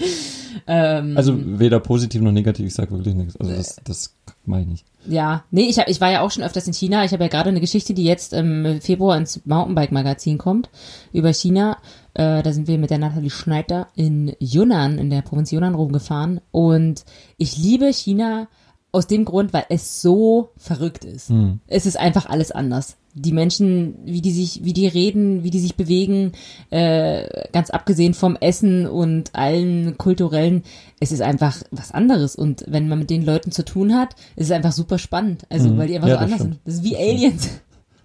Ähm, 0.68 1.18
Also 1.18 1.34
weder 1.60 1.80
positiv 1.82 2.22
noch 2.22 2.32
negativ, 2.32 2.68
ich 2.68 2.74
sage 2.74 2.92
wirklich 2.92 3.16
nichts. 3.16 3.36
Also 3.38 3.52
Äh. 3.52 3.58
das, 3.58 3.76
das 3.84 4.14
meine 4.46 4.74
ich. 4.74 4.84
Ja, 5.06 5.44
nee, 5.52 5.64
ich, 5.64 5.80
hab, 5.80 5.88
ich 5.88 6.00
war 6.02 6.12
ja 6.12 6.22
auch 6.22 6.32
schon 6.32 6.44
öfters 6.44 6.68
in 6.68 6.74
China. 6.74 7.04
Ich 7.04 7.12
habe 7.12 7.24
ja 7.24 7.30
gerade 7.30 7.50
eine 7.50 7.60
Geschichte, 7.60 7.94
die 7.94 8.04
jetzt 8.04 8.34
im 8.34 8.82
Februar 8.82 9.18
ins 9.18 9.46
Mountainbike-Magazin 9.46 10.38
kommt, 10.38 10.70
über 11.12 11.34
China. 11.34 11.78
Äh, 12.14 12.44
da 12.44 12.54
sind 12.54 12.68
wir 12.68 12.78
mit 12.78 12.90
der 12.90 12.98
Nathalie 12.98 13.30
Schneider 13.30 13.88
in 13.96 14.36
Yunnan, 14.40 14.98
in 14.98 15.10
der 15.10 15.22
Provinz 15.22 15.52
Yunnan 15.52 15.76
rumgefahren. 15.76 16.42
Und 16.52 17.06
ich 17.38 17.58
liebe 17.58 17.92
China 17.94 18.48
aus 18.94 19.08
dem 19.08 19.24
Grund, 19.26 19.54
weil 19.54 19.66
es 19.70 20.02
so 20.02 20.50
verrückt 20.58 21.06
ist. 21.06 21.30
Hm. 21.30 21.60
Es 21.68 21.86
ist 21.86 21.98
einfach 21.98 22.26
alles 22.28 22.52
anders. 22.52 22.98
Die 23.14 23.32
Menschen, 23.34 23.96
wie 24.06 24.22
die 24.22 24.32
sich, 24.32 24.64
wie 24.64 24.74
die 24.74 24.88
reden, 24.88 25.44
wie 25.44 25.50
die 25.50 25.60
sich 25.60 25.76
bewegen, 25.76 26.32
äh, 26.72 27.26
ganz 27.52 27.70
abgesehen 27.70 28.14
vom 28.14 28.36
Essen 28.38 28.88
und 28.88 29.34
allen 29.34 29.98
kulturellen, 29.98 30.64
es 31.00 31.12
ist 31.12 31.22
einfach 31.22 31.62
was 31.72 31.92
anderes. 31.92 32.36
Und 32.36 32.66
wenn 32.68 32.88
man 32.90 33.00
mit 33.00 33.10
den 33.10 33.24
Leuten 33.26 33.52
zu 33.52 33.64
tun 33.66 33.94
hat, 33.96 34.16
ist 34.36 34.46
es 34.48 34.52
einfach 34.52 34.72
super 34.74 34.98
spannend. 34.98 35.46
Also, 35.50 35.70
Mhm. 35.70 35.78
weil 35.78 35.88
die 35.88 35.96
einfach 35.96 36.08
Ja, 36.10 36.16
so 36.16 36.20
das 36.22 36.26
anders 36.32 36.40
stimmt. 36.42 36.54
sind. 36.56 36.62
Das 36.66 36.74
ist 36.76 36.84
wie 36.84 36.98
Aliens. 36.98 37.50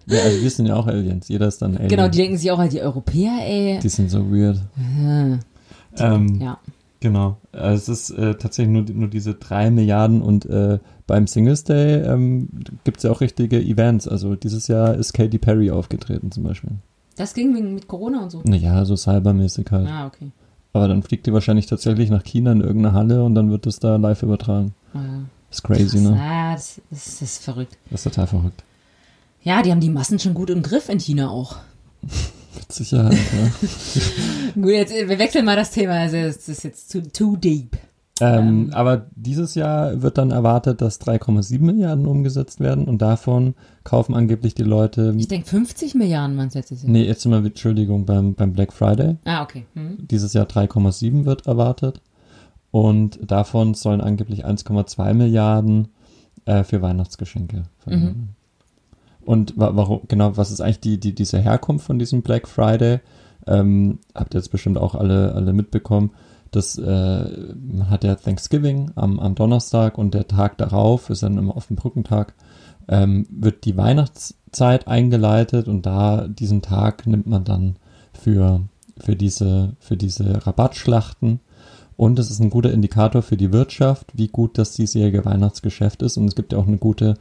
Ja, 0.09 0.21
also 0.21 0.41
wir 0.41 0.51
sind 0.51 0.67
ja 0.67 0.77
auch 0.77 0.87
Aliens. 0.87 1.27
Jeder 1.29 1.49
ist 1.49 1.61
dann 1.63 1.75
Alien. 1.77 1.89
Genau, 1.89 2.09
die 2.09 2.19
denken 2.19 2.39
sich 2.39 2.51
auch, 2.53 2.59
halt, 2.59 2.73
die 2.73 2.81
Europäer, 2.81 3.39
ey. 3.45 3.81
Die 3.83 3.89
sind 3.89 4.09
so 4.09 4.31
weird. 4.31 4.61
Ja. 5.03 5.39
Ähm, 6.15 6.41
ja. 6.41 6.59
Genau. 7.07 7.37
Also 7.53 7.93
es 7.93 8.11
ist 8.11 8.19
äh, 8.19 8.35
tatsächlich 8.35 8.73
nur, 8.73 8.83
nur 8.83 9.07
diese 9.07 9.35
drei 9.35 9.71
Milliarden 9.71 10.23
und 10.23 10.45
äh, 10.47 10.81
beim 11.07 11.29
Singles 11.29 11.63
Day 11.63 12.03
ähm, 12.03 12.49
gibt 12.83 12.97
es 12.97 13.05
ja 13.05 13.13
auch 13.13 13.21
richtige 13.21 13.61
Events. 13.61 14.09
Also 14.09 14.35
dieses 14.35 14.67
Jahr 14.67 14.95
ist 14.95 15.13
Katy 15.13 15.39
Perry 15.39 15.71
aufgetreten 15.71 16.33
zum 16.33 16.43
Beispiel. 16.43 16.73
Das 17.15 17.33
ging 17.33 17.55
wegen 17.55 17.75
mit 17.75 17.87
Corona 17.87 18.25
und 18.25 18.31
so. 18.31 18.43
Naja, 18.43 18.85
so 18.85 18.97
cybermäßig 18.97 19.71
halt. 19.71 19.87
Ah, 19.87 20.09
okay. 20.09 20.33
Aber 20.73 20.89
dann 20.89 21.05
fliegt 21.05 21.29
die 21.29 21.33
wahrscheinlich 21.33 21.67
tatsächlich 21.67 22.11
nach 22.11 22.25
China 22.25 22.51
in 22.51 22.61
irgendeine 22.61 22.93
Halle 22.93 23.23
und 23.23 23.37
dann 23.37 23.53
wird 23.53 23.67
das 23.67 23.79
da 23.79 23.95
live 23.95 24.25
übertragen. 24.25 24.75
Ah, 24.93 25.21
ist 25.49 25.63
crazy, 25.63 25.99
krass. 25.99 26.11
ne? 26.11 26.21
Ah, 26.21 26.53
das, 26.55 26.81
das, 26.91 27.05
das 27.05 27.23
ist 27.23 27.45
verrückt. 27.45 27.79
Das 27.89 28.05
ist 28.05 28.13
total 28.13 28.27
verrückt. 28.27 28.65
Ja, 29.45 29.63
die 29.63 29.71
haben 29.71 29.81
die 29.81 29.91
Massen 29.91 30.19
schon 30.19 30.35
gut 30.35 30.51
im 30.51 30.63
Griff 30.63 30.89
in 30.89 30.99
China 30.99 31.31
auch. 31.31 31.55
Mit 32.57 32.73
Sicherheit, 32.73 33.13
ja. 33.15 33.69
Gut, 34.55 34.71
jetzt, 34.71 34.93
wir 34.93 35.19
wechseln 35.19 35.45
mal 35.45 35.57
das 35.57 35.71
Thema. 35.71 35.95
Also, 35.95 36.17
das 36.17 36.49
ist 36.49 36.65
jetzt 36.65 36.93
too, 36.93 37.01
too 37.01 37.37
deep. 37.37 37.77
Ähm, 38.19 38.71
aber 38.73 39.07
dieses 39.15 39.55
Jahr 39.55 40.01
wird 40.01 40.17
dann 40.17 40.31
erwartet, 40.31 40.81
dass 40.81 41.01
3,7 41.01 41.61
Milliarden 41.61 42.07
umgesetzt 42.07 42.61
werden 42.61 42.87
und 42.87 43.03
davon 43.03 43.55
kaufen 43.85 44.15
angeblich 44.15 44.55
die 44.55 44.63
Leute. 44.63 45.15
Ich 45.19 45.29
denke 45.29 45.47
50 45.47 45.95
Milliarden 45.95 46.37
waren 46.39 46.49
es 46.49 46.55
letztes 46.55 46.83
Jahr. 46.83 46.91
Nee, 46.91 47.05
jetzt 47.05 47.27
mal, 47.27 47.45
Entschuldigung, 47.45 48.07
beim, 48.07 48.35
beim 48.35 48.55
Black 48.55 48.73
Friday. 48.73 49.17
Ah, 49.25 49.43
okay. 49.43 49.67
Hm. 49.75 49.99
Dieses 50.11 50.33
Jahr 50.33 50.47
3,7 50.47 51.27
wird 51.27 51.47
erwartet. 51.47 52.01
Und 52.71 53.19
davon 53.31 53.75
sollen 53.75 54.01
angeblich 54.01 54.47
1,2 54.47 55.15
Milliarden 55.15 55.89
äh, 56.47 56.65
für 56.65 56.81
Weihnachtsgeschenke 56.81 57.65
verwendet 57.79 58.09
werden. 58.09 58.36
Und 59.27 59.59
wa 59.59 59.73
warum, 59.75 60.03
genau, 60.07 60.37
was 60.37 60.53
ist 60.53 60.61
eigentlich 60.61 60.81
die, 60.81 61.01
die, 61.01 61.15
diese 61.15 61.39
Herkunft 61.39 61.85
von 61.85 61.99
diesem 61.99 62.23
Black 62.23 62.47
Friday? 62.47 63.01
Ähm, 63.47 63.99
habt 64.15 64.35
ihr 64.35 64.41
jetzt 64.41 64.51
bestimmt 64.51 64.79
auch 64.79 64.95
alle, 64.95 65.35
alle 65.35 65.53
mitbekommen. 65.53 66.13
Das 66.53 66.79
äh, 66.79 66.83
man 66.85 67.91
hat 67.91 68.05
ja 68.05 68.15
Thanksgiving 68.15 68.93
am, 68.95 69.19
am 69.19 69.35
Donnerstag 69.35 69.99
und 69.99 70.15
der 70.15 70.29
Tag 70.29 70.59
darauf 70.59 71.11
ist 71.11 71.25
dann 71.25 71.39
immer 71.39 71.57
auf 71.57 71.67
dem 71.67 71.77
Brückentag, 71.77 72.35
ähm, 72.89 73.27
wird 73.29 73.65
die 73.65 73.77
Weihnachtszeit 73.77 74.87
eingeleitet 74.87 75.67
und 75.67 75.87
da 75.87 76.29
diesen 76.29 76.63
Tag 76.63 77.07
nimmt 77.07 77.27
man 77.27 77.43
dann 77.43 77.77
für, 78.13 78.61
für 78.97 79.17
diese, 79.17 79.75
für 79.81 79.97
diese 79.97 80.47
Rabattschlachten. 80.47 81.41
Und 81.97 82.19
es 82.19 82.31
ist 82.31 82.41
ein 82.41 82.51
guter 82.51 82.73
Indikator 82.73 83.23
für 83.23 83.37
die 83.37 83.53
Wirtschaft, 83.53 84.13
wie 84.15 84.29
gut 84.29 84.59
das 84.59 84.73
diesjährige 84.73 85.25
Weihnachtsgeschäft 85.25 86.03
ist. 86.03 86.17
Und 86.17 86.29
es 86.29 86.35
gibt 86.35 86.53
ja 86.53 86.59
auch 86.59 86.67
eine 86.67 86.77
gute, 86.77 87.15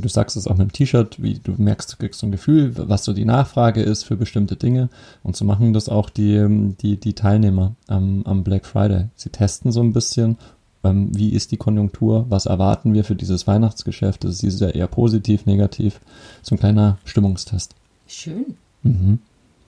du 0.00 0.08
sagst 0.08 0.36
es 0.36 0.46
auch 0.46 0.56
mit 0.56 0.68
dem 0.68 0.72
T-Shirt, 0.72 1.22
wie 1.22 1.34
du 1.34 1.54
merkst, 1.56 1.92
du 1.92 1.96
kriegst 1.96 2.20
so 2.20 2.26
ein 2.26 2.32
Gefühl, 2.32 2.72
was 2.76 3.04
so 3.04 3.12
die 3.12 3.24
Nachfrage 3.24 3.82
ist 3.82 4.04
für 4.04 4.16
bestimmte 4.16 4.56
Dinge. 4.56 4.88
Und 5.22 5.36
so 5.36 5.44
machen 5.44 5.72
das 5.72 5.88
auch 5.88 6.08
die, 6.08 6.74
die, 6.80 6.96
die 6.96 7.12
Teilnehmer 7.12 7.74
am, 7.88 8.22
am 8.24 8.42
Black 8.42 8.64
Friday. 8.66 9.06
Sie 9.16 9.30
testen 9.30 9.70
so 9.70 9.82
ein 9.82 9.92
bisschen, 9.92 10.38
ähm, 10.84 11.10
wie 11.16 11.30
ist 11.30 11.52
die 11.52 11.56
Konjunktur, 11.56 12.26
was 12.28 12.46
erwarten 12.46 12.94
wir 12.94 13.04
für 13.04 13.14
dieses 13.16 13.46
Weihnachtsgeschäft. 13.46 14.24
Das 14.24 14.32
ist 14.32 14.42
dieses 14.42 14.60
Jahr 14.60 14.74
eher 14.74 14.88
positiv, 14.88 15.46
negativ. 15.46 16.00
So 16.42 16.54
ein 16.54 16.58
kleiner 16.58 16.98
Stimmungstest. 17.04 17.74
Schön. 18.08 18.54
Mhm. 18.82 19.18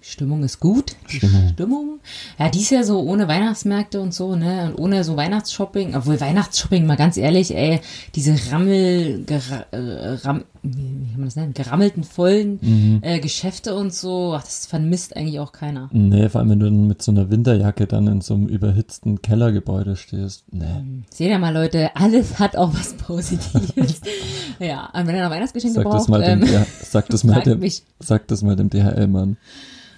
Stimmung 0.06 0.44
ist 0.44 0.60
gut. 0.60 0.96
Die 1.10 1.16
Stimmung. 1.16 1.48
Stimmung. 1.48 1.98
Ja, 2.38 2.50
dies 2.50 2.68
Jahr 2.68 2.84
so 2.84 3.00
ohne 3.00 3.26
Weihnachtsmärkte 3.26 4.02
und 4.02 4.12
so, 4.12 4.36
ne? 4.36 4.66
Und 4.68 4.78
ohne 4.78 5.02
so 5.02 5.16
Weihnachtsshopping. 5.16 5.94
Obwohl 5.96 6.20
Weihnachtsshopping, 6.20 6.84
mal 6.84 6.96
ganz 6.96 7.16
ehrlich, 7.16 7.56
ey, 7.56 7.80
diese 8.14 8.36
Rammel, 8.52 9.24
gera, 9.24 9.64
äh, 9.70 10.12
ram, 10.22 10.44
wie 10.62 10.72
kann 11.10 11.16
man 11.16 11.24
das 11.24 11.36
nennen? 11.36 11.54
Gerammelten 11.54 12.04
vollen 12.04 12.58
Mhm. 12.60 12.98
äh, 13.00 13.18
Geschäfte 13.18 13.74
und 13.74 13.94
so, 13.94 14.34
ach, 14.36 14.42
das 14.44 14.66
vermisst 14.66 15.16
eigentlich 15.16 15.40
auch 15.40 15.52
keiner. 15.52 15.88
Nee, 15.92 16.28
vor 16.28 16.40
allem, 16.42 16.50
wenn 16.50 16.60
du 16.60 16.66
dann 16.66 16.86
mit 16.86 17.00
so 17.00 17.10
einer 17.10 17.30
Winterjacke 17.30 17.86
dann 17.86 18.06
in 18.06 18.20
so 18.20 18.34
einem 18.34 18.46
überhitzten 18.46 19.22
Kellergebäude 19.22 19.96
stehst. 19.96 20.44
Nee. 20.52 20.66
Seht 21.10 21.30
ihr 21.30 21.38
mal, 21.38 21.54
Leute, 21.54 21.96
alles 21.96 22.38
hat 22.38 22.56
auch 22.56 22.74
was 22.74 22.92
Positives. 22.92 24.02
ja, 24.60 24.90
und 24.92 25.06
wenn 25.06 25.16
ihr 25.16 25.24
noch 25.24 25.30
Weihnachtsgeschenke 25.30 25.76
Sag 25.76 25.84
das 25.84 25.92
braucht, 25.94 26.08
mal 26.10 26.20
dem, 26.22 26.42
ähm, 26.42 26.52
ja, 26.52 26.66
sag 26.82 27.08
das 27.08 27.24
mal 27.24 27.40
dem, 27.44 27.60
mich. 27.60 27.82
sag 28.00 28.28
das 28.28 28.42
mal 28.42 28.54
dem 28.54 28.68
DHL-Mann. 28.68 29.38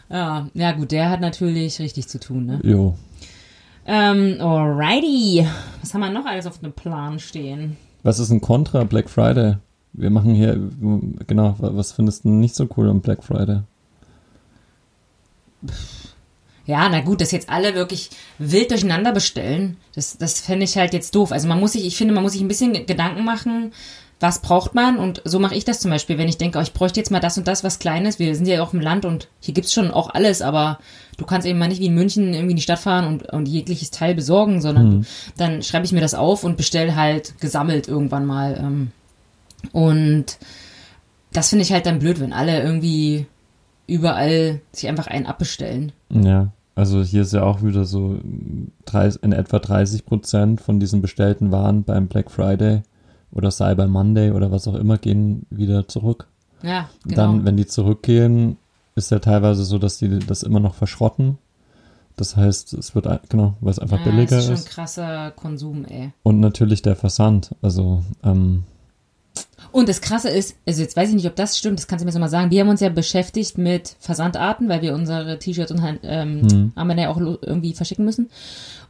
Ja, 0.08 0.48
ja 0.54 0.72
gut, 0.72 0.92
der 0.92 1.10
hat 1.10 1.20
natürlich 1.20 1.78
richtig 1.80 2.08
zu 2.08 2.20
tun, 2.20 2.46
ne? 2.46 2.60
Jo. 2.62 2.94
Ähm, 3.86 4.36
alrighty. 4.40 5.46
Was 5.80 5.94
haben 5.94 6.00
wir 6.00 6.10
noch 6.10 6.26
alles 6.26 6.46
auf 6.46 6.58
dem 6.58 6.72
Plan 6.72 7.18
stehen? 7.18 7.76
Was 8.02 8.18
ist 8.18 8.30
ein 8.30 8.40
Contra 8.40 8.84
Black 8.84 9.08
Friday? 9.10 9.56
Wir 9.92 10.10
machen 10.10 10.34
hier, 10.34 10.60
genau, 11.26 11.54
wa- 11.58 11.70
was 11.74 11.92
findest 11.92 12.24
du 12.24 12.28
nicht 12.28 12.54
so 12.54 12.68
cool 12.76 12.88
am 12.90 13.00
Black 13.00 13.24
Friday? 13.24 13.60
Ja, 16.66 16.88
na 16.88 17.00
gut, 17.00 17.20
dass 17.20 17.30
jetzt 17.30 17.48
alle 17.48 17.74
wirklich 17.74 18.10
wild 18.38 18.70
durcheinander 18.72 19.12
bestellen, 19.12 19.76
das, 19.94 20.18
das 20.18 20.40
fände 20.40 20.64
ich 20.64 20.76
halt 20.76 20.92
jetzt 20.94 21.14
doof. 21.14 21.30
Also 21.30 21.46
man 21.46 21.60
muss 21.60 21.72
sich, 21.72 21.86
ich 21.86 21.96
finde, 21.96 22.12
man 22.12 22.24
muss 22.24 22.32
sich 22.32 22.40
ein 22.42 22.48
bisschen 22.48 22.72
Gedanken 22.86 23.24
machen, 23.24 23.72
was 24.18 24.40
braucht 24.40 24.74
man 24.74 24.96
und 24.96 25.20
so 25.26 25.38
mache 25.38 25.54
ich 25.54 25.64
das 25.66 25.80
zum 25.80 25.90
Beispiel, 25.90 26.16
wenn 26.16 26.28
ich 26.28 26.38
denke, 26.38 26.58
oh, 26.58 26.62
ich 26.62 26.72
bräuchte 26.72 26.98
jetzt 26.98 27.10
mal 27.10 27.20
das 27.20 27.36
und 27.36 27.46
das, 27.46 27.62
was 27.64 27.78
Kleines. 27.78 28.18
Wir 28.18 28.34
sind 28.34 28.48
ja 28.48 28.62
auch 28.62 28.72
im 28.72 28.80
Land 28.80 29.04
und 29.04 29.28
hier 29.40 29.52
gibt's 29.52 29.74
schon 29.74 29.90
auch 29.90 30.08
alles, 30.14 30.40
aber 30.40 30.78
du 31.18 31.26
kannst 31.26 31.46
eben 31.46 31.58
mal 31.58 31.68
nicht 31.68 31.80
wie 31.80 31.86
in 31.86 31.94
München 31.94 32.32
irgendwie 32.32 32.52
in 32.52 32.56
die 32.56 32.62
Stadt 32.62 32.78
fahren 32.78 33.06
und, 33.06 33.30
und 33.30 33.46
jegliches 33.46 33.90
Teil 33.90 34.14
besorgen, 34.14 34.62
sondern 34.62 34.88
Mhm. 34.88 35.06
dann 35.36 35.62
schreibe 35.62 35.84
ich 35.84 35.92
mir 35.92 36.00
das 36.00 36.14
auf 36.14 36.44
und 36.44 36.56
bestell 36.56 36.94
halt 36.94 37.38
gesammelt 37.40 37.88
irgendwann 37.88 38.24
mal. 38.24 38.56
Ähm, 38.58 38.90
und 39.72 40.38
das 41.32 41.50
finde 41.50 41.64
ich 41.64 41.72
halt 41.72 41.84
dann 41.86 41.98
blöd, 41.98 42.18
wenn 42.20 42.32
alle 42.32 42.62
irgendwie 42.62 43.26
überall 43.86 44.60
sich 44.72 44.88
einfach 44.88 45.06
einen 45.08 45.26
abbestellen. 45.26 45.92
Ja, 46.10 46.52
also 46.74 47.02
hier 47.02 47.22
ist 47.22 47.32
ja 47.32 47.42
auch 47.42 47.62
wieder 47.62 47.84
so 47.84 48.18
30, 48.86 49.22
in 49.22 49.32
etwa 49.32 49.58
30 49.58 50.06
Prozent 50.06 50.60
von 50.60 50.80
diesen 50.80 51.02
bestellten 51.02 51.52
Waren 51.52 51.84
beim 51.84 52.06
Black 52.08 52.30
Friday 52.30 52.82
oder 53.32 53.50
Cyber 53.50 53.86
Monday 53.86 54.30
oder 54.30 54.50
was 54.50 54.66
auch 54.68 54.74
immer 54.74 54.98
gehen 54.98 55.46
wieder 55.50 55.88
zurück. 55.88 56.26
Ja, 56.62 56.88
Und 57.04 57.10
genau. 57.10 57.22
Dann, 57.22 57.44
wenn 57.44 57.56
die 57.56 57.66
zurückgehen, 57.66 58.56
ist 58.94 59.10
ja 59.10 59.18
teilweise 59.18 59.64
so, 59.64 59.78
dass 59.78 59.98
die 59.98 60.18
das 60.20 60.42
immer 60.42 60.60
noch 60.60 60.74
verschrotten. 60.74 61.38
Das 62.16 62.34
heißt, 62.36 62.72
es 62.72 62.94
wird, 62.94 63.06
genau, 63.28 63.54
weil 63.60 63.72
es 63.72 63.78
einfach 63.78 63.98
ja, 63.98 64.04
billiger 64.04 64.36
das 64.36 64.44
ist 64.44 64.46
schon 64.46 64.54
ist. 64.54 64.68
krasser 64.70 65.30
Konsum, 65.32 65.84
ey. 65.84 66.12
Und 66.22 66.40
natürlich 66.40 66.80
der 66.80 66.96
Versand. 66.96 67.54
Also, 67.60 68.02
ähm, 68.24 68.62
Und 69.70 69.90
das 69.90 70.00
Krasse 70.00 70.30
ist, 70.30 70.56
also 70.66 70.80
jetzt 70.80 70.96
weiß 70.96 71.10
ich 71.10 71.14
nicht, 71.14 71.26
ob 71.26 71.36
das 71.36 71.58
stimmt, 71.58 71.78
das 71.78 71.86
kannst 71.88 72.02
du 72.02 72.06
mir 72.06 72.12
so 72.12 72.18
mal 72.18 72.30
sagen. 72.30 72.50
Wir 72.50 72.62
haben 72.62 72.70
uns 72.70 72.80
ja 72.80 72.88
beschäftigt 72.88 73.58
mit 73.58 73.96
Versandarten, 74.00 74.70
weil 74.70 74.80
wir 74.80 74.94
unsere 74.94 75.38
T-Shirts 75.38 75.72
und 75.72 75.82
ähm, 76.04 76.40
Mhm. 76.40 76.72
Armbänder 76.74 77.02
ja 77.02 77.08
auch 77.10 77.18
irgendwie 77.18 77.74
verschicken 77.74 78.06
müssen. 78.06 78.30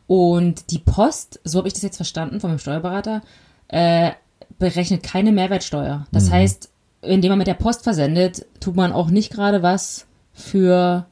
Und 0.06 0.70
die 0.70 0.78
Post, 0.78 1.40
so 1.42 1.58
habe 1.58 1.66
ich 1.66 1.74
das 1.74 1.82
jetzt 1.82 1.96
verstanden 1.96 2.38
von 2.38 2.50
meinem 2.50 2.60
Steuerberater, 2.60 3.22
äh, 3.66 4.12
berechnet 4.58 5.02
keine 5.02 5.32
Mehrwertsteuer. 5.32 6.06
Das 6.12 6.30
heißt, 6.30 6.70
indem 7.02 7.30
man 7.30 7.38
mit 7.38 7.46
der 7.46 7.54
Post 7.54 7.82
versendet, 7.84 8.46
tut 8.60 8.74
man 8.76 8.92
auch 8.92 9.10
nicht 9.10 9.32
gerade 9.32 9.62
was 9.62 10.06
für 10.32 11.06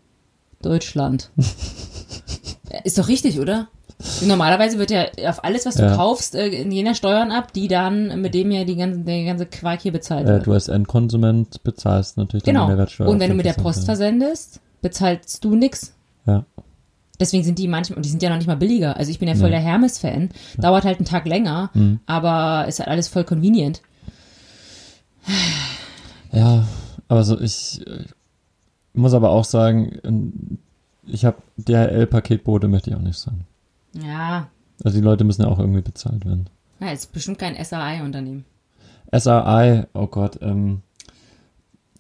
Deutschland. 0.62 1.30
Ist 2.84 2.98
doch 2.98 3.08
richtig, 3.08 3.38
oder? 3.38 3.68
Normalerweise 4.26 4.78
wird 4.78 4.90
ja 4.90 5.06
auf 5.28 5.44
alles, 5.44 5.64
was 5.66 5.76
du 5.76 5.82
Ja. 5.84 5.96
kaufst, 5.96 6.34
äh, 6.34 6.48
in 6.48 6.72
jener 6.72 6.94
Steuern 6.94 7.30
ab, 7.30 7.52
die 7.52 7.68
dann, 7.68 8.20
mit 8.20 8.34
dem 8.34 8.50
ja 8.50 8.64
die 8.64 8.76
ganze, 8.76 9.00
der 9.00 9.24
ganze 9.24 9.46
Quark 9.46 9.82
hier 9.82 9.92
bezahlt 9.92 10.26
äh, 10.26 10.30
wird. 10.32 10.46
du 10.46 10.52
als 10.52 10.68
Endkonsument 10.68 11.62
bezahlst 11.62 12.16
natürlich 12.16 12.42
dann 12.42 12.54
die 12.54 12.58
Genau. 12.58 12.66
Mehrwertsteuer. 12.68 13.08
Und 13.08 13.20
wenn 13.20 13.30
du 13.30 13.36
mit 13.36 13.46
der 13.46 13.52
Post 13.52 13.80
ja. 13.80 13.84
versendest, 13.86 14.60
bezahlst 14.82 15.44
du 15.44 15.54
nix. 15.54 15.94
Ja. 16.26 16.44
Deswegen 17.20 17.44
sind 17.44 17.58
die 17.58 17.68
manchmal, 17.68 17.96
und 17.96 18.04
die 18.04 18.08
sind 18.10 18.22
ja 18.22 18.28
noch 18.30 18.36
nicht 18.38 18.46
mal 18.48 18.56
billiger. 18.56 18.96
Also 18.96 19.10
ich 19.10 19.18
bin 19.20 19.28
ja 19.28 19.34
voll 19.34 19.44
Nee. 19.50 19.56
der 19.56 19.60
Hermes-Fan. 19.60 20.30
Dauert 20.58 20.84
halt 20.84 20.98
einen 20.98 21.06
Tag 21.06 21.26
länger, 21.26 21.70
Mhm. 21.74 22.00
aber 22.06 22.66
ist 22.66 22.80
halt 22.80 22.88
alles 22.88 23.06
voll 23.08 23.24
convenient. 23.24 23.82
Ja, 26.32 26.66
aber 27.08 27.24
so 27.24 27.40
ich 27.40 27.80
muss 28.92 29.14
aber 29.14 29.30
auch 29.30 29.44
sagen, 29.44 29.98
ähm, 30.04 30.58
ich 31.06 31.24
habe 31.24 31.36
DHL-Paketbote 31.56 32.68
möchte 32.68 32.90
ich 32.90 32.96
auch 32.96 33.00
nicht 33.00 33.18
sein. 33.18 33.44
Ja, 33.92 34.48
Also 34.82 34.98
die 34.98 35.04
Leute 35.04 35.24
müssen 35.24 35.42
ja 35.42 35.48
auch 35.48 35.58
irgendwie 35.58 35.82
bezahlt 35.82 36.24
werden. 36.24 36.48
ja 36.80 36.90
ist 36.90 37.12
bestimmt 37.12 37.38
kein 37.38 37.54
SAI-Unternehmen. 37.62 38.44
SRI, 39.12 39.84
oh 39.94 40.08
Gott, 40.08 40.38
ähm, 40.42 40.82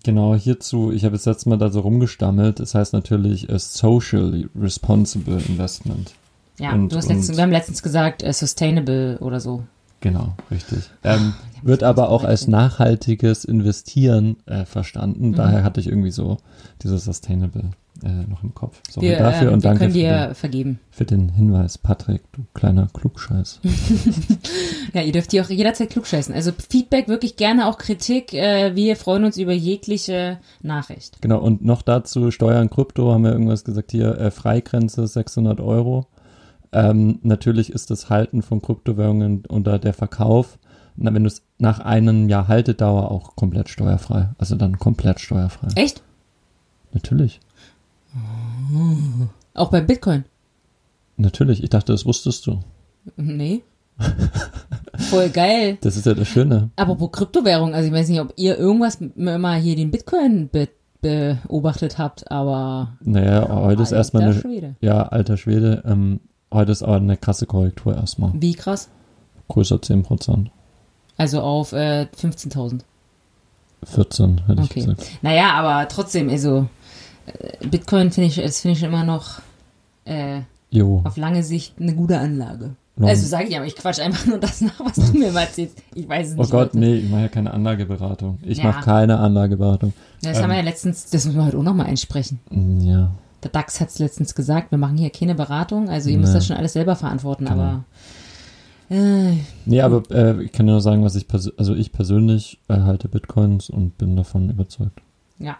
genau 0.04 0.34
hierzu, 0.36 0.92
ich 0.92 1.04
habe 1.04 1.16
jetzt 1.16 1.26
letztes 1.26 1.46
Mal 1.46 1.58
da 1.58 1.70
so 1.70 1.80
rumgestammelt, 1.80 2.60
das 2.60 2.74
heißt 2.76 2.92
natürlich 2.92 3.48
äh, 3.48 3.58
Socially 3.58 4.46
Responsible 4.58 5.40
Investment. 5.48 6.14
Ja, 6.60 6.72
Und- 6.72 6.92
du 6.92 6.96
hast 6.96 7.08
letztens, 7.08 7.30
und- 7.30 7.36
wir 7.36 7.42
haben 7.42 7.50
letztens 7.50 7.82
gesagt, 7.82 8.22
äh, 8.22 8.32
sustainable 8.32 9.18
oder 9.18 9.40
so. 9.40 9.64
Genau, 10.00 10.34
richtig. 10.50 10.90
Ähm, 11.02 11.32
wird 11.62 11.82
aber 11.82 12.10
auch 12.10 12.24
als 12.24 12.46
nachhaltiges 12.46 13.44
Investieren 13.44 14.36
äh, 14.46 14.66
verstanden. 14.66 15.28
Mhm. 15.28 15.34
Daher 15.34 15.64
hatte 15.64 15.80
ich 15.80 15.88
irgendwie 15.88 16.10
so 16.10 16.36
dieses 16.82 17.04
Sustainable 17.06 17.70
äh, 18.02 18.28
noch 18.28 18.42
im 18.42 18.54
Kopf. 18.54 18.80
Sorry 18.90 19.08
Wir, 19.08 19.18
dafür 19.18 19.48
ähm, 19.48 19.54
und 19.54 19.64
danke 19.64 19.78
können 19.80 19.92
für 19.92 19.98
dir 19.98 20.26
den, 20.26 20.34
vergeben. 20.34 20.80
für 20.90 21.04
den 21.04 21.28
Hinweis, 21.28 21.78
Patrick, 21.78 22.22
du 22.32 22.42
kleiner 22.54 22.88
Klugscheiß. 22.92 23.60
Ja, 24.92 25.02
ihr 25.02 25.10
dürft 25.10 25.32
hier 25.32 25.42
auch 25.42 25.50
jederzeit 25.50 25.90
klugscheißen. 25.90 26.32
Also 26.32 26.52
Feedback, 26.52 27.08
wirklich 27.08 27.34
gerne 27.36 27.66
auch 27.66 27.78
Kritik. 27.78 28.32
Äh, 28.32 28.76
wir 28.76 28.94
freuen 28.94 29.24
uns 29.24 29.36
über 29.36 29.52
jegliche 29.52 30.38
Nachricht. 30.62 31.20
Genau, 31.20 31.40
und 31.40 31.64
noch 31.64 31.82
dazu 31.82 32.30
Steuern 32.30 32.70
Krypto, 32.70 33.12
haben 33.12 33.24
wir 33.24 33.32
irgendwas 33.32 33.64
gesagt 33.64 33.90
hier, 33.90 34.16
äh, 34.18 34.30
Freigrenze 34.30 35.08
600 35.08 35.60
Euro. 35.60 36.06
Ähm, 36.70 37.18
natürlich 37.22 37.72
ist 37.72 37.90
das 37.90 38.08
Halten 38.08 38.42
von 38.42 38.62
Kryptowährungen 38.62 39.46
oder 39.46 39.80
der 39.80 39.94
Verkauf, 39.94 40.58
na, 40.96 41.12
wenn 41.12 41.24
du 41.24 41.28
es 41.28 41.42
nach 41.58 41.80
einem 41.80 42.28
Jahr 42.28 42.46
Haltedauer 42.46 43.10
auch 43.10 43.34
komplett 43.34 43.68
steuerfrei. 43.68 44.30
Also 44.38 44.54
dann 44.54 44.78
komplett 44.78 45.18
steuerfrei. 45.18 45.68
Echt? 45.74 46.02
Natürlich. 46.92 47.40
Auch 49.54 49.70
bei 49.70 49.80
Bitcoin? 49.80 50.24
Natürlich. 51.16 51.62
Ich 51.62 51.70
dachte, 51.70 51.92
das 51.92 52.04
wusstest 52.06 52.46
du. 52.46 52.60
Nee. 53.16 53.62
Voll 55.10 55.28
geil. 55.30 55.78
Das 55.82 55.96
ist 55.96 56.06
ja 56.06 56.14
das 56.14 56.26
Schöne. 56.28 56.70
Apropos 56.76 57.12
Kryptowährung, 57.12 57.74
also 57.74 57.86
ich 57.86 57.92
weiß 57.94 58.08
nicht, 58.08 58.20
ob 58.20 58.32
ihr 58.36 58.58
irgendwas 58.58 58.98
mal 59.16 59.60
hier 59.60 59.76
den 59.76 59.90
Bitcoin 59.90 60.48
be 60.48 60.68
beobachtet 61.00 61.98
habt, 61.98 62.30
aber 62.30 62.94
Naja, 63.02 63.46
heute 63.50 63.82
ist 63.82 63.92
erstmal 63.92 64.22
eine, 64.22 64.40
Schwede. 64.40 64.74
ja, 64.80 65.02
alter 65.02 65.36
Schwede, 65.36 65.82
ähm, 65.86 66.18
heute 66.50 66.72
ist 66.72 66.82
aber 66.82 66.96
eine 66.96 67.18
krasse 67.18 67.44
Korrektur 67.44 67.94
erstmal. 67.94 68.32
Wie 68.32 68.54
krass? 68.54 68.88
Größer 69.48 69.76
10%. 69.76 70.46
Also 71.18 71.42
auf 71.42 71.74
äh, 71.74 72.06
15.000. 72.18 72.80
14, 73.84 74.46
hätte 74.46 74.62
Okay. 74.62 74.80
ich 74.80 74.86
gesagt. 74.86 75.10
Naja, 75.20 75.52
aber 75.52 75.86
trotzdem, 75.88 76.30
also 76.30 76.68
Bitcoin 77.70 78.10
finde 78.10 78.28
ich, 78.28 78.36
das 78.36 78.60
finde 78.60 78.76
ich 78.78 78.82
immer 78.84 79.04
noch 79.04 79.40
äh, 80.04 80.40
auf 81.04 81.16
lange 81.16 81.42
Sicht 81.42 81.74
eine 81.80 81.94
gute 81.94 82.18
Anlage. 82.18 82.76
Long- 82.96 83.08
Also 83.08 83.26
sage 83.26 83.48
ich 83.48 83.56
aber, 83.56 83.66
ich 83.66 83.74
quatsch 83.76 83.98
einfach 84.00 84.26
nur 84.26 84.38
das 84.38 84.60
nach, 84.60 84.78
was 84.80 84.94
du 84.94 85.18
mir 85.18 85.32
mal 85.32 85.42
erzählst. 85.42 85.82
Ich 85.94 86.08
weiß 86.08 86.28
es 86.30 86.34
Oh 86.36 86.40
nicht. 86.42 86.50
Gott, 86.50 86.74
Leute. 86.74 86.78
nee, 86.78 86.94
ich 86.96 87.10
mache 87.10 87.22
ja 87.22 87.28
keine 87.28 87.52
Anlageberatung. 87.52 88.38
Ich 88.42 88.58
Ja. 88.58 88.64
mache 88.64 88.84
keine 88.84 89.18
Anlageberatung. 89.18 89.92
Das 90.22 90.40
haben 90.40 90.50
wir 90.50 90.54
ja 90.54 90.60
Ähm. 90.60 90.66
letztens, 90.66 91.10
das 91.10 91.24
müssen 91.24 91.36
wir 91.38 91.44
heute 91.46 91.58
auch 91.58 91.62
nochmal 91.62 91.86
einsprechen. 91.86 92.38
Mm, 92.50 92.80
Ja. 92.80 93.10
Der 93.42 93.50
DAX 93.50 93.80
hat 93.80 93.88
es 93.88 93.98
letztens 93.98 94.34
gesagt, 94.34 94.70
wir 94.70 94.78
machen 94.78 94.96
hier 94.96 95.10
keine 95.10 95.34
Beratung, 95.34 95.88
also 95.90 96.08
ihr 96.08 96.18
müsst 96.18 96.32
Nee. 96.32 96.38
das 96.38 96.46
schon 96.46 96.56
alles 96.56 96.72
selber 96.72 96.96
verantworten, 96.96 97.44
Genau. 97.46 97.60
aber 97.62 97.84
äh, 98.90 99.32
Nee, 99.66 99.80
aber 99.80 100.02
äh, 100.10 100.42
ich 100.44 100.52
kann 100.52 100.66
nur 100.66 100.80
sagen, 100.80 101.04
was 101.04 101.14
ich 101.16 101.26
also 101.58 101.74
ich 101.74 101.92
persönlich 101.92 102.58
äh, 102.68 102.74
halte 102.80 103.08
Bitcoins 103.08 103.70
und 103.70 103.98
bin 103.98 104.16
davon 104.16 104.50
überzeugt. 104.50 105.00
ja. 105.38 105.56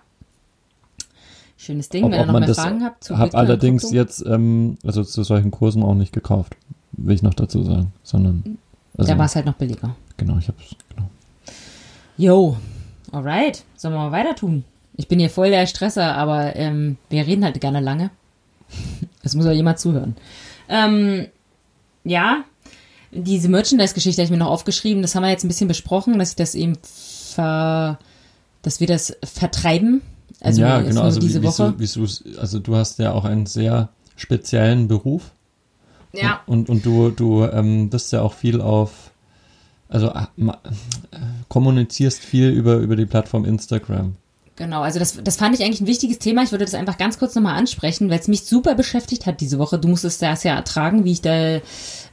Schönes 1.64 1.88
Ding, 1.88 2.04
Ob- 2.04 2.12
wenn 2.12 2.20
ihr 2.20 2.26
noch 2.26 2.38
mehr 2.40 2.54
Fragen 2.54 2.84
habt 2.84 3.02
zu 3.04 3.16
Hab 3.16 3.24
Bitcoin 3.26 3.40
und 3.40 3.46
allerdings 3.48 3.90
jetzt 3.90 4.24
ähm, 4.26 4.76
also 4.84 5.02
zu 5.02 5.22
solchen 5.24 5.50
Kursen 5.50 5.82
auch 5.82 5.94
nicht 5.94 6.12
gekauft, 6.12 6.56
will 6.92 7.14
ich 7.14 7.22
noch 7.22 7.34
dazu 7.34 7.62
sagen, 7.64 7.92
sondern 8.02 8.58
also 8.96 9.10
da 9.10 9.18
war 9.18 9.26
es 9.26 9.34
halt 9.34 9.46
noch 9.46 9.54
billiger. 9.54 9.96
genau, 10.16 10.36
ich 10.38 10.48
hab's 10.48 10.62
genau. 10.94 11.08
Yo, 12.16 12.56
alright, 13.12 13.64
sollen 13.76 13.94
wir 13.94 13.98
mal 13.98 14.12
weiter 14.12 14.34
tun? 14.36 14.64
Ich 14.96 15.08
bin 15.08 15.18
hier 15.18 15.30
voll 15.30 15.50
der 15.50 15.66
Stresser, 15.66 16.14
aber 16.14 16.54
ähm, 16.54 16.96
wir 17.10 17.26
reden 17.26 17.44
halt 17.44 17.60
gerne 17.60 17.80
lange. 17.80 18.10
Es 19.22 19.34
muss 19.34 19.46
auch 19.46 19.52
jemand 19.52 19.78
zuhören. 19.78 20.16
Ähm, 20.68 21.28
ja, 22.04 22.44
diese 23.10 23.48
Merchandise-Geschichte 23.48 24.20
habe 24.20 24.26
ich 24.26 24.30
mir 24.30 24.36
noch 24.36 24.50
aufgeschrieben. 24.50 25.00
Das 25.00 25.14
haben 25.14 25.22
wir 25.22 25.30
jetzt 25.30 25.44
ein 25.44 25.48
bisschen 25.48 25.66
besprochen, 25.68 26.18
dass 26.18 26.30
ich 26.30 26.36
das 26.36 26.54
eben 26.54 26.76
ver, 26.82 27.98
dass 28.60 28.80
wir 28.80 28.86
das 28.86 29.16
vertreiben. 29.24 30.02
Also 30.45 30.61
ja, 30.61 30.82
genau, 30.82 31.01
also 31.03 31.20
diese 31.20 31.40
wie, 31.42 31.47
Woche. 31.47 31.74
wieso, 31.78 32.03
wieso, 32.03 32.38
also 32.38 32.59
du 32.59 32.76
hast 32.76 32.99
ja 32.99 33.12
auch 33.12 33.24
einen 33.24 33.47
sehr 33.47 33.88
speziellen 34.14 34.88
Beruf 34.88 35.32
ja, 36.12 36.40
und, 36.47 36.68
und 36.68 36.86
du, 36.86 37.11
du 37.11 37.45
ähm, 37.45 37.88
bist 37.90 38.12
ja 38.12 38.22
auch 38.22 38.34
viel 38.34 38.61
auf, 38.61 39.11
also 39.88 40.12
ma- 40.36 40.59
äh, 41.11 41.16
kommunizierst 41.49 42.20
viel 42.22 42.51
über, 42.51 42.76
über 42.76 42.95
die 42.95 43.07
Plattform 43.07 43.45
Instagram. 43.45 44.14
Genau, 44.57 44.82
also 44.82 45.01
das, 45.01 45.20
das 45.24 45.36
fand 45.36 45.59
ich 45.59 45.64
eigentlich 45.64 45.80
ein 45.80 45.88
wichtiges 45.88 46.20
Thema. 46.20 46.45
Ich 46.45 46.53
würde 46.53 46.64
das 46.64 46.74
einfach 46.74 46.99
ganz 46.99 47.18
kurz 47.18 47.34
nochmal 47.34 47.57
ansprechen, 47.57 48.11
weil 48.11 48.20
es 48.20 48.28
mich 48.28 48.45
super 48.45 48.76
beschäftigt 48.76 49.26
hat 49.26 49.40
diese 49.40 49.59
Woche. 49.59 49.78
Du 49.78 49.88
musstest 49.88 50.22
das 50.22 50.45
ja 50.45 50.55
ertragen, 50.55 51.05
wie 51.05 51.12
ich 51.12 51.22
da 51.22 51.61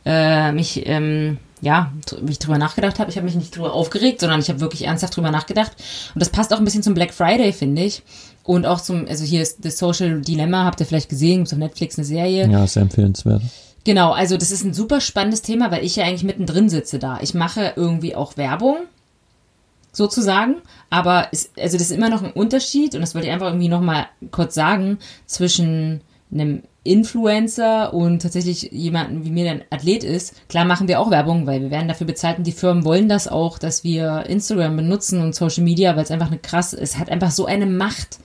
äh, 0.05 0.51
mich, 0.51 0.81
ähm, 0.87 1.37
ja, 1.61 1.93
wie 2.21 2.31
ich 2.31 2.39
drüber 2.39 2.57
nachgedacht 2.57 2.99
habe. 2.99 3.09
Ich 3.09 3.17
habe 3.17 3.25
mich 3.25 3.35
nicht 3.35 3.55
drüber 3.55 3.73
aufgeregt, 3.73 4.19
sondern 4.19 4.39
ich 4.39 4.49
habe 4.49 4.59
wirklich 4.59 4.85
ernsthaft 4.85 5.15
drüber 5.15 5.31
nachgedacht. 5.31 5.71
Und 6.13 6.19
das 6.19 6.29
passt 6.29 6.53
auch 6.53 6.57
ein 6.57 6.65
bisschen 6.65 6.83
zum 6.83 6.95
Black 6.95 7.13
Friday, 7.13 7.53
finde 7.53 7.83
ich. 7.83 8.03
Und 8.43 8.65
auch 8.65 8.81
zum, 8.81 9.07
also 9.07 9.23
hier 9.23 9.41
ist 9.41 9.61
The 9.61 9.69
Social 9.69 10.21
Dilemma, 10.21 10.65
habt 10.65 10.79
ihr 10.79 10.87
vielleicht 10.87 11.09
gesehen, 11.09 11.43
auf 11.43 11.51
Netflix 11.53 11.97
eine 11.97 12.05
Serie. 12.05 12.49
Ja, 12.49 12.65
sehr 12.65 12.81
empfehlenswert. 12.81 13.43
Genau, 13.83 14.11
also 14.11 14.37
das 14.37 14.51
ist 14.51 14.63
ein 14.63 14.73
super 14.73 15.01
spannendes 15.01 15.41
Thema, 15.41 15.71
weil 15.71 15.83
ich 15.85 15.95
ja 15.95 16.05
eigentlich 16.05 16.23
mittendrin 16.23 16.69
sitze 16.69 16.99
da. 16.99 17.19
Ich 17.21 17.33
mache 17.33 17.73
irgendwie 17.75 18.15
auch 18.15 18.37
Werbung, 18.37 18.77
sozusagen, 19.91 20.57
aber 20.89 21.27
es, 21.31 21.51
also 21.59 21.77
das 21.77 21.89
ist 21.89 21.91
immer 21.91 22.09
noch 22.09 22.23
ein 22.23 22.31
Unterschied 22.31 22.95
und 22.95 23.01
das 23.01 23.13
wollte 23.13 23.27
ich 23.27 23.33
einfach 23.33 23.47
irgendwie 23.47 23.69
nochmal 23.69 24.07
kurz 24.31 24.55
sagen, 24.55 24.99
zwischen 25.25 26.01
einem 26.31 26.63
Influencer 26.83 27.93
und 27.93 28.23
tatsächlich 28.23 28.71
jemanden, 28.71 29.23
wie 29.23 29.29
mir 29.29 29.43
der 29.43 29.53
ein 29.53 29.63
Athlet 29.69 30.03
ist. 30.03 30.33
Klar 30.49 30.65
machen 30.65 30.87
wir 30.87 30.99
auch 30.99 31.11
Werbung, 31.11 31.45
weil 31.45 31.61
wir 31.61 31.69
werden 31.69 31.87
dafür 31.87 32.07
bezahlt 32.07 32.39
und 32.39 32.47
die 32.47 32.51
Firmen 32.51 32.85
wollen 32.85 33.07
das 33.07 33.27
auch, 33.27 33.59
dass 33.59 33.83
wir 33.83 34.25
Instagram 34.27 34.77
benutzen 34.77 35.21
und 35.21 35.35
Social 35.35 35.63
Media, 35.63 35.95
weil 35.95 36.03
es 36.03 36.11
einfach 36.11 36.27
eine 36.27 36.39
krass, 36.39 36.73
es 36.73 36.97
hat 36.97 37.11
einfach 37.11 37.29
so 37.29 37.45
eine 37.45 37.67
Macht. 37.67 38.17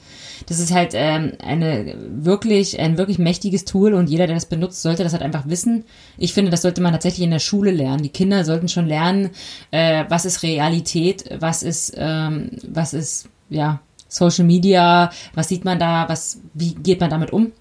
Das 0.47 0.59
ist 0.59 0.73
halt 0.73 0.93
ähm, 0.95 1.33
eine 1.45 1.97
wirklich 2.09 2.79
ein 2.79 2.97
wirklich 2.97 3.19
mächtiges 3.19 3.65
Tool 3.67 3.93
und 3.93 4.09
jeder, 4.09 4.27
der 4.27 4.37
das 4.37 4.47
benutzt, 4.47 4.81
sollte 4.81 5.03
das 5.03 5.13
halt 5.13 5.23
einfach 5.23 5.49
wissen. 5.49 5.85
Ich 6.17 6.33
finde, 6.33 6.51
das 6.51 6.63
sollte 6.63 6.81
man 6.81 6.93
tatsächlich 6.93 7.25
in 7.25 7.31
der 7.31 7.41
Schule 7.41 7.73
lernen. 7.73 8.03
Die 8.03 8.11
Kinder 8.11 8.45
sollten 8.45 8.69
schon 8.69 8.87
lernen, 8.87 9.31
äh, 9.71 10.05
was 10.09 10.25
ist 10.25 10.43
Realität, 10.43 11.25
was 11.41 11.63
ist 11.63 11.95
ähm, 11.97 12.51
was 12.67 12.95
ist 12.95 13.29
ja 13.51 13.81
Social 14.09 14.45
Media, 14.45 15.11
was 15.35 15.49
sieht 15.49 15.65
man 15.65 15.79
da, 15.79 16.09
was 16.09 16.41
wie 16.55 16.75
geht 16.75 17.01
man 17.01 17.11
damit 17.11 17.33
um? 17.33 17.53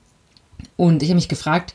Und 0.78 1.04
ich 1.04 1.10
habe 1.10 1.16
mich 1.16 1.30
gefragt, 1.30 1.74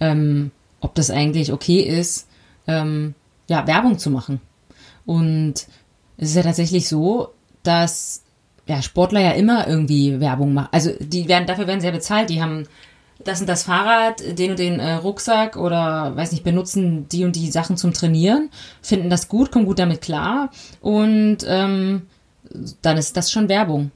ähm, 0.00 0.50
ob 0.80 0.94
das 0.94 1.10
eigentlich 1.10 1.52
okay 1.52 1.80
ist, 1.80 2.28
ähm, 2.66 3.14
ja 3.48 3.66
Werbung 3.66 3.98
zu 3.98 4.10
machen. 4.10 4.40
Und 5.06 5.54
es 6.16 6.30
ist 6.30 6.36
ja 6.36 6.42
tatsächlich 6.42 6.88
so, 6.88 7.30
dass 7.62 8.22
ja, 8.66 8.80
Sportler 8.82 9.20
ja 9.20 9.32
immer 9.32 9.66
irgendwie 9.66 10.20
Werbung 10.20 10.54
machen. 10.54 10.68
Also 10.72 10.92
die 11.00 11.28
werden, 11.28 11.46
dafür 11.46 11.66
werden 11.66 11.80
sie 11.80 11.86
ja 11.86 11.92
bezahlt. 11.92 12.30
Die 12.30 12.42
haben 12.42 12.66
das 13.24 13.40
und 13.40 13.48
das 13.48 13.64
Fahrrad, 13.64 14.38
den 14.38 14.50
und 14.50 14.58
den 14.58 14.80
äh, 14.80 14.94
Rucksack 14.94 15.56
oder 15.56 16.16
weiß 16.16 16.32
nicht, 16.32 16.44
benutzen 16.44 17.08
die 17.08 17.24
und 17.24 17.36
die 17.36 17.50
Sachen 17.50 17.76
zum 17.76 17.92
Trainieren, 17.92 18.50
finden 18.80 19.10
das 19.10 19.28
gut, 19.28 19.52
kommen 19.52 19.66
gut 19.66 19.78
damit 19.78 20.00
klar 20.00 20.50
und 20.80 21.38
ähm, 21.46 22.02
dann 22.82 22.96
ist 22.96 23.16
das 23.16 23.30
schon 23.30 23.48
Werbung. 23.48 23.90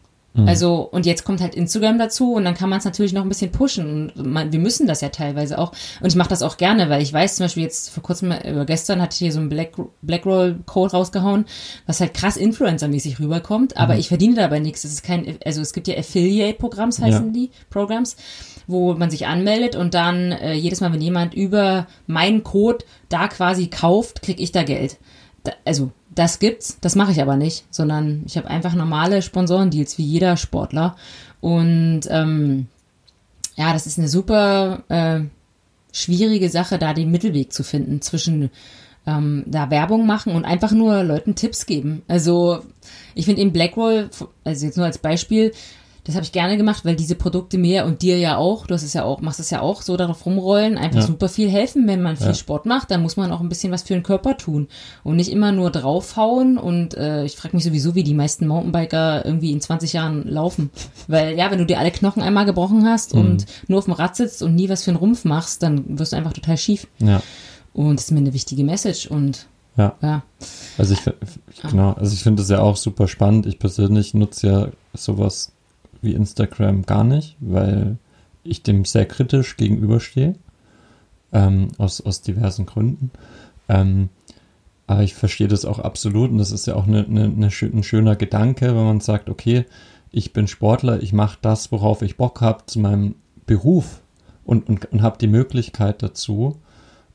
Also, 0.47 0.81
und 0.81 1.07
jetzt 1.07 1.25
kommt 1.25 1.41
halt 1.41 1.55
Instagram 1.55 1.99
dazu 1.99 2.35
und 2.35 2.45
dann 2.45 2.55
kann 2.55 2.69
man 2.69 2.79
es 2.79 2.85
natürlich 2.85 3.13
noch 3.13 3.23
ein 3.23 3.29
bisschen 3.29 3.53
pushen. 3.53 4.11
Und 4.11 4.27
man, 4.27 4.53
wir 4.53 4.59
müssen 4.59 4.87
das 4.87 5.01
ja 5.01 5.09
teilweise 5.09 5.59
auch. 5.59 5.73
Und 6.01 6.09
ich 6.09 6.17
mache 6.17 6.29
das 6.29 6.43
auch 6.43 6.57
gerne, 6.57 6.91
weil 6.91 7.03
ich 7.03 7.13
weiß 7.13 7.37
zum 7.37 7.45
Beispiel 7.45 7.63
jetzt 7.63 7.91
vor 7.91 8.03
kurzem, 8.03 8.33
äh, 8.33 8.65
gestern 8.67 9.01
hatte 9.01 9.15
ich 9.15 9.19
hier 9.19 9.33
so 9.33 9.41
einen 9.41 9.49
Black, 9.49 9.73
Blackroll 10.03 10.59
Code 10.67 10.93
rausgehauen, 10.93 11.47
was 11.87 12.01
halt 12.01 12.15
krass 12.15 12.37
Influencer-mäßig 12.37 13.19
rüberkommt, 13.21 13.77
aber 13.77 13.97
ich 13.97 14.09
verdiene 14.09 14.35
dabei 14.35 14.59
nichts. 14.59 14.85
Es 14.85 14.93
ist 14.93 15.03
kein, 15.03 15.39
also 15.45 15.61
es 15.61 15.73
gibt 15.73 15.89
ja 15.89 15.97
Affiliate-Programms, 15.97 17.01
heißen 17.01 17.27
Ja. 17.27 17.33
die, 17.33 17.51
Programs, 17.71 18.17
wo 18.67 18.95
man 18.95 19.11
sich 19.11 19.27
anmeldet 19.27 19.77
und 19.77 19.95
dann 19.95 20.33
äh, 20.33 20.55
jedes 20.55 20.81
Mal, 20.81 20.93
wenn 20.93 21.01
jemand 21.01 21.35
über 21.35 21.87
meinen 22.07 22.43
Code 22.43 22.85
da 23.09 23.29
quasi 23.29 23.69
kauft, 23.69 24.23
krieg 24.23 24.41
ich 24.41 24.53
da 24.53 24.63
Geld. 24.65 24.97
Da, 25.45 25.53
also 25.65 25.93
das 26.17 26.41
gibt's, 26.41 26.79
das 26.81 26.97
mache 26.97 27.13
ich 27.13 27.23
aber 27.23 27.37
nicht, 27.37 27.67
sondern 27.71 28.25
ich 28.27 28.37
habe 28.37 28.49
einfach 28.49 28.75
normale 28.75 29.23
Sponsorendeals 29.23 29.99
wie 29.99 30.05
jeder 30.05 30.37
Sportler 30.37 30.97
und 31.41 32.03
ähm, 32.09 32.67
ja, 33.55 33.73
das 33.73 33.87
ist 33.87 33.99
eine 33.99 34.09
super 34.09 34.83
äh, 34.89 35.21
schwierige 35.93 36.49
Sache, 36.51 36.79
da 36.79 36.93
den 36.93 37.11
Mittelweg 37.11 37.53
zu 37.53 37.63
finden 37.63 38.03
zwischen 38.03 38.51
ähm, 39.07 39.45
da 39.47 39.71
Werbung 39.71 40.07
machen 40.07 40.35
und 40.35 40.45
einfach 40.45 40.73
nur 40.73 41.05
Leuten 41.05 41.35
Tipps 41.35 41.67
geben. 41.67 42.03
Also 42.09 42.65
ich 43.15 43.27
finde 43.27 43.43
eben 43.43 43.53
Blackroll, 43.53 44.11
also 44.45 44.67
jetzt 44.67 44.77
nur 44.77 44.87
als 44.87 44.99
Beispiel, 44.99 45.53
das 46.07 46.15
habe 46.15 46.25
ich 46.25 46.31
gerne 46.33 46.57
gemacht, 46.57 46.85
weil 46.85 46.95
diese 46.97 47.17
Produkte 47.17 47.59
mir 47.59 47.85
und 47.85 48.01
dir 48.01 48.17
ja 48.19 48.37
auch, 48.37 48.67
du 48.67 48.75
hast 48.75 48.85
es 48.85 48.93
ja 48.93 49.03
auch, 49.05 49.21
machst 49.21 49.41
es 49.41 49.51
ja 49.51 49.61
auch 49.61 49.83
so 49.83 49.97
darauf 49.97 50.25
rumrollen, 50.25 50.79
einfach 50.79 51.01
Ja. 51.01 51.07
super 51.07 51.29
viel 51.29 51.51
helfen. 51.51 51.87
Wenn 51.89 52.01
man 52.01 52.17
viel 52.17 52.29
Ja. 52.29 52.35
Sport 52.35 52.65
macht, 52.65 52.91
dann 52.93 53.03
muss 53.03 53.17
man 53.17 53.33
auch 53.33 53.41
ein 53.41 53.49
bisschen 53.49 53.73
was 53.73 53.83
für 53.83 53.95
den 53.95 54.05
Körper 54.05 54.37
tun 54.37 54.69
und 55.03 55.17
nicht 55.17 55.31
immer 55.33 55.51
nur 55.53 55.71
draufhauen. 55.71 56.59
Und 56.59 56.95
äh, 56.95 57.25
ich 57.25 57.37
frage 57.37 57.57
mich 57.57 57.65
sowieso, 57.65 57.95
wie 57.97 58.05
die 58.05 58.15
meisten 58.15 58.47
Mountainbiker 58.47 59.25
irgendwie 59.25 59.51
in 59.53 59.61
20 59.61 59.93
Jahren 59.93 60.29
laufen. 60.29 60.71
Weil 61.09 61.37
ja, 61.37 61.51
wenn 61.51 61.59
du 61.59 61.67
dir 61.67 61.79
alle 61.81 61.91
Knochen 61.91 62.23
einmal 62.23 62.45
gebrochen 62.47 62.87
hast 62.87 63.13
und 63.13 63.45
nur 63.67 63.79
auf 63.81 63.87
dem 63.87 63.95
Rad 63.95 64.15
sitzt 64.17 64.43
und 64.43 64.55
nie 64.55 64.69
was 64.69 64.85
für 64.85 64.93
einen 64.93 64.99
Rumpf 64.99 65.25
machst, 65.25 65.63
dann 65.63 65.99
wirst 65.99 66.13
du 66.13 66.17
einfach 66.17 66.33
total 66.33 66.57
schief. 66.57 66.87
Ja. 67.01 67.21
Und 67.73 67.97
das 67.97 68.05
ist 68.07 68.11
mir 68.13 68.21
eine 68.21 68.33
wichtige 68.33 68.63
Message. 68.65 69.07
Und 69.09 69.47
Ja. 69.77 69.95
Ja. 70.01 70.23
Also 70.79 70.95
ich, 70.95 71.01
genau, 71.69 71.93
also 71.93 72.13
ich 72.15 72.23
finde 72.23 72.41
das 72.43 72.49
ja 72.49 72.61
auch 72.61 72.77
super 72.77 73.09
spannend. 73.09 73.45
Ich 73.47 73.59
persönlich 73.59 74.15
nutze 74.15 74.47
ja 74.47 74.69
sowas 74.95 75.53
wie 76.07 76.15
Instagram 76.15 76.87
gar 76.87 77.05
nicht, 77.05 77.37
weil 77.41 77.99
ich 78.43 78.63
dem 78.63 78.87
sehr 78.87 79.05
kritisch 79.05 79.57
gegenüberstehe. 79.59 80.35
Ähm, 81.33 81.69
aus, 81.77 82.01
aus 82.01 82.23
diversen 82.23 82.65
Gründen. 82.67 83.11
Ähm, 83.69 84.09
aber 84.87 85.03
ich 85.03 85.15
verstehe 85.15 85.49
das 85.49 85.65
auch 85.65 85.81
absolut 85.81 86.31
und 86.31 86.39
das 86.39 86.53
ist 86.53 86.67
ja 86.67 86.77
auch 86.77 86.87
eine, 86.87 87.05
eine, 87.05 87.25
eine, 87.25 87.47
ein 87.49 87.83
schöner 87.83 88.15
Gedanke, 88.15 88.69
wenn 88.69 88.85
man 88.85 89.01
sagt, 89.01 89.29
okay, 89.29 89.67
ich 90.13 90.33
bin 90.33 90.47
Sportler, 90.47 91.03
ich 91.03 91.13
mache 91.13 91.39
das, 91.43 91.73
worauf 91.73 92.03
ich 92.03 92.17
Bock 92.17 92.41
habe, 92.41 92.65
zu 92.67 92.79
meinem 92.79 93.17
Beruf 93.45 94.01
und, 94.45 94.69
und, 94.69 94.91
und 94.93 95.03
habe 95.03 95.19
die 95.19 95.27
Möglichkeit 95.27 96.03
dazu. 96.03 96.57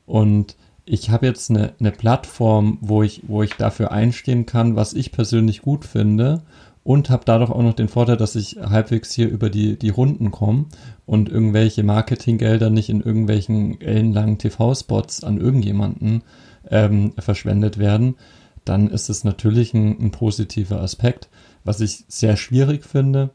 Und 0.04 0.56
ich 0.84 1.10
habe 1.10 1.26
jetzt 1.26 1.50
eine, 1.50 1.72
eine 1.80 1.92
Plattform, 1.92 2.78
wo 2.80 3.02
ich, 3.02 3.22
wo 3.26 3.42
ich 3.42 3.54
dafür 3.54 3.92
einstehen 3.92 4.44
kann, 4.44 4.76
was 4.76 4.92
ich 4.92 5.10
persönlich 5.10 5.62
gut 5.62 5.84
finde 5.84 6.42
und 6.84 7.10
habe 7.10 7.22
dadurch 7.24 7.50
auch 7.50 7.62
noch 7.62 7.74
den 7.74 7.88
Vorteil, 7.88 8.16
dass 8.16 8.34
ich 8.34 8.56
halbwegs 8.60 9.12
hier 9.12 9.28
über 9.28 9.50
die, 9.50 9.78
die 9.78 9.90
Runden 9.90 10.30
komme 10.30 10.66
und 11.06 11.28
irgendwelche 11.28 11.84
Marketinggelder 11.84 12.70
nicht 12.70 12.88
in 12.88 13.00
irgendwelchen 13.00 13.80
ellenlangen 13.80 14.38
TV-Spots 14.38 15.22
an 15.22 15.38
irgendjemanden 15.38 16.22
ähm, 16.68 17.12
verschwendet 17.18 17.78
werden, 17.78 18.16
dann 18.64 18.88
ist 18.88 19.10
es 19.10 19.24
natürlich 19.24 19.74
ein, 19.74 19.98
ein 20.00 20.10
positiver 20.10 20.80
Aspekt. 20.80 21.28
Was 21.64 21.80
ich 21.80 22.04
sehr 22.08 22.36
schwierig 22.36 22.84
finde, 22.84 23.30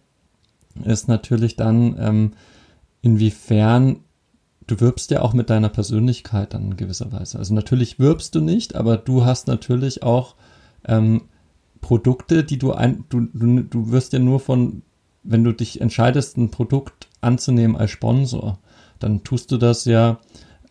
ist 0.84 1.08
natürlich 1.08 1.56
dann, 1.56 1.96
ähm, 2.00 2.32
inwiefern 3.02 4.02
du 4.68 4.80
wirbst 4.82 5.12
ja 5.12 5.22
auch 5.22 5.34
mit 5.34 5.50
deiner 5.50 5.70
Persönlichkeit 5.70 6.54
dann 6.54 6.72
in 6.72 6.78
gewisser 6.78 7.12
Weise. 7.12 7.40
Also 7.40 7.54
natürlich 7.54 8.00
wirbst 8.00 8.36
du 8.36 8.42
nicht, 8.42 8.76
aber 8.76 8.98
du 8.98 9.26
hast 9.26 9.48
natürlich 9.48 10.04
auch 10.04 10.36
ähm, 10.86 11.24
Produkte, 11.88 12.44
die 12.44 12.58
du 12.58 12.74
ein, 12.74 13.06
du, 13.08 13.22
du, 13.34 13.64
du 13.64 13.92
wirst 13.94 14.12
ja 14.12 14.20
nur 14.20 14.42
von, 14.42 14.82
wenn 15.24 15.46
du 15.46 15.54
dich 15.54 15.80
entscheidest, 15.80 16.36
ein 16.36 16.52
Produkt 16.52 17.08
anzunehmen 17.22 17.78
als 17.78 17.92
Sponsor, 17.92 18.60
dann 19.00 19.24
tust 19.24 19.54
du 19.54 19.58
das 19.58 19.86
ja, 19.86 20.20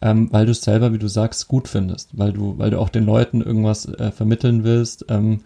ähm, 0.02 0.28
weil 0.30 0.44
du 0.44 0.52
es 0.52 0.60
selber, 0.60 0.92
wie 0.92 0.98
du 0.98 1.08
sagst, 1.08 1.48
gut 1.48 1.68
findest, 1.68 2.18
weil 2.18 2.34
du, 2.34 2.58
weil 2.58 2.68
du 2.68 2.78
auch 2.78 2.90
den 2.90 3.06
Leuten 3.06 3.40
irgendwas 3.40 3.86
äh, 3.86 4.12
vermitteln 4.12 4.62
willst. 4.62 5.06
Ähm, 5.08 5.40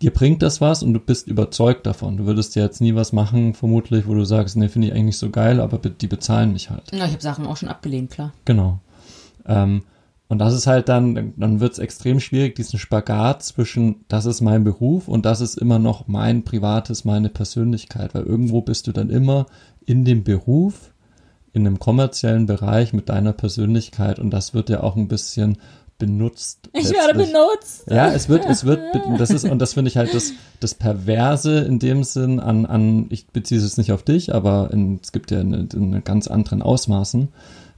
dir 0.00 0.10
bringt 0.10 0.40
das 0.40 0.62
was 0.62 0.82
und 0.82 0.94
du 0.94 1.00
bist 1.00 1.28
überzeugt 1.28 1.84
davon. 1.84 2.16
Du 2.16 2.24
würdest 2.24 2.56
ja 2.56 2.62
jetzt 2.62 2.80
nie 2.80 2.94
was 2.94 3.12
machen, 3.12 3.52
vermutlich, 3.52 4.06
wo 4.06 4.14
du 4.14 4.24
sagst, 4.24 4.56
nee, 4.56 4.70
finde 4.70 4.88
ich 4.88 4.94
eigentlich 4.94 5.18
so 5.18 5.28
geil, 5.28 5.60
aber 5.60 5.76
die 5.76 6.06
bezahlen 6.06 6.54
mich 6.54 6.70
halt. 6.70 6.90
Ja, 6.92 7.04
ich 7.04 7.12
habe 7.12 7.20
Sachen 7.20 7.46
auch 7.46 7.58
schon 7.58 7.68
abgelehnt, 7.68 8.10
klar. 8.10 8.32
Genau. 8.46 8.78
Ähm, 9.44 9.82
und 10.28 10.38
das 10.38 10.54
ist 10.54 10.66
halt 10.66 10.88
dann, 10.88 11.34
dann 11.36 11.60
wird 11.60 11.74
es 11.74 11.78
extrem 11.78 12.18
schwierig, 12.18 12.54
diesen 12.54 12.78
Spagat 12.78 13.42
zwischen, 13.42 14.04
das 14.08 14.24
ist 14.24 14.40
mein 14.40 14.64
Beruf 14.64 15.06
und 15.06 15.26
das 15.26 15.40
ist 15.40 15.56
immer 15.56 15.78
noch 15.78 16.08
mein 16.08 16.44
privates, 16.44 17.04
meine 17.04 17.28
Persönlichkeit, 17.28 18.14
weil 18.14 18.24
irgendwo 18.24 18.62
bist 18.62 18.86
du 18.86 18.92
dann 18.92 19.10
immer 19.10 19.46
in 19.84 20.04
dem 20.04 20.24
Beruf, 20.24 20.92
in 21.52 21.66
einem 21.66 21.78
kommerziellen 21.78 22.46
Bereich 22.46 22.92
mit 22.92 23.08
deiner 23.08 23.32
Persönlichkeit. 23.32 24.18
Und 24.18 24.30
das 24.30 24.54
wird 24.54 24.70
ja 24.70 24.82
auch 24.82 24.96
ein 24.96 25.08
bisschen 25.08 25.58
benutzt. 25.98 26.68
Ich 26.72 26.90
werde 26.90 27.14
benutzt. 27.14 27.84
Ja, 27.88 28.12
es 28.12 28.28
wird, 28.28 28.44
es 28.46 28.64
wird, 28.64 28.80
das 29.18 29.30
ist, 29.30 29.44
und 29.44 29.58
das 29.58 29.74
finde 29.74 29.88
ich 29.90 29.96
halt 29.96 30.14
das, 30.14 30.32
das 30.60 30.74
Perverse 30.74 31.60
in 31.60 31.78
dem 31.78 32.04
Sinn 32.04 32.40
an, 32.40 32.66
an, 32.66 33.06
ich 33.10 33.26
beziehe 33.28 33.60
es 33.60 33.76
nicht 33.76 33.92
auf 33.92 34.02
dich, 34.02 34.34
aber 34.34 34.70
in, 34.72 35.00
es 35.02 35.12
gibt 35.12 35.30
ja 35.30 35.40
eine, 35.40 35.68
eine 35.74 36.00
ganz 36.00 36.26
anderen 36.26 36.62
Ausmaßen. 36.62 37.28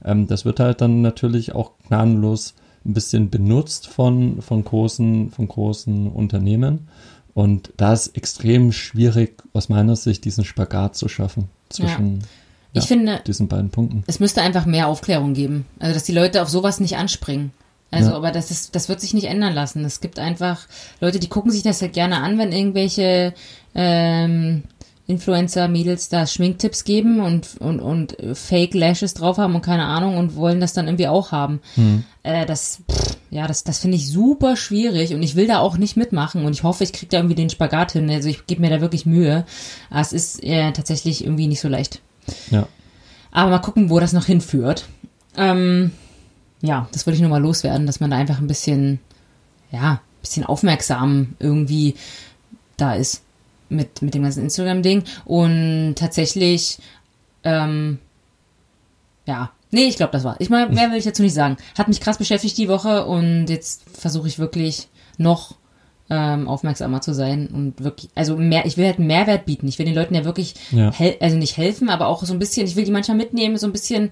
Ähm, 0.03 0.27
das 0.27 0.45
wird 0.45 0.59
halt 0.59 0.81
dann 0.81 1.01
natürlich 1.01 1.53
auch 1.53 1.71
gnadenlos 1.87 2.55
ein 2.85 2.93
bisschen 2.93 3.29
benutzt 3.29 3.87
von, 3.87 4.41
von 4.41 4.63
großen, 4.63 5.31
von 5.31 5.47
großen 5.47 6.07
Unternehmen. 6.07 6.87
Und 7.33 7.71
da 7.77 7.93
ist 7.93 8.17
extrem 8.17 8.71
schwierig, 8.71 9.43
aus 9.53 9.69
meiner 9.69 9.95
Sicht, 9.95 10.25
diesen 10.25 10.43
Spagat 10.43 10.95
zu 10.95 11.07
schaffen 11.07 11.49
zwischen 11.69 12.21
ja. 12.21 12.27
Ich 12.73 12.83
ja, 12.83 12.87
finde, 12.87 13.21
diesen 13.25 13.47
beiden 13.47 13.69
Punkten. 13.69 14.03
Es 14.07 14.19
müsste 14.19 14.41
einfach 14.41 14.65
mehr 14.65 14.87
Aufklärung 14.87 15.33
geben. 15.33 15.65
Also, 15.79 15.93
dass 15.93 16.03
die 16.03 16.11
Leute 16.13 16.41
auf 16.41 16.49
sowas 16.49 16.79
nicht 16.79 16.97
anspringen. 16.97 17.51
Also, 17.89 18.11
ja. 18.11 18.17
aber 18.17 18.31
das 18.31 18.51
ist, 18.51 18.75
das 18.75 18.89
wird 18.89 18.99
sich 18.99 19.13
nicht 19.13 19.27
ändern 19.27 19.53
lassen. 19.53 19.85
Es 19.85 20.01
gibt 20.01 20.19
einfach 20.19 20.67
Leute, 20.99 21.19
die 21.19 21.29
gucken 21.29 21.51
sich 21.51 21.63
das 21.63 21.81
halt 21.81 21.93
gerne 21.93 22.21
an, 22.21 22.37
wenn 22.37 22.51
irgendwelche 22.51 23.33
ähm, 23.75 24.63
Influencer-Mädels 25.07 26.09
da 26.09 26.27
Schminktipps 26.27 26.83
geben 26.83 27.21
und, 27.21 27.55
und, 27.59 27.79
und 27.79 28.17
Fake 28.33 28.73
Lashes 28.73 29.13
drauf 29.13 29.37
haben 29.37 29.55
und 29.55 29.61
keine 29.61 29.85
Ahnung 29.85 30.17
und 30.17 30.35
wollen 30.35 30.59
das 30.59 30.73
dann 30.73 30.87
irgendwie 30.87 31.07
auch 31.07 31.31
haben. 31.31 31.61
Hm. 31.75 32.03
Äh, 32.23 32.45
das, 32.45 32.81
pff, 32.91 33.15
ja, 33.29 33.47
das, 33.47 33.63
das 33.63 33.79
finde 33.79 33.95
ich 33.95 34.09
super 34.09 34.57
schwierig 34.57 35.13
und 35.13 35.23
ich 35.23 35.35
will 35.35 35.47
da 35.47 35.59
auch 35.59 35.77
nicht 35.77 35.95
mitmachen 35.95 36.43
und 36.43 36.51
ich 36.51 36.63
hoffe, 36.63 36.83
ich 36.83 36.91
kriege 36.91 37.09
da 37.09 37.19
irgendwie 37.19 37.35
den 37.35 37.49
Spagat 37.49 37.93
hin. 37.93 38.09
Also 38.09 38.27
ich 38.27 38.47
gebe 38.47 38.59
mir 38.59 38.69
da 38.69 38.81
wirklich 38.81 39.05
Mühe. 39.05 39.45
Aber 39.89 40.01
es 40.01 40.11
ist 40.11 40.43
äh, 40.43 40.73
tatsächlich 40.73 41.23
irgendwie 41.23 41.47
nicht 41.47 41.61
so 41.61 41.69
leicht. 41.69 42.01
Ja. 42.51 42.67
Aber 43.31 43.49
mal 43.49 43.59
gucken, 43.59 43.89
wo 43.89 44.01
das 44.01 44.11
noch 44.11 44.25
hinführt. 44.25 44.85
Ähm, 45.37 45.91
ja, 46.61 46.87
das 46.91 47.05
wollte 47.05 47.15
ich 47.15 47.21
nur 47.21 47.29
mal 47.29 47.41
loswerden, 47.41 47.85
dass 47.85 47.99
man 47.99 48.11
da 48.11 48.17
einfach 48.17 48.39
ein 48.39 48.47
bisschen, 48.47 48.99
ja, 49.71 49.93
ein 49.93 50.21
bisschen 50.21 50.43
aufmerksam 50.43 51.35
irgendwie 51.39 51.95
da 52.77 52.93
ist 52.93 53.23
mit, 53.69 54.01
mit 54.01 54.13
dem 54.13 54.23
ganzen 54.23 54.43
Instagram-Ding. 54.43 55.03
Und 55.25 55.95
tatsächlich, 55.95 56.77
ähm, 57.43 57.99
ja, 59.25 59.51
nee, 59.71 59.85
ich 59.85 59.97
glaube, 59.97 60.13
das 60.13 60.23
war. 60.23 60.39
Ich 60.39 60.49
meine, 60.49 60.73
mehr 60.73 60.89
will 60.89 60.97
ich 60.97 61.05
dazu 61.05 61.21
nicht 61.21 61.33
sagen. 61.33 61.57
Hat 61.77 61.87
mich 61.87 62.01
krass 62.01 62.17
beschäftigt 62.17 62.57
die 62.57 62.69
Woche 62.69 63.05
und 63.05 63.47
jetzt 63.47 63.83
versuche 63.91 64.27
ich 64.27 64.39
wirklich 64.39 64.87
noch 65.17 65.55
ähm, 66.09 66.47
aufmerksamer 66.47 67.01
zu 67.01 67.13
sein 67.13 67.47
und 67.47 67.83
wirklich, 67.83 68.09
also 68.15 68.37
mehr, 68.37 68.65
ich 68.65 68.77
will 68.77 68.85
halt 68.85 68.97
einen 68.97 69.07
Mehrwert 69.07 69.45
bieten. 69.45 69.67
Ich 69.67 69.77
will 69.77 69.85
den 69.85 69.95
Leuten 69.95 70.15
ja 70.15 70.23
wirklich, 70.23 70.55
ja. 70.71 70.91
also 71.19 71.35
nicht 71.35 71.57
helfen, 71.57 71.89
aber 71.89 72.07
auch 72.07 72.23
so 72.23 72.33
ein 72.33 72.39
bisschen, 72.39 72.65
ich 72.65 72.75
will 72.75 72.85
die 72.85 72.91
manchmal 72.91 73.17
mitnehmen, 73.17 73.57
so 73.57 73.67
ein 73.67 73.73
bisschen 73.73 74.11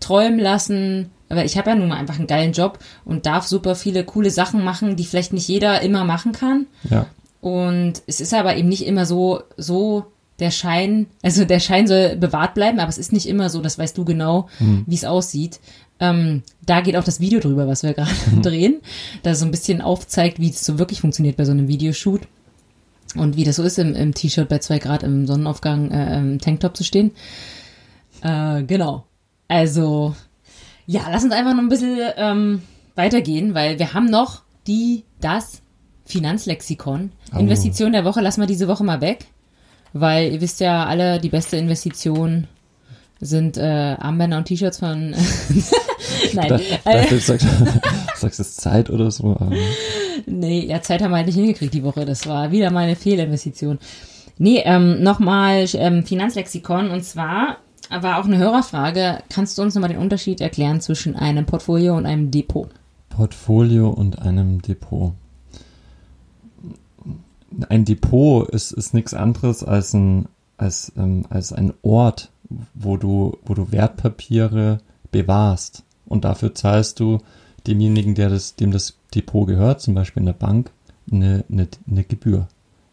träumen 0.00 0.38
lassen, 0.38 1.10
aber 1.28 1.44
ich 1.44 1.56
habe 1.56 1.70
ja 1.70 1.76
nun 1.76 1.88
mal 1.88 1.96
einfach 1.96 2.18
einen 2.18 2.26
geilen 2.26 2.52
Job 2.52 2.78
und 3.04 3.26
darf 3.26 3.46
super 3.46 3.74
viele 3.74 4.04
coole 4.04 4.30
Sachen 4.30 4.62
machen, 4.64 4.96
die 4.96 5.04
vielleicht 5.04 5.32
nicht 5.32 5.48
jeder 5.48 5.80
immer 5.80 6.04
machen 6.04 6.32
kann. 6.32 6.66
Ja. 6.90 7.06
Und 7.40 8.02
es 8.06 8.20
ist 8.20 8.34
aber 8.34 8.56
eben 8.56 8.68
nicht 8.68 8.86
immer 8.86 9.06
so, 9.06 9.42
so 9.56 10.06
der 10.38 10.50
Schein, 10.50 11.06
also 11.22 11.44
der 11.44 11.60
Schein 11.60 11.86
soll 11.86 12.16
bewahrt 12.16 12.54
bleiben, 12.54 12.80
aber 12.80 12.88
es 12.88 12.98
ist 12.98 13.12
nicht 13.12 13.26
immer 13.26 13.48
so, 13.48 13.60
das 13.60 13.78
weißt 13.78 13.96
du 13.96 14.04
genau, 14.04 14.48
mhm. 14.58 14.84
wie 14.86 14.94
es 14.94 15.04
aussieht. 15.04 15.60
Ähm, 16.00 16.42
da 16.66 16.80
geht 16.80 16.96
auch 16.96 17.04
das 17.04 17.20
Video 17.20 17.40
drüber, 17.40 17.66
was 17.66 17.82
wir 17.82 17.94
gerade 17.94 18.10
mhm. 18.30 18.42
drehen, 18.42 18.80
das 19.22 19.38
so 19.38 19.44
ein 19.44 19.50
bisschen 19.50 19.80
aufzeigt, 19.80 20.38
wie 20.38 20.50
es 20.50 20.64
so 20.64 20.78
wirklich 20.78 21.00
funktioniert 21.00 21.36
bei 21.36 21.44
so 21.44 21.52
einem 21.52 21.68
Videoshoot. 21.68 22.22
Und 23.14 23.36
wie 23.36 23.44
das 23.44 23.56
so 23.56 23.62
ist, 23.62 23.78
im, 23.78 23.94
im 23.94 24.14
T-Shirt 24.14 24.48
bei 24.48 24.58
zwei 24.58 24.78
Grad 24.78 25.02
im 25.02 25.26
Sonnenaufgang 25.26 25.90
äh, 25.90 26.18
im 26.18 26.38
Tanktop 26.40 26.76
zu 26.76 26.84
stehen. 26.84 27.12
Äh, 28.22 28.62
genau. 28.62 29.04
Also, 29.48 30.14
ja, 30.86 31.02
lass 31.10 31.24
uns 31.24 31.32
einfach 31.32 31.52
noch 31.52 31.62
ein 31.62 31.68
bisschen 31.68 31.98
ähm, 32.16 32.62
weitergehen, 32.94 33.54
weil 33.54 33.78
wir 33.78 33.94
haben 33.94 34.06
noch 34.06 34.42
die, 34.66 35.04
das 35.20 35.62
Finanzlexikon. 36.06 37.12
Oh. 37.34 37.38
Investition 37.38 37.92
der 37.92 38.04
Woche 38.04 38.20
lassen 38.20 38.40
wir 38.40 38.46
diese 38.46 38.68
Woche 38.68 38.84
mal 38.84 39.00
weg, 39.00 39.26
weil 39.92 40.32
ihr 40.32 40.40
wisst 40.40 40.60
ja 40.60 40.86
alle, 40.86 41.20
die 41.20 41.28
beste 41.28 41.56
Investition 41.56 42.46
sind 43.20 43.56
äh, 43.56 43.96
Armbänder 44.00 44.38
und 44.38 44.46
T-Shirts 44.46 44.80
von. 44.80 45.10
Nein. 46.32 46.48
Da, 46.48 46.60
da, 46.84 47.04
du 47.04 47.18
sagst, 47.20 47.46
sagst 48.16 48.40
es 48.40 48.56
Zeit 48.56 48.90
oder 48.90 49.10
so. 49.10 49.38
Nee, 50.26 50.66
ja, 50.66 50.82
Zeit 50.82 51.02
haben 51.02 51.12
wir 51.12 51.18
halt 51.18 51.26
nicht 51.26 51.36
hingekriegt 51.36 51.72
die 51.72 51.84
Woche. 51.84 52.04
Das 52.04 52.26
war 52.26 52.50
wieder 52.50 52.70
meine 52.70 52.96
Fehlinvestition. 52.96 53.78
Nee, 54.38 54.62
ähm, 54.64 55.02
nochmal 55.02 55.66
ähm, 55.74 56.04
Finanzlexikon 56.04 56.90
und 56.90 57.04
zwar 57.04 57.58
war 58.00 58.18
auch 58.18 58.24
eine 58.24 58.38
Hörerfrage. 58.38 59.18
Kannst 59.28 59.58
du 59.58 59.62
uns 59.62 59.74
nochmal 59.74 59.90
den 59.90 59.98
Unterschied 59.98 60.40
erklären 60.40 60.80
zwischen 60.80 61.16
einem 61.16 61.44
Portfolio 61.44 61.96
und 61.96 62.06
einem 62.06 62.30
Depot? 62.30 62.68
Portfolio 63.10 63.90
und 63.90 64.20
einem 64.20 64.62
Depot. 64.62 65.12
Ein 67.68 67.84
Depot 67.84 68.48
ist, 68.48 68.72
ist 68.72 68.94
nichts 68.94 69.12
anderes 69.12 69.62
als 69.62 69.92
ein, 69.92 70.26
als, 70.56 70.92
ähm, 70.96 71.26
als 71.28 71.52
ein 71.52 71.74
Ort, 71.82 72.30
wo 72.72 72.96
du, 72.96 73.36
wo 73.44 73.54
du 73.54 73.70
Wertpapiere 73.72 74.78
bewahrst. 75.10 75.82
Und 76.06 76.24
dafür 76.24 76.54
zahlst 76.54 77.00
du 77.00 77.18
demjenigen, 77.66 78.14
der 78.14 78.30
das, 78.30 78.56
dem 78.56 78.70
das 78.70 78.96
Depot 79.14 79.46
gehört, 79.46 79.82
zum 79.82 79.94
Beispiel 79.94 80.22
in 80.22 80.26
der 80.26 80.32
Bank, 80.32 80.70
eine, 81.10 81.44
eine, 81.50 81.68
eine 81.88 82.04
Gebühr. 82.04 82.48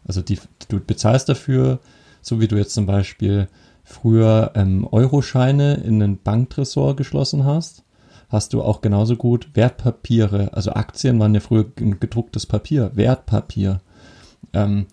Also 0.06 0.20
die, 0.20 0.38
du 0.68 0.80
bezahlst 0.80 1.28
dafür, 1.28 1.78
so 2.22 2.40
wie 2.40 2.48
du 2.48 2.56
jetzt 2.56 2.74
zum 2.74 2.86
Beispiel 2.86 3.48
früher 3.90 4.52
ähm, 4.54 4.86
Euroscheine 4.90 5.74
in 5.74 6.02
einen 6.02 6.18
Banktresor 6.22 6.96
geschlossen 6.96 7.44
hast, 7.44 7.82
hast 8.28 8.52
du 8.52 8.62
auch 8.62 8.80
genauso 8.80 9.16
gut 9.16 9.50
Wertpapiere, 9.54 10.54
also 10.54 10.72
Aktien 10.72 11.18
waren 11.18 11.34
ja 11.34 11.40
früher 11.40 11.64
gedrucktes 11.74 12.46
Papier, 12.46 12.92
Wertpapier, 12.94 13.80
ähm, 14.52 14.86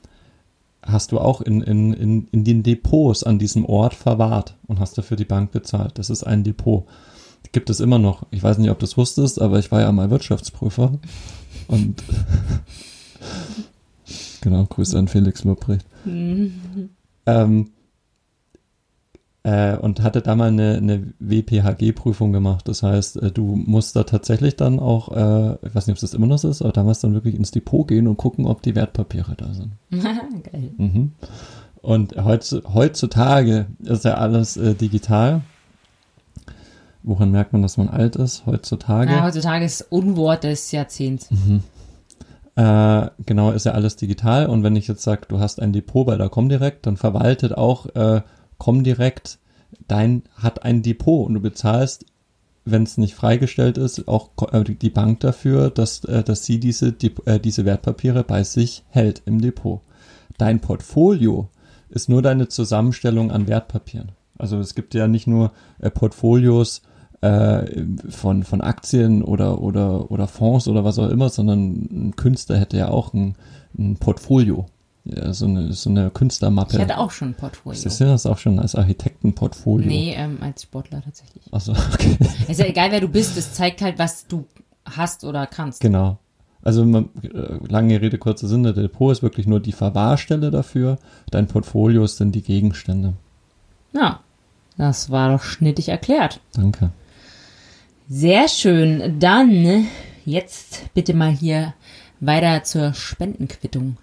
hast 0.82 1.12
du 1.12 1.20
auch 1.20 1.41
in, 1.41 1.62
in, 1.62 1.93
in, 1.93 2.28
in 2.32 2.43
den 2.43 2.64
Depots 2.64 3.24
an 3.24 3.38
diesem 3.38 3.66
Ort 3.66 3.93
verwahrt 3.93 4.56
und 4.68 4.80
hast 4.80 4.98
dafür 4.98 5.18
die 5.18 5.26
Bank 5.26 5.52
bezahlt. 5.52 6.00
Das 6.00 6.10
ist 6.10 6.24
ein 6.24 6.43
Depot. 6.43 6.86
gibt 7.52 7.70
es 7.70 7.80
immer 7.80 8.00
noch. 8.00 8.26
Ich 8.32 8.41
weiß 8.41 8.58
nicht, 8.58 8.72
ob 8.72 8.80
du 8.80 8.86
es 8.86 8.98
wusstest, 8.98 9.41
aber 9.41 9.60
ich 9.60 9.72
war 9.72 9.82
ja 9.82 9.91
mal 9.91 10.10
Wirtschaftsprüfer. 10.10 10.93
Und 11.68 12.04
genau, 14.41 14.64
Grüße 14.64 14.98
an 14.98 15.10
Felix 15.10 15.43
Lobrecht. 15.43 15.86
ähm, 17.26 17.70
äh, 19.48 19.78
und 19.78 20.02
hatte 20.02 20.22
da 20.22 20.36
mal 20.36 20.50
eine, 20.50 20.76
eine 20.76 21.14
WPHG-Prüfung 21.20 22.34
gemacht. 22.34 22.68
Das 22.68 22.84
heißt, 22.84 23.16
äh, 23.16 23.32
du 23.32 23.56
musst 23.56 23.95
da 23.95 24.04
tatsächlich 24.04 24.58
dann 24.58 24.78
auch, 24.78 25.08
äh, 25.10 25.54
ich 25.66 25.74
weiß 25.74 25.88
nicht, 25.88 25.95
ob 25.95 26.02
das 26.02 26.14
immer 26.14 26.28
noch 26.28 26.38
so 26.38 26.50
ist, 26.50 26.62
aber 26.62 26.74
damals 26.74 27.00
dann 27.00 27.14
wirklich 27.14 27.36
ins 27.36 27.52
Depot 27.52 27.88
gehen 27.88 28.08
und 28.08 28.18
gucken, 28.18 28.45
ob 28.45 28.62
die 28.62 28.76
Wertpapiere 28.76 29.36
da 29.38 29.54
sind. 29.54 29.72
Geil. 29.91 30.72
Mhm. 30.78 31.14
Und 31.82 32.18
heutz, 32.18 32.54
heutzutage 32.74 33.68
ist 33.80 34.04
ja 34.04 34.16
alles 34.16 34.58
äh, 34.58 34.76
digital. 34.76 35.43
Woran 37.04 37.32
merkt 37.32 37.54
man, 37.54 37.62
dass 37.62 37.78
man 37.78 37.88
alt 37.88 38.18
ist? 38.18 38.45
Heutzutage. 38.45 39.12
Ja, 39.12 39.24
heutzutage 39.24 39.64
ist 39.64 39.82
Unwort 39.89 40.43
des 40.43 40.74
Jahrzehnts. 40.74 41.30
Äh, 42.58 43.10
genau, 43.26 43.52
ist 43.52 43.66
ja 43.66 43.72
alles 43.72 43.95
digital. 43.95 44.48
Und 44.48 44.64
wenn 44.64 44.76
ich 44.76 44.89
jetzt 44.89 45.04
sage, 45.04 45.22
du 45.30 45.39
hast 45.39 45.62
ein 45.62 45.72
Depot 45.72 46.06
bei 46.06 46.18
der 46.18 46.28
Comdirect, 46.28 46.86
dann 46.86 46.98
verwaltet 46.98 47.56
auch 47.56 47.86
äh, 47.95 48.22
Comdirect 48.58 49.39
dein, 49.88 50.24
hat 50.36 50.64
ein 50.64 50.82
Depot 50.82 51.28
und 51.28 51.36
du 51.36 51.39
bezahlst, 51.39 52.05
wenn 52.66 52.84
es 52.84 52.97
nicht 52.97 53.16
freigestellt 53.16 53.78
ist, 53.78 54.08
auch 54.08 54.32
äh, 54.51 54.64
die 54.64 54.89
Bank 54.89 55.22
dafür, 55.22 55.70
dass, 55.70 56.03
äh, 56.03 56.24
dass 56.24 56.45
sie 56.45 56.60
diese, 56.60 56.93
äh, 57.26 57.39
diese 57.39 57.66
Wertpapiere 57.66 58.24
bei 58.24 58.43
sich 58.43 58.84
hält 58.89 59.22
im 59.26 59.41
Depot. 59.41 59.82
Dein 60.38 60.60
Portfolio 60.60 61.49
ist 61.89 62.10
nur 62.10 62.22
deine 62.22 62.49
Zusammenstellung 62.49 63.32
an 63.32 63.47
Wertpapieren. 63.47 64.12
Also 64.38 64.60
es 64.60 64.76
gibt 64.76 64.93
ja 64.93 65.08
nicht 65.08 65.26
nur 65.26 65.51
Portfolios 65.93 66.82
äh, 67.22 67.86
von, 68.10 68.43
von 68.43 68.62
Aktien 68.62 69.24
oder, 69.24 69.62
oder, 69.62 70.12
oder 70.12 70.28
Fonds 70.28 70.68
oder 70.68 70.84
was 70.84 70.99
auch 70.99 71.10
immer, 71.10 71.30
sondern 71.30 71.88
ein 71.91 72.16
Künstler 72.16 72.58
hätte 72.58 72.78
ja 72.78 72.89
auch 72.89 73.14
ein, 73.14 73.36
ein 73.78 73.97
Portfolio. 73.97 74.68
Ja, 75.10 75.34
so 75.34 75.45
eine, 75.45 75.72
so 75.74 75.89
eine 75.89 76.10
Künstlermappe. 76.10 76.76
Ich 76.76 76.82
hatte 76.82 76.97
auch 76.97 77.12
schon 77.12 77.30
ein 77.30 77.34
Portfolio. 77.34 77.80
Du 77.82 78.05
das 78.05 78.26
auch 78.26 78.38
schon 78.38 78.60
als 78.60 78.76
Architektenportfolio? 78.76 79.88
Nee, 79.88 80.14
ähm, 80.18 80.38
als 80.41 80.64
Sportler 80.64 81.01
tatsächlich. 81.01 81.43
Also, 81.51 81.72
okay. 81.93 82.18
Ist 82.47 82.60
ja 82.60 82.66
egal, 82.66 82.91
wer 82.91 82.99
du 82.99 83.08
bist, 83.08 83.38
es 83.38 83.53
zeigt 83.53 83.82
halt, 83.82 83.99
was 83.99 84.28
du 84.28 84.45
hast 84.86 85.24
oder 85.24 85.47
kannst. 85.47 85.80
Genau. 85.82 86.18
Also 86.62 86.84
man, 86.84 87.10
äh, 87.24 87.66
lange 87.70 88.01
Rede, 88.01 88.18
kurzer 88.18 88.47
Sinn, 88.47 88.64
der 88.64 88.74
Depot 88.74 89.12
ist 89.12 89.24
wirklich 89.24 89.47
nur 89.47 89.62
die 89.62 89.72
Verwahrstelle 89.72 90.51
dafür. 90.51 90.97
Dein 91.32 91.47
Portfolio 91.47 92.05
sind 92.08 92.36
die 92.36 92.41
Gegenstände. 92.41 93.14
Ja, 93.93 94.20
das 94.78 95.10
war 95.10 95.32
doch 95.32 95.43
schnittig 95.43 95.89
erklärt. 95.89 96.41
Danke. 96.53 96.91
Sehr 98.10 98.47
schön. 98.47 99.20
Dann 99.20 99.88
jetzt 100.26 100.93
bitte 100.93 101.14
mal 101.14 101.32
hier 101.32 101.74
weiter 102.20 102.64
zur 102.64 102.93
Spendenquittung. 102.93 103.97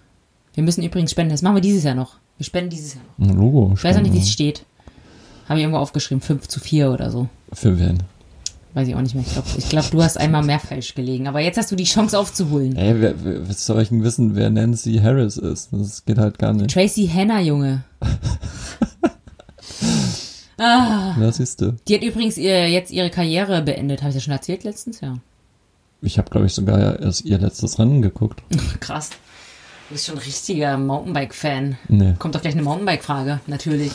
Wir 0.55 0.63
müssen 0.63 0.83
übrigens 0.83 1.11
spenden. 1.11 1.31
Das 1.31 1.41
machen 1.41 1.55
wir 1.55 1.61
dieses 1.61 1.83
Jahr 1.83 1.95
noch. 1.95 2.15
Wir 2.37 2.45
spenden 2.45 2.69
dieses 2.69 2.95
Jahr 2.95 3.03
noch. 3.17 3.27
Ein 3.29 3.37
Logo. 3.37 3.73
Ich 3.75 3.83
weiß 3.83 3.97
auch 3.97 4.01
nicht, 4.01 4.13
wie 4.13 4.19
es 4.19 4.31
steht. 4.31 4.65
Habe 5.47 5.59
ich 5.59 5.63
irgendwo 5.63 5.79
aufgeschrieben. 5.79 6.21
5 6.21 6.47
zu 6.47 6.59
4 6.59 6.91
oder 6.91 7.11
so. 7.11 7.27
Für 7.53 7.77
wen? 7.79 8.01
Weiß 8.73 8.87
ich 8.87 8.95
auch 8.95 9.01
nicht 9.01 9.15
mehr. 9.15 9.23
Ich 9.25 9.31
glaube, 9.33 9.47
ich 9.57 9.69
glaub, 9.69 9.89
du 9.91 10.03
hast 10.03 10.17
einmal 10.17 10.43
mehr 10.43 10.59
falsch 10.59 10.95
gelegen. 10.95 11.27
Aber 11.27 11.39
jetzt 11.39 11.57
hast 11.57 11.71
du 11.71 11.75
die 11.75 11.83
Chance 11.85 12.17
aufzuholen. 12.19 12.75
Ey, 12.75 12.99
wer, 12.99 13.23
wer, 13.23 13.47
was 13.47 13.65
soll 13.65 13.81
ich 13.81 13.89
denn 13.89 14.03
wissen, 14.03 14.35
wer 14.35 14.49
Nancy 14.49 14.95
Harris 15.01 15.37
ist? 15.37 15.69
Das 15.71 16.03
geht 16.05 16.17
halt 16.17 16.39
gar 16.39 16.51
nicht. 16.53 16.71
Tracy 16.73 17.07
Hanna, 17.07 17.39
Junge. 17.41 17.83
ah, 20.57 21.15
Das 21.19 21.37
siehst 21.37 21.61
du. 21.61 21.73
die 21.87 21.95
hat 21.95 22.03
übrigens 22.03 22.37
ihr, 22.37 22.69
jetzt 22.69 22.91
ihre 22.91 23.09
Karriere 23.09 23.61
beendet. 23.61 24.01
Habe 24.01 24.09
ich 24.09 24.15
das 24.15 24.23
schon 24.23 24.33
erzählt 24.33 24.63
letztens? 24.63 25.01
Ja. 25.01 25.15
Ich 26.01 26.17
habe, 26.17 26.29
glaube 26.29 26.45
ich, 26.47 26.53
sogar 26.53 26.99
erst 26.99 27.25
ihr 27.25 27.37
letztes 27.37 27.79
Rennen 27.79 28.01
geguckt. 28.01 28.41
Krass. 28.79 29.09
Du 29.87 29.93
bist 29.93 30.07
schon 30.07 30.15
ein 30.15 30.23
richtiger 30.23 30.77
Mountainbike-Fan. 30.77 31.77
Nee. 31.89 32.15
Kommt 32.17 32.33
doch 32.33 32.41
gleich 32.41 32.55
eine 32.55 32.63
Mountainbike-Frage, 32.63 33.39
natürlich. 33.45 33.91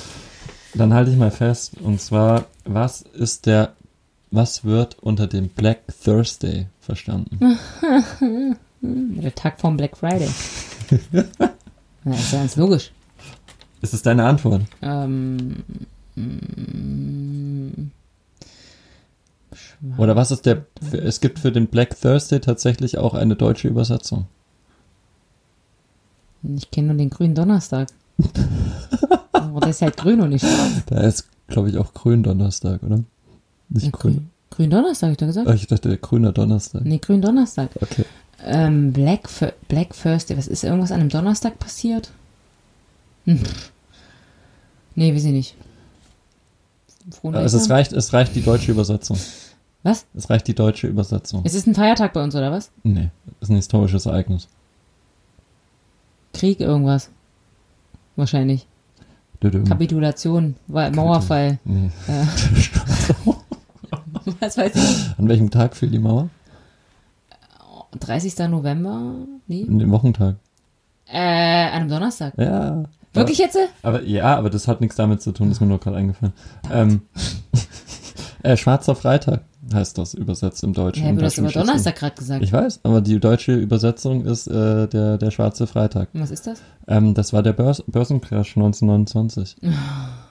Dann 0.74 0.94
halte 0.94 1.10
ich 1.10 1.16
mal 1.16 1.32
fest. 1.32 1.72
Und 1.80 2.00
zwar, 2.00 2.44
was 2.64 3.02
ist 3.02 3.46
der, 3.46 3.74
was 4.30 4.64
wird 4.64 4.98
unter 5.00 5.26
dem 5.26 5.48
Black 5.48 5.80
Thursday 6.04 6.66
verstanden? 6.80 7.58
Der 8.82 9.34
Tag 9.34 9.60
vom 9.60 9.76
Black 9.76 9.96
Friday. 9.96 10.30
Na, 12.04 12.14
ist 12.14 12.32
ja 12.32 12.38
ganz 12.38 12.56
logisch. 12.56 12.92
Ist 13.82 13.92
es 13.92 14.02
deine 14.02 14.24
Antwort? 14.24 14.62
Ähm, 14.80 15.64
mm, 16.14 17.90
Oder 19.98 20.16
was 20.16 20.30
ist 20.30 20.46
der, 20.46 20.64
es 20.92 21.20
gibt 21.20 21.40
für 21.40 21.52
den 21.52 21.66
Black 21.66 22.00
Thursday 22.00 22.40
tatsächlich 22.40 22.96
auch 22.96 23.12
eine 23.14 23.36
deutsche 23.36 23.68
Übersetzung. 23.68 24.26
Ich 26.42 26.70
kenne 26.70 26.88
nur 26.88 26.96
den 26.96 27.10
grünen 27.10 27.34
Donnerstag. 27.34 27.88
Aber 29.32 29.60
der 29.60 29.70
ist 29.70 29.82
halt 29.82 29.96
grün 29.96 30.20
und 30.20 30.30
nicht 30.30 30.44
schwarz. 30.44 30.84
Da 30.86 31.00
ist, 31.00 31.28
glaube 31.48 31.70
ich, 31.70 31.78
auch 31.78 31.92
Gründonnerstag, 31.94 32.82
oder? 32.82 33.02
Nicht 33.68 33.92
grün. 33.92 34.14
Grün, 34.14 34.30
grün 34.50 34.70
Donnerstag, 34.70 35.08
hab 35.08 35.12
ich 35.12 35.18
doch 35.18 35.26
gesagt. 35.26 35.50
Ich 35.54 35.66
dachte, 35.66 35.88
der 35.88 35.98
grüner 35.98 36.32
Donnerstag. 36.32 36.84
Nee, 36.84 36.98
grün 36.98 37.22
Donnerstag. 37.22 37.70
Okay. 37.80 38.04
Ähm, 38.44 38.92
Black, 38.92 39.28
Black 39.68 39.94
Thursday, 39.94 40.36
was 40.36 40.48
ist 40.48 40.64
irgendwas 40.64 40.92
an 40.92 41.00
einem 41.00 41.08
Donnerstag 41.08 41.58
passiert? 41.58 42.10
Hm. 43.24 43.40
Nee, 44.94 45.14
weiß 45.14 45.24
ich 45.24 45.32
nicht. 45.32 45.56
Frohen 47.10 47.34
Also 47.34 47.58
es 47.58 47.70
reicht, 47.70 47.92
es 47.92 48.12
reicht 48.12 48.34
die 48.34 48.42
deutsche 48.42 48.70
Übersetzung. 48.72 49.18
Was? 49.82 50.06
Es 50.14 50.28
reicht 50.28 50.46
die 50.46 50.54
deutsche 50.54 50.86
Übersetzung. 50.86 51.42
Es 51.44 51.54
ist 51.54 51.66
ein 51.66 51.74
Feiertag 51.74 52.12
bei 52.12 52.22
uns, 52.22 52.34
oder 52.34 52.52
was? 52.52 52.70
Nee, 52.82 53.10
ist 53.40 53.50
ein 53.50 53.56
historisches 53.56 54.06
Ereignis. 54.06 54.48
Krieg, 56.40 56.58
irgendwas. 56.58 57.10
Wahrscheinlich. 58.16 58.66
Kapitulation, 59.68 60.56
Wa- 60.68 60.88
Mauerfall. 60.90 61.58
Nee. 61.64 61.90
Äh. 62.08 62.24
was 64.40 64.56
weiß 64.56 64.74
ich? 64.74 65.18
An 65.18 65.28
welchem 65.28 65.50
Tag 65.50 65.76
fiel 65.76 65.90
die 65.90 65.98
Mauer? 65.98 66.30
30. 67.98 68.48
November? 68.48 69.16
Nee. 69.48 69.60
In 69.60 69.78
dem 69.78 69.90
Wochentag. 69.90 70.36
Äh, 71.12 71.18
an 71.18 71.72
einem 71.72 71.88
Donnerstag. 71.90 72.32
Ja. 72.38 72.84
Wirklich 73.12 73.36
jetzt? 73.36 73.58
Aber 73.82 74.02
ja, 74.02 74.34
aber 74.34 74.48
das 74.48 74.66
hat 74.66 74.80
nichts 74.80 74.96
damit 74.96 75.20
zu 75.20 75.32
tun, 75.32 75.50
ist 75.50 75.60
mir 75.60 75.66
nur 75.66 75.78
gerade 75.78 75.98
eingefallen. 75.98 76.32
Ähm, 76.72 77.02
äh, 78.42 78.56
Schwarzer 78.56 78.94
Freitag 78.94 79.42
heißt 79.74 79.98
das 79.98 80.14
übersetzt 80.14 80.62
im 80.64 80.72
Deutschen. 80.72 81.04
Ja, 81.04 81.10
im 81.10 81.18
du 81.18 81.24
hast 81.24 81.38
aber. 81.38 81.50
Donnerstag 81.50 81.96
gerade 81.96 82.16
gesagt. 82.16 82.42
Ich 82.42 82.52
weiß, 82.52 82.80
aber 82.82 83.00
die 83.00 83.18
deutsche 83.20 83.54
Übersetzung 83.54 84.24
ist 84.24 84.46
äh, 84.46 84.88
der, 84.88 85.18
der 85.18 85.30
Schwarze 85.30 85.66
Freitag. 85.66 86.08
Was 86.12 86.30
ist 86.30 86.46
das? 86.46 86.60
Ähm, 86.88 87.14
das 87.14 87.32
war 87.32 87.42
der 87.42 87.52
Börs 87.52 87.82
Börsencrash 87.86 88.56
1929. 88.56 89.56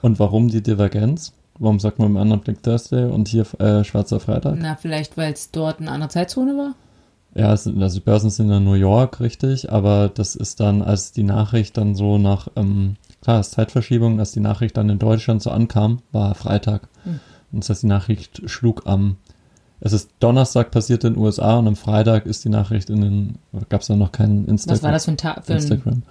Und 0.01 0.19
warum 0.19 0.49
die 0.49 0.61
Divergenz? 0.61 1.33
Warum 1.59 1.79
sagt 1.79 1.99
man 1.99 2.09
im 2.09 2.17
anderen 2.17 2.41
Black 2.41 2.63
Thursday 2.63 3.05
und 3.05 3.27
hier 3.27 3.45
äh, 3.59 3.83
Schwarzer 3.83 4.19
Freitag? 4.21 4.57
Na, 4.59 4.77
vielleicht, 4.77 5.17
weil 5.17 5.33
es 5.33 5.51
dort 5.51 5.79
eine 5.79 5.91
andere 5.91 6.09
Zeitzone 6.09 6.55
war? 6.55 6.75
Ja, 7.35 7.53
es 7.53 7.65
sind, 7.65 7.81
also 7.81 7.99
die 7.99 8.05
Börsen 8.05 8.29
sind 8.29 8.49
in 8.49 8.63
New 8.63 8.73
York, 8.73 9.19
richtig, 9.19 9.71
aber 9.71 10.09
das 10.09 10.35
ist 10.35 10.59
dann, 10.59 10.81
als 10.81 11.11
die 11.11 11.23
Nachricht 11.23 11.77
dann 11.77 11.95
so 11.95 12.17
nach, 12.17 12.47
ähm, 12.55 12.95
klar, 13.21 13.39
es 13.39 13.47
ist 13.47 13.53
Zeitverschiebung, 13.53 14.19
als 14.19 14.31
die 14.31 14.39
Nachricht 14.39 14.77
dann 14.77 14.89
in 14.89 14.99
Deutschland 14.99 15.41
so 15.43 15.51
ankam, 15.51 16.01
war 16.11 16.33
Freitag. 16.33 16.87
Hm. 17.03 17.19
Und 17.51 17.63
das 17.63 17.69
heißt, 17.69 17.83
die 17.83 17.87
Nachricht 17.87 18.41
schlug 18.49 18.83
am, 18.85 19.17
es 19.81 19.93
ist 19.93 20.09
Donnerstag 20.19 20.71
passiert 20.71 21.03
in 21.03 21.13
den 21.13 21.21
USA 21.23 21.57
und 21.57 21.67
am 21.67 21.75
Freitag 21.75 22.25
ist 22.25 22.43
die 22.45 22.49
Nachricht 22.49 22.89
in 22.89 23.01
den, 23.01 23.37
gab 23.69 23.81
es 23.81 23.87
dann 23.87 23.99
noch 23.99 24.11
keinen 24.11 24.45
Instagram. 24.47 24.75
Was 24.77 24.83
war 24.83 24.91
das 24.91 25.05
für 25.05 25.11
ein 25.11 25.17
Tag? 25.17 25.45
Für 25.45 25.53
ein, 25.53 25.57
Instagram. 25.59 26.03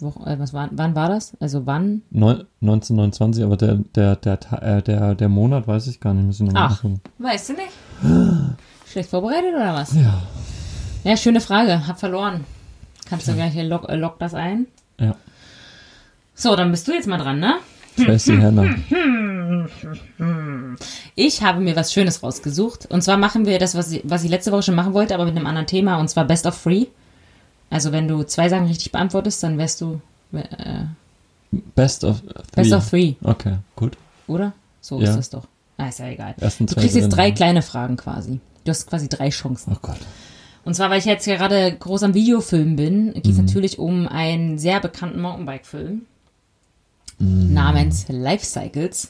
Wochen, 0.00 0.24
äh, 0.24 0.38
was 0.38 0.52
war, 0.52 0.68
wann 0.72 0.94
war 0.94 1.08
das? 1.08 1.32
Also 1.40 1.66
wann? 1.66 2.02
Neun, 2.10 2.44
1929, 2.60 3.44
aber 3.44 3.56
der, 3.56 3.76
der, 3.94 4.16
der, 4.16 4.40
Ta- 4.40 4.58
äh, 4.58 4.82
der, 4.82 5.14
der 5.14 5.28
Monat 5.28 5.66
weiß 5.66 5.86
ich 5.86 6.00
gar 6.00 6.12
nicht, 6.14 6.42
Ach. 6.54 6.80
gucken. 6.80 7.00
Weißt 7.18 7.50
du 7.50 7.52
nicht? 7.54 8.56
Schlecht 8.90 9.08
vorbereitet 9.10 9.54
oder 9.54 9.74
was? 9.74 9.94
Ja. 9.94 10.22
Ja, 11.04 11.16
schöne 11.16 11.40
Frage. 11.40 11.86
Hab 11.86 11.98
verloren. 12.00 12.44
Kannst 13.08 13.28
du 13.28 13.34
gleich, 13.34 13.54
lock, 13.68 13.86
lock 13.92 14.18
das 14.18 14.34
ein? 14.34 14.66
Ja. 14.98 15.14
So, 16.34 16.56
dann 16.56 16.70
bist 16.70 16.88
du 16.88 16.92
jetzt 16.92 17.06
mal 17.06 17.18
dran, 17.18 17.38
ne? 17.38 17.54
Tracy 17.96 18.36
Hannah. 18.36 18.74
Ich 21.14 21.42
habe 21.42 21.60
mir 21.60 21.76
was 21.76 21.92
Schönes 21.92 22.22
rausgesucht. 22.22 22.86
Und 22.86 23.02
zwar 23.02 23.16
machen 23.16 23.46
wir 23.46 23.58
das, 23.58 23.74
was 23.74 23.92
ich, 23.92 24.02
was 24.04 24.24
ich 24.24 24.30
letzte 24.30 24.52
Woche 24.52 24.62
schon 24.64 24.74
machen 24.74 24.94
wollte, 24.94 25.14
aber 25.14 25.24
mit 25.24 25.36
einem 25.36 25.46
anderen 25.46 25.66
Thema. 25.66 25.98
Und 25.98 26.08
zwar 26.08 26.24
Best 26.24 26.46
of 26.46 26.60
Three. 26.60 26.86
Also 27.70 27.92
wenn 27.92 28.08
du 28.08 28.22
zwei 28.24 28.48
Sachen 28.48 28.66
richtig 28.66 28.92
beantwortest, 28.92 29.42
dann 29.42 29.58
wärst 29.58 29.80
du 29.80 30.00
äh, 30.32 30.84
Best 31.74 32.04
of 32.04 32.20
three. 32.20 32.42
Best 32.56 32.72
of 32.72 32.88
Three, 32.90 33.14
Okay, 33.22 33.56
gut. 33.76 33.96
oder? 34.26 34.52
So 34.80 35.00
Ja. 35.00 35.10
ist 35.10 35.16
das 35.16 35.30
doch. 35.30 35.46
Ah, 35.76 35.88
ist 35.88 35.98
ja 35.98 36.06
egal. 36.08 36.34
Ersten 36.40 36.66
Du 36.66 36.74
kriegst 36.74 36.94
jetzt 36.96 37.08
drei 37.10 37.30
kleine 37.32 37.62
Fragen 37.62 37.96
quasi. 37.96 38.40
Du 38.64 38.70
hast 38.70 38.86
quasi 38.88 39.08
drei 39.08 39.30
Chancen. 39.30 39.72
Oh 39.74 39.78
Gott. 39.82 39.98
Und 40.64 40.74
zwar, 40.74 40.90
weil 40.90 40.98
ich 40.98 41.04
jetzt 41.04 41.26
gerade 41.26 41.74
groß 41.78 42.04
am 42.04 42.14
Videofilm 42.14 42.76
bin, 42.76 43.12
geht 43.14 43.26
es 43.26 43.36
Mhm. 43.38 43.44
natürlich 43.44 43.78
um 43.78 44.06
einen 44.08 44.58
sehr 44.58 44.80
bekannten 44.80 45.20
Mountainbike-Film 45.20 46.02
Mhm. 47.18 47.52
namens 47.52 48.06
Life 48.08 48.44
Cycles. 48.44 49.08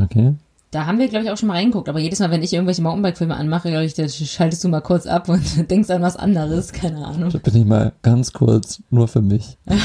Okay. 0.00 0.34
Da 0.70 0.86
haben 0.86 0.98
wir, 0.98 1.08
glaube 1.08 1.26
ich, 1.26 1.30
auch 1.30 1.36
schon 1.36 1.48
mal 1.48 1.54
reingeguckt. 1.56 1.88
Aber 1.88 1.98
jedes 1.98 2.18
Mal, 2.18 2.30
wenn 2.30 2.42
ich 2.42 2.54
irgendwelche 2.54 2.80
Mountainbike-Filme 2.80 3.36
anmache, 3.36 3.68
glaube 3.68 3.84
ich, 3.84 3.92
da 3.92 4.08
schaltest 4.08 4.64
du 4.64 4.68
mal 4.68 4.80
kurz 4.80 5.06
ab 5.06 5.28
und 5.28 5.42
denkst 5.70 5.90
an 5.90 6.00
was 6.00 6.16
anderes. 6.16 6.72
Keine 6.72 7.04
Ahnung. 7.04 7.30
Da 7.30 7.38
bin 7.38 7.56
ich 7.56 7.66
mal 7.66 7.92
ganz 8.00 8.32
kurz 8.32 8.82
nur 8.90 9.08
für 9.08 9.22
mich. 9.22 9.58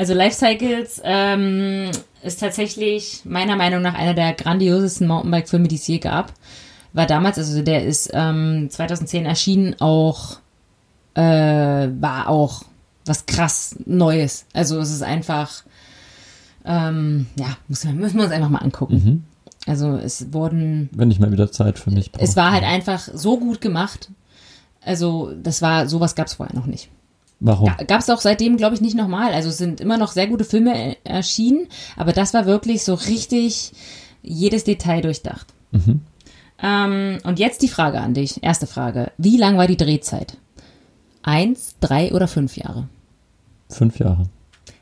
Also 0.00 0.14
Life 0.14 0.36
Cycles 0.36 1.02
ähm, 1.04 1.90
ist 2.22 2.40
tatsächlich 2.40 3.20
meiner 3.24 3.56
Meinung 3.56 3.82
nach 3.82 3.92
einer 3.92 4.14
der 4.14 4.32
grandiosesten 4.32 5.06
Mountainbike-Filme, 5.06 5.68
die 5.68 5.76
es 5.76 5.86
je 5.86 5.98
gab. 5.98 6.32
War 6.94 7.04
damals, 7.06 7.36
also 7.36 7.60
der 7.60 7.84
ist 7.84 8.10
ähm, 8.14 8.68
2010 8.70 9.26
erschienen, 9.26 9.76
auch 9.78 10.38
äh, 11.12 11.20
war 11.20 12.30
auch 12.30 12.62
was 13.04 13.26
krass 13.26 13.76
Neues. 13.84 14.46
Also 14.54 14.78
es 14.78 14.90
ist 14.90 15.02
einfach, 15.02 15.64
ähm, 16.64 17.26
ja, 17.36 17.56
muss 17.68 17.84
man, 17.84 17.96
müssen 17.96 18.16
wir 18.18 18.24
uns 18.24 18.32
einfach 18.32 18.48
mal 18.48 18.58
angucken. 18.58 18.94
Mhm. 18.94 19.24
Also 19.66 19.96
es 19.96 20.32
wurden, 20.32 20.88
Wenn 20.92 21.10
ich 21.10 21.18
mal 21.20 21.32
wieder 21.32 21.52
Zeit 21.52 21.78
für 21.78 21.90
mich 21.90 22.12
brauche. 22.12 22.24
es 22.24 22.36
war 22.36 22.52
halt 22.52 22.64
einfach 22.64 23.00
so 23.12 23.38
gut 23.38 23.60
gemacht. 23.60 24.10
Also 24.82 25.32
das 25.42 25.60
war, 25.60 25.88
sowas 25.88 26.14
gab 26.14 26.26
es 26.28 26.34
vorher 26.34 26.56
noch 26.56 26.66
nicht. 26.66 26.88
Warum? 27.40 27.72
Gab 27.86 28.00
es 28.00 28.10
auch 28.10 28.20
seitdem, 28.20 28.56
glaube 28.56 28.74
ich, 28.74 28.80
nicht 28.80 28.96
nochmal. 28.96 29.32
Also 29.32 29.48
es 29.48 29.58
sind 29.58 29.80
immer 29.80 29.96
noch 29.96 30.12
sehr 30.12 30.26
gute 30.26 30.44
Filme 30.44 30.74
äh, 30.74 30.96
erschienen, 31.04 31.66
aber 31.96 32.12
das 32.12 32.34
war 32.34 32.46
wirklich 32.46 32.84
so 32.84 32.94
richtig 32.94 33.72
jedes 34.22 34.64
Detail 34.64 35.00
durchdacht. 35.00 35.46
Mhm. 35.72 36.02
Ähm, 36.62 37.18
und 37.24 37.38
jetzt 37.38 37.62
die 37.62 37.68
Frage 37.68 38.00
an 38.00 38.12
dich. 38.14 38.42
Erste 38.42 38.66
Frage. 38.66 39.12
Wie 39.16 39.38
lang 39.38 39.56
war 39.56 39.66
die 39.66 39.78
Drehzeit? 39.78 40.36
Eins, 41.22 41.76
drei 41.80 42.12
oder 42.12 42.28
fünf 42.28 42.56
Jahre? 42.56 42.88
Fünf 43.68 43.98
Jahre. 43.98 44.24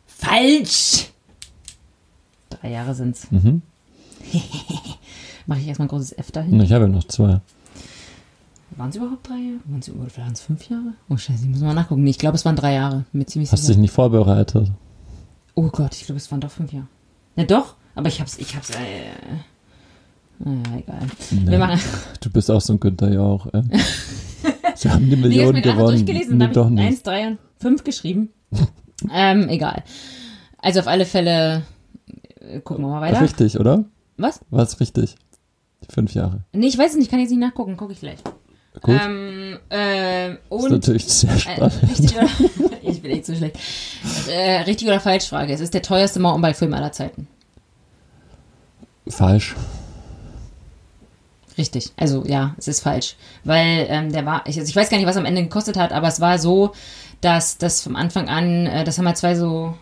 Falsch! 0.07 1.11
Drei 2.61 2.71
Jahre 2.71 2.95
sind's. 2.95 3.31
Mhm. 3.31 3.63
Mache 5.47 5.61
ich 5.61 5.69
erstmal 5.69 5.87
ein 5.87 5.91
großes 5.91 6.13
F 6.19 6.31
dahin. 6.33 6.61
Ich 6.61 6.73
habe 6.73 6.85
ja 6.85 6.91
noch 6.91 7.05
zwei. 7.05 7.41
Waren 8.77 8.91
es 8.91 8.97
überhaupt 8.97 9.29
drei 9.29 9.37
Jahre? 9.37 9.61
Waren 9.65 9.81
es 9.81 9.89
oder 9.91 10.17
waren 10.25 10.33
es 10.33 10.41
fünf 10.41 10.69
Jahre? 10.69 10.93
Oh 11.09 11.17
Scheiße, 11.17 11.45
ich 11.45 11.49
muss 11.49 11.61
mal 11.61 11.75
nachgucken. 11.75 12.03
Nee, 12.05 12.11
ich 12.11 12.19
glaube, 12.19 12.37
es 12.37 12.45
waren 12.45 12.57
drei 12.57 12.75
Jahre. 12.75 13.05
Mir 13.13 13.27
ziemlich 13.27 13.51
Hast 13.51 13.63
sicher. 13.63 13.73
dich 13.75 13.81
nicht 13.81 13.93
vorbereitet. 13.93 14.71
Oh 15.55 15.69
Gott, 15.69 15.95
ich 15.97 16.05
glaube, 16.05 16.19
es 16.19 16.31
waren 16.31 16.41
doch 16.41 16.51
fünf 16.51 16.73
Jahre. 16.73 16.87
Na 17.37 17.45
doch, 17.45 17.75
aber 17.95 18.09
ich 18.09 18.21
hab's, 18.21 18.37
ich 18.39 18.55
hab's, 18.55 18.71
äh, 18.71 18.75
naja, 20.39 20.61
egal. 20.79 20.99
Nee. 21.31 21.51
Wir 21.51 21.59
machen, 21.59 21.81
Du 22.21 22.31
bist 22.31 22.51
auch 22.51 22.61
so 22.61 22.75
ein 22.75 22.81
Günther 22.81 23.13
Jauch. 23.13 23.47
Äh. 23.53 23.63
Sie 24.77 24.89
haben 24.91 25.09
die 25.11 25.17
nee, 25.17 25.23
Millionen 25.23 25.63
gerade 25.63 25.77
gewonnen. 25.77 25.97
durchgelesen, 26.07 26.39
Nee, 26.39 26.45
dann 26.45 26.53
doch 26.53 26.65
habe 26.67 26.75
ich 26.75 26.81
nicht. 26.81 26.87
eins, 26.89 27.03
drei 27.03 27.27
und 27.29 27.39
fünf 27.59 27.83
geschrieben. 27.85 28.29
ähm, 29.13 29.49
egal. 29.49 29.83
Also 30.59 30.81
auf 30.81 30.87
alle 30.87 31.07
Fälle, 31.07 31.57
äh, 31.57 31.61
gucken 32.65 32.85
wir 32.85 32.89
mal 32.91 33.01
weiter. 33.01 33.21
Richtig, 33.21 33.59
oder? 33.59 33.85
Was? 34.17 34.41
War 34.51 34.63
es 34.63 34.81
richtig? 34.81 35.15
Fünf 35.89 36.15
Jahre. 36.15 36.43
Nee, 36.53 36.67
ich 36.67 36.77
weiß 36.79 36.93
es 36.93 36.97
nicht, 36.99 37.11
kann 37.11 37.21
jetzt 37.21 37.31
nicht 37.31 37.39
nachgucken, 37.41 37.77
gucke 37.77 37.93
ich 37.93 38.01
gleich. 38.01 38.19
Gut. 38.83 39.01
Ähm, 39.03 39.59
äh, 39.71 40.33
ist 40.33 40.39
und 40.51 40.71
natürlich 40.71 41.07
sehr 41.07 41.33
Äh, 41.35 41.39
spannend. 41.39 41.83
richtig 41.83 42.17
oder, 42.17 42.29
ich 42.83 43.03
bin 43.03 43.11
echt 43.11 43.27
so 43.27 43.35
schlecht. 43.35 43.57
Äh, 44.29 44.61
richtig 44.63 44.87
oder 44.89 45.01
falsch 45.01 45.27
Frage. 45.29 45.53
Es 45.53 45.61
ist 45.61 45.75
der 45.75 45.83
teuerste 45.83 46.21
Mountainbike-Film 46.21 46.75
aller 46.75 46.93
Zeiten. 46.93 47.27
Falsch. 49.09 49.57
Richtig. 51.57 51.93
Also 51.97 52.25
ja, 52.25 52.55
es 52.59 52.69
ist 52.69 52.81
falsch. 52.81 53.17
Weil 53.45 53.87
ähm, 53.89 54.13
der 54.13 54.25
war, 54.27 54.47
ich, 54.47 54.59
also 54.59 54.69
ich 54.69 54.77
weiß 54.77 54.91
gar 54.91 54.99
nicht, 54.99 55.07
was 55.07 55.17
am 55.17 55.25
Ende 55.25 55.43
gekostet 55.43 55.77
hat, 55.77 55.93
aber 55.93 56.07
es 56.09 56.21
war 56.21 56.39
so, 56.39 56.73
dass 57.21 57.59
das 57.59 57.81
vom 57.83 57.97
Anfang 57.97 58.29
an, 58.29 58.67
äh, 58.67 58.85
das 58.85 58.99
haben 58.99 59.07
halt 59.07 59.17
zwei 59.17 59.35
so 59.35 59.75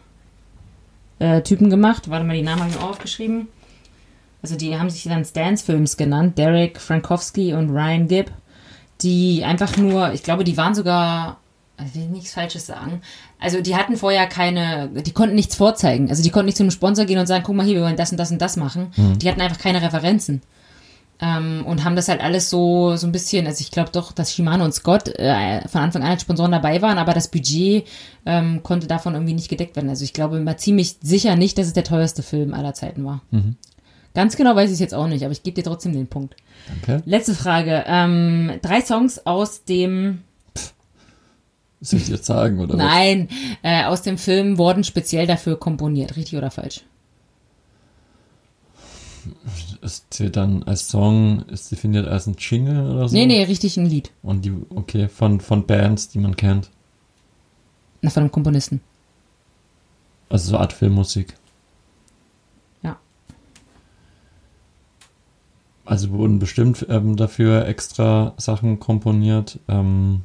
äh, 1.18 1.42
Typen 1.42 1.70
gemacht. 1.70 2.10
Warte 2.10 2.24
mal, 2.24 2.36
die 2.36 2.42
Namen 2.42 2.60
habe 2.60 2.70
ich 2.70 2.76
mir 2.76 2.84
auch 2.84 2.90
aufgeschrieben. 2.90 3.48
Also 4.42 4.56
die 4.56 4.78
haben 4.78 4.90
sich 4.90 5.02
dann 5.04 5.24
Stans 5.24 5.62
Films 5.62 5.96
genannt, 5.96 6.38
Derek 6.38 6.80
Frankowski 6.80 7.54
und 7.54 7.70
Ryan 7.70 8.06
Gibb, 8.06 8.30
die 9.02 9.42
einfach 9.44 9.76
nur, 9.76 10.12
ich 10.12 10.22
glaube, 10.22 10.44
die 10.44 10.56
waren 10.56 10.74
sogar, 10.74 11.38
also 11.76 11.90
ich 11.94 12.00
will 12.00 12.08
nichts 12.10 12.34
Falsches 12.34 12.66
sagen. 12.66 13.00
Also 13.40 13.60
die 13.60 13.74
hatten 13.74 13.96
vorher 13.96 14.26
keine, 14.26 14.88
die 14.88 15.12
konnten 15.12 15.34
nichts 15.34 15.56
vorzeigen. 15.56 16.10
Also 16.10 16.22
die 16.22 16.30
konnten 16.30 16.46
nicht 16.46 16.56
zu 16.56 16.62
einem 16.62 16.70
Sponsor 16.70 17.06
gehen 17.06 17.18
und 17.18 17.26
sagen, 17.26 17.44
guck 17.44 17.56
mal 17.56 17.66
hier, 17.66 17.76
wir 17.76 17.82
wollen 17.82 17.96
das 17.96 18.12
und 18.12 18.18
das 18.18 18.30
und 18.30 18.40
das 18.40 18.56
machen. 18.56 18.92
Die 19.18 19.28
hatten 19.28 19.40
einfach 19.40 19.58
keine 19.58 19.82
Referenzen. 19.82 20.42
Ähm, 21.18 21.64
und 21.66 21.82
haben 21.84 21.96
das 21.96 22.08
halt 22.08 22.20
alles 22.20 22.50
so, 22.50 22.96
so 22.96 23.06
ein 23.06 23.12
bisschen, 23.12 23.46
also 23.46 23.62
ich 23.62 23.70
glaube 23.70 23.90
doch, 23.90 24.12
dass 24.12 24.34
Shimano 24.34 24.64
und 24.64 24.72
Scott 24.72 25.08
äh, 25.18 25.66
von 25.66 25.80
Anfang 25.80 26.02
an 26.02 26.10
als 26.10 26.22
Sponsoren 26.22 26.52
dabei 26.52 26.82
waren, 26.82 26.98
aber 26.98 27.14
das 27.14 27.28
Budget 27.28 27.86
ähm, 28.26 28.62
konnte 28.62 28.86
davon 28.86 29.14
irgendwie 29.14 29.32
nicht 29.32 29.48
gedeckt 29.48 29.76
werden. 29.76 29.88
Also 29.88 30.04
ich 30.04 30.12
glaube 30.12 30.38
mal 30.40 30.58
ziemlich 30.58 30.96
sicher 31.00 31.34
nicht, 31.36 31.56
dass 31.56 31.68
es 31.68 31.72
der 31.72 31.84
teuerste 31.84 32.22
Film 32.22 32.52
aller 32.52 32.74
Zeiten 32.74 33.04
war. 33.04 33.22
Ganz 34.12 34.36
genau 34.36 34.54
weiß 34.56 34.68
ich 34.68 34.74
es 34.74 34.80
jetzt 34.80 34.94
auch 34.94 35.08
nicht, 35.08 35.24
aber 35.24 35.32
ich 35.32 35.42
gebe 35.42 35.54
dir 35.54 35.64
trotzdem 35.64 35.92
den 35.92 36.06
Punkt. 36.06 36.36
Danke. 36.68 37.02
Letzte 37.06 37.34
Frage. 37.34 37.84
Ähm, 37.86 38.52
drei 38.60 38.82
Songs 38.82 39.24
aus 39.24 39.64
dem, 39.64 40.22
Soll 41.80 42.00
ich 42.00 42.08
jetzt 42.08 42.26
sagen, 42.26 42.58
oder 42.60 42.76
nein, 42.76 43.28
äh, 43.62 43.84
aus 43.84 44.02
dem 44.02 44.18
Film 44.18 44.58
wurden 44.58 44.84
speziell 44.84 45.26
dafür 45.26 45.58
komponiert. 45.58 46.16
Richtig 46.16 46.36
oder 46.36 46.50
falsch? 46.50 46.82
Es 49.82 50.04
zählt 50.10 50.36
dann 50.36 50.62
als 50.62 50.88
Song, 50.88 51.42
ist 51.48 51.70
definiert 51.70 52.06
als 52.08 52.26
ein 52.26 52.36
Jingle 52.38 52.90
oder 52.90 53.08
so? 53.08 53.16
Nee, 53.16 53.26
nee, 53.26 53.42
richtig 53.42 53.76
ein 53.76 53.86
Lied. 53.86 54.10
Und 54.22 54.44
die, 54.44 54.52
okay, 54.70 55.08
von, 55.08 55.40
von 55.40 55.66
Bands, 55.66 56.08
die 56.08 56.18
man 56.18 56.36
kennt. 56.36 56.70
Na, 58.02 58.10
von 58.10 58.22
einem 58.22 58.32
Komponisten. 58.32 58.80
Also 60.28 60.50
so 60.50 60.58
Art 60.58 60.72
Filmmusik. 60.72 61.34
Ja. 62.82 62.98
Also 65.84 66.10
wurden 66.10 66.38
bestimmt 66.38 66.86
ähm, 66.88 67.16
dafür 67.16 67.66
extra 67.66 68.34
Sachen 68.36 68.80
komponiert. 68.80 69.58
Ähm, 69.68 70.22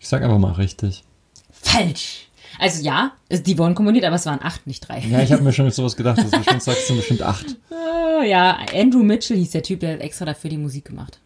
ich 0.00 0.08
sag 0.08 0.22
einfach 0.22 0.38
mal 0.38 0.52
richtig. 0.52 1.04
Falsch. 1.50 2.27
Also 2.58 2.82
ja, 2.82 3.12
die 3.30 3.58
wurden 3.58 3.74
komponiert, 3.74 4.04
aber 4.04 4.16
es 4.16 4.26
waren 4.26 4.40
acht, 4.42 4.66
nicht 4.66 4.88
drei. 4.88 5.00
Ja, 5.00 5.20
ich 5.20 5.32
habe 5.32 5.42
mir 5.42 5.52
schon 5.52 5.70
sowas 5.70 5.96
gedacht, 5.96 6.18
dass 6.18 6.30
du 6.30 6.42
schon 6.42 6.60
sagst, 6.60 6.80
es 6.80 6.86
sind 6.88 6.96
bestimmt 6.96 7.22
acht. 7.22 7.56
Ah, 7.70 8.22
ja, 8.24 8.58
Andrew 8.74 9.02
Mitchell 9.02 9.36
hieß 9.36 9.50
der 9.50 9.62
Typ, 9.62 9.80
der 9.80 9.94
hat 9.94 10.00
extra 10.00 10.24
dafür 10.24 10.50
die 10.50 10.58
Musik 10.58 10.86
gemacht. 10.86 11.20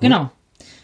Genau. 0.00 0.30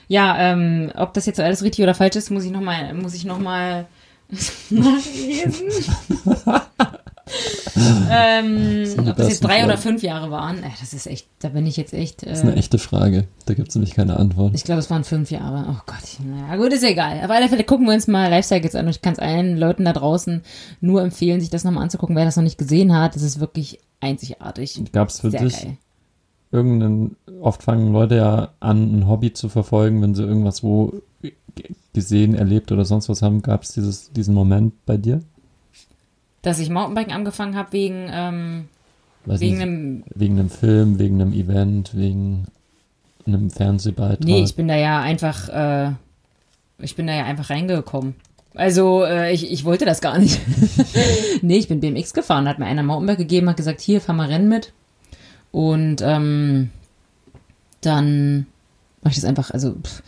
Ja, 0.08 0.52
ähm, 0.52 0.92
ob 0.94 1.14
das 1.14 1.26
jetzt 1.26 1.40
alles 1.40 1.62
richtig 1.62 1.82
oder 1.82 1.94
falsch 1.94 2.16
ist, 2.16 2.30
muss 2.30 2.44
ich 2.44 2.50
noch 2.50 2.60
mal, 2.60 2.92
muss 2.94 3.14
ich 3.14 3.24
noch 3.24 3.38
mal 3.38 3.86
nachlesen. 4.70 5.68
ähm, 8.10 8.84
ob 9.08 9.16
das 9.16 9.28
jetzt 9.28 9.44
drei 9.44 9.64
oder 9.64 9.76
Fragen. 9.76 9.80
fünf 9.82 10.02
Jahre 10.02 10.30
waren, 10.30 10.58
äh, 10.58 10.68
das 10.80 10.92
ist 10.92 11.06
echt, 11.06 11.26
da 11.40 11.48
bin 11.48 11.66
ich 11.66 11.76
jetzt 11.76 11.94
echt. 11.94 12.22
Das 12.26 12.38
ist 12.38 12.42
eine 12.44 12.54
Äh, 12.54 12.58
echte 12.58 12.78
Frage. 12.78 13.26
Da 13.46 13.54
gibt 13.54 13.68
es 13.68 13.74
nämlich 13.74 13.94
keine 13.94 14.16
Antwort. 14.18 14.54
ich 14.54 14.64
glaube, 14.64 14.80
es 14.80 14.90
waren 14.90 15.04
fünf 15.04 15.30
Jahre. 15.30 15.66
Oh 15.70 15.80
Gott, 15.86 16.18
naja, 16.24 16.56
gut, 16.56 16.72
ist 16.72 16.84
egal. 16.84 17.20
Auf 17.24 17.30
alle 17.30 17.48
Fälle 17.48 17.64
gucken 17.64 17.86
wir 17.86 17.94
uns 17.94 18.06
mal 18.08 18.28
Lifecycles 18.30 18.74
an 18.74 18.84
und 18.86 18.90
ich 18.90 19.02
kann 19.02 19.14
es 19.14 19.18
allen 19.18 19.56
Leuten 19.56 19.84
da 19.84 19.92
draußen 19.92 20.42
nur 20.80 21.02
empfehlen, 21.02 21.40
sich 21.40 21.50
das 21.50 21.64
nochmal 21.64 21.84
anzugucken, 21.84 22.16
wer 22.16 22.24
das 22.24 22.36
noch 22.36 22.42
nicht 22.44 22.58
gesehen 22.58 22.94
hat. 22.96 23.14
Das 23.14 23.22
ist 23.22 23.40
wirklich 23.40 23.78
einzigartig. 24.00 24.80
Gab 24.92 25.08
es 25.08 25.20
für 25.20 25.30
Sehr 25.30 25.42
dich 25.44 25.62
geil. 25.62 25.76
irgendeinen, 26.50 27.16
oft 27.40 27.62
fangen 27.62 27.92
Leute 27.92 28.16
ja 28.16 28.48
an, 28.60 28.98
ein 28.98 29.08
Hobby 29.08 29.32
zu 29.32 29.48
verfolgen, 29.48 30.02
wenn 30.02 30.14
sie 30.14 30.24
irgendwas 30.24 30.62
wo 30.62 30.92
gesehen, 31.92 32.34
erlebt 32.34 32.72
oder 32.72 32.84
sonst 32.84 33.08
was 33.08 33.22
haben. 33.22 33.42
Gab 33.42 33.62
es 33.62 34.10
diesen 34.12 34.34
Moment 34.34 34.84
bei 34.86 34.96
dir? 34.96 35.20
Dass 36.42 36.58
ich 36.58 36.70
Mountainbiken 36.70 37.12
angefangen 37.12 37.56
habe 37.56 37.72
wegen, 37.72 38.08
ähm, 38.10 38.68
Weiß 39.24 39.40
wegen 39.40 39.52
nicht, 39.52 39.62
einem 39.62 40.04
wegen 40.14 40.38
einem 40.38 40.50
Film, 40.50 40.98
wegen 40.98 41.20
einem 41.20 41.32
Event, 41.32 41.96
wegen 41.96 42.46
einem 43.26 43.50
Fernsehbeitrag. 43.50 44.24
Nee, 44.24 44.42
ich 44.42 44.56
bin 44.56 44.68
da 44.68 44.76
ja 44.76 45.00
einfach, 45.00 45.48
äh, 45.48 45.92
ich 46.78 46.96
bin 46.96 47.06
da 47.06 47.14
ja 47.14 47.24
einfach 47.24 47.50
reingekommen. 47.50 48.14
Also, 48.54 49.04
äh, 49.04 49.32
ich, 49.32 49.50
ich 49.50 49.64
wollte 49.64 49.84
das 49.84 50.00
gar 50.00 50.18
nicht. 50.18 50.40
nee, 51.42 51.56
ich 51.56 51.68
bin 51.68 51.80
BMX 51.80 52.12
gefahren, 52.12 52.48
hat 52.48 52.58
mir 52.58 52.66
einer 52.66 52.82
Mountainbike 52.82 53.18
gegeben, 53.18 53.48
hat 53.48 53.56
gesagt, 53.56 53.80
hier, 53.80 54.00
fahr 54.00 54.14
mal 54.14 54.28
Rennen 54.28 54.48
mit. 54.48 54.72
Und 55.52 56.02
ähm, 56.02 56.70
dann 57.80 58.46
mach 59.02 59.10
ich 59.10 59.16
das 59.16 59.24
einfach, 59.24 59.50
also, 59.52 59.72
pff, 59.72 60.02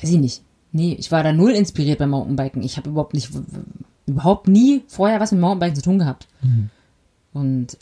weiß 0.00 0.10
ich 0.10 0.18
nicht. 0.18 0.42
Nee, 0.72 0.96
ich 0.98 1.12
war 1.12 1.22
da 1.22 1.32
null 1.32 1.52
inspiriert 1.52 1.98
beim 1.98 2.10
Mountainbiken. 2.10 2.62
Ich 2.62 2.76
habe 2.76 2.90
überhaupt 2.90 3.14
nicht, 3.14 3.30
überhaupt 4.06 4.48
nie 4.48 4.82
vorher 4.88 5.20
was 5.20 5.32
mit 5.32 5.40
Mountainbiken 5.40 5.76
zu 5.76 5.82
tun 5.82 5.98
gehabt. 5.98 6.26
Und 7.32 7.76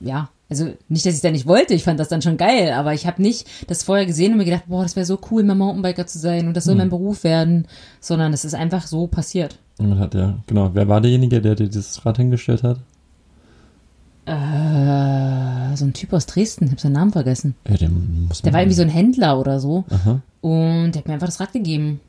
ja, 0.00 0.28
also 0.50 0.72
nicht, 0.88 1.04
dass 1.06 1.14
ich 1.14 1.20
da 1.20 1.30
nicht 1.30 1.46
wollte, 1.46 1.74
ich 1.74 1.84
fand 1.84 2.00
das 2.00 2.08
dann 2.08 2.22
schon 2.22 2.36
geil, 2.36 2.72
aber 2.72 2.94
ich 2.94 3.06
habe 3.06 3.20
nicht 3.22 3.46
das 3.68 3.82
vorher 3.82 4.06
gesehen 4.06 4.32
und 4.32 4.38
mir 4.38 4.44
gedacht, 4.44 4.64
boah, 4.66 4.82
das 4.82 4.96
wäre 4.96 5.06
so 5.06 5.18
cool, 5.30 5.42
mal 5.42 5.54
Mountainbiker 5.54 6.06
zu 6.06 6.18
sein 6.18 6.48
und 6.48 6.56
das 6.56 6.64
soll 6.64 6.74
mein 6.74 6.90
Beruf 6.90 7.24
werden, 7.24 7.66
sondern 8.00 8.32
es 8.32 8.44
ist 8.44 8.54
einfach 8.54 8.86
so 8.86 9.06
passiert. 9.06 9.58
Und 9.78 9.98
hat 9.98 10.14
ja, 10.14 10.38
genau. 10.46 10.70
Wer 10.72 10.88
war 10.88 11.00
derjenige, 11.00 11.40
der 11.40 11.54
dir 11.54 11.68
dieses 11.68 12.04
Rad 12.04 12.16
hingestellt 12.16 12.62
hat? 12.62 12.78
Äh, 14.26 15.76
so 15.76 15.84
ein 15.84 15.92
Typ 15.94 16.12
aus 16.12 16.26
Dresden, 16.26 16.64
ich 16.66 16.70
habe 16.72 16.80
seinen 16.80 16.92
Namen 16.92 17.12
vergessen. 17.12 17.54
Ja, 17.66 17.76
Der 17.76 18.52
war 18.52 18.60
irgendwie 18.60 18.74
so 18.74 18.82
ein 18.82 18.88
Händler 18.90 19.38
oder 19.38 19.58
so 19.60 19.84
Aha. 19.88 20.20
und 20.40 20.92
der 20.92 21.00
hat 21.00 21.08
mir 21.08 21.14
einfach 21.14 21.28
das 21.28 21.40
Rad 21.40 21.52
gegeben. 21.52 22.00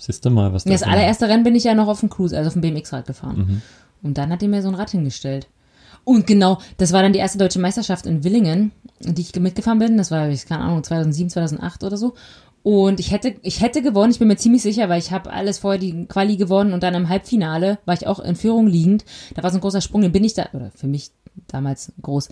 Siehst 0.00 0.24
du 0.24 0.30
mal, 0.30 0.52
was 0.52 0.64
Das 0.64 0.80
für- 0.82 0.88
allererste 0.88 1.28
Rennen 1.28 1.44
bin 1.44 1.54
ich 1.54 1.64
ja 1.64 1.74
noch 1.74 1.86
auf 1.88 2.00
dem 2.00 2.08
Cruise, 2.10 2.36
also 2.36 2.48
auf 2.48 2.54
dem 2.54 2.62
BMX-Rad 2.62 3.06
gefahren. 3.06 3.36
Mhm. 3.36 3.62
Und 4.02 4.18
dann 4.18 4.30
hat 4.30 4.42
er 4.42 4.48
mir 4.48 4.62
so 4.62 4.68
ein 4.68 4.74
Rad 4.74 4.90
hingestellt. 4.90 5.46
Und 6.04 6.26
genau, 6.26 6.58
das 6.78 6.92
war 6.92 7.02
dann 7.02 7.12
die 7.12 7.18
erste 7.18 7.36
deutsche 7.38 7.58
Meisterschaft 7.60 8.06
in 8.06 8.24
Willingen, 8.24 8.72
in 9.00 9.14
die 9.14 9.20
ich 9.22 9.34
mitgefahren 9.38 9.78
bin. 9.78 9.98
Das 9.98 10.10
war, 10.10 10.28
ich 10.30 10.46
keine 10.46 10.62
Ahnung, 10.62 10.82
2007, 10.82 11.28
2008 11.28 11.84
oder 11.84 11.98
so. 11.98 12.14
Und 12.62 13.00
ich 13.00 13.10
hätte, 13.10 13.34
ich 13.42 13.60
hätte 13.62 13.82
gewonnen, 13.82 14.10
ich 14.10 14.18
bin 14.18 14.28
mir 14.28 14.36
ziemlich 14.36 14.62
sicher, 14.62 14.88
weil 14.88 14.98
ich 14.98 15.12
habe 15.12 15.30
alles 15.32 15.58
vorher 15.58 15.78
die 15.80 16.06
Quali 16.06 16.36
gewonnen 16.36 16.72
und 16.72 16.82
dann 16.82 16.94
im 16.94 17.08
Halbfinale 17.08 17.78
war 17.84 17.94
ich 17.94 18.06
auch 18.06 18.20
in 18.20 18.36
Führung 18.36 18.66
liegend. 18.66 19.04
Da 19.34 19.42
war 19.42 19.50
so 19.50 19.56
ein 19.58 19.60
großer 19.62 19.80
Sprung, 19.80 20.02
den 20.02 20.12
bin 20.12 20.24
ich 20.24 20.34
da, 20.34 20.46
oder 20.52 20.70
für 20.74 20.86
mich 20.86 21.10
damals 21.46 21.92
groß, 22.02 22.28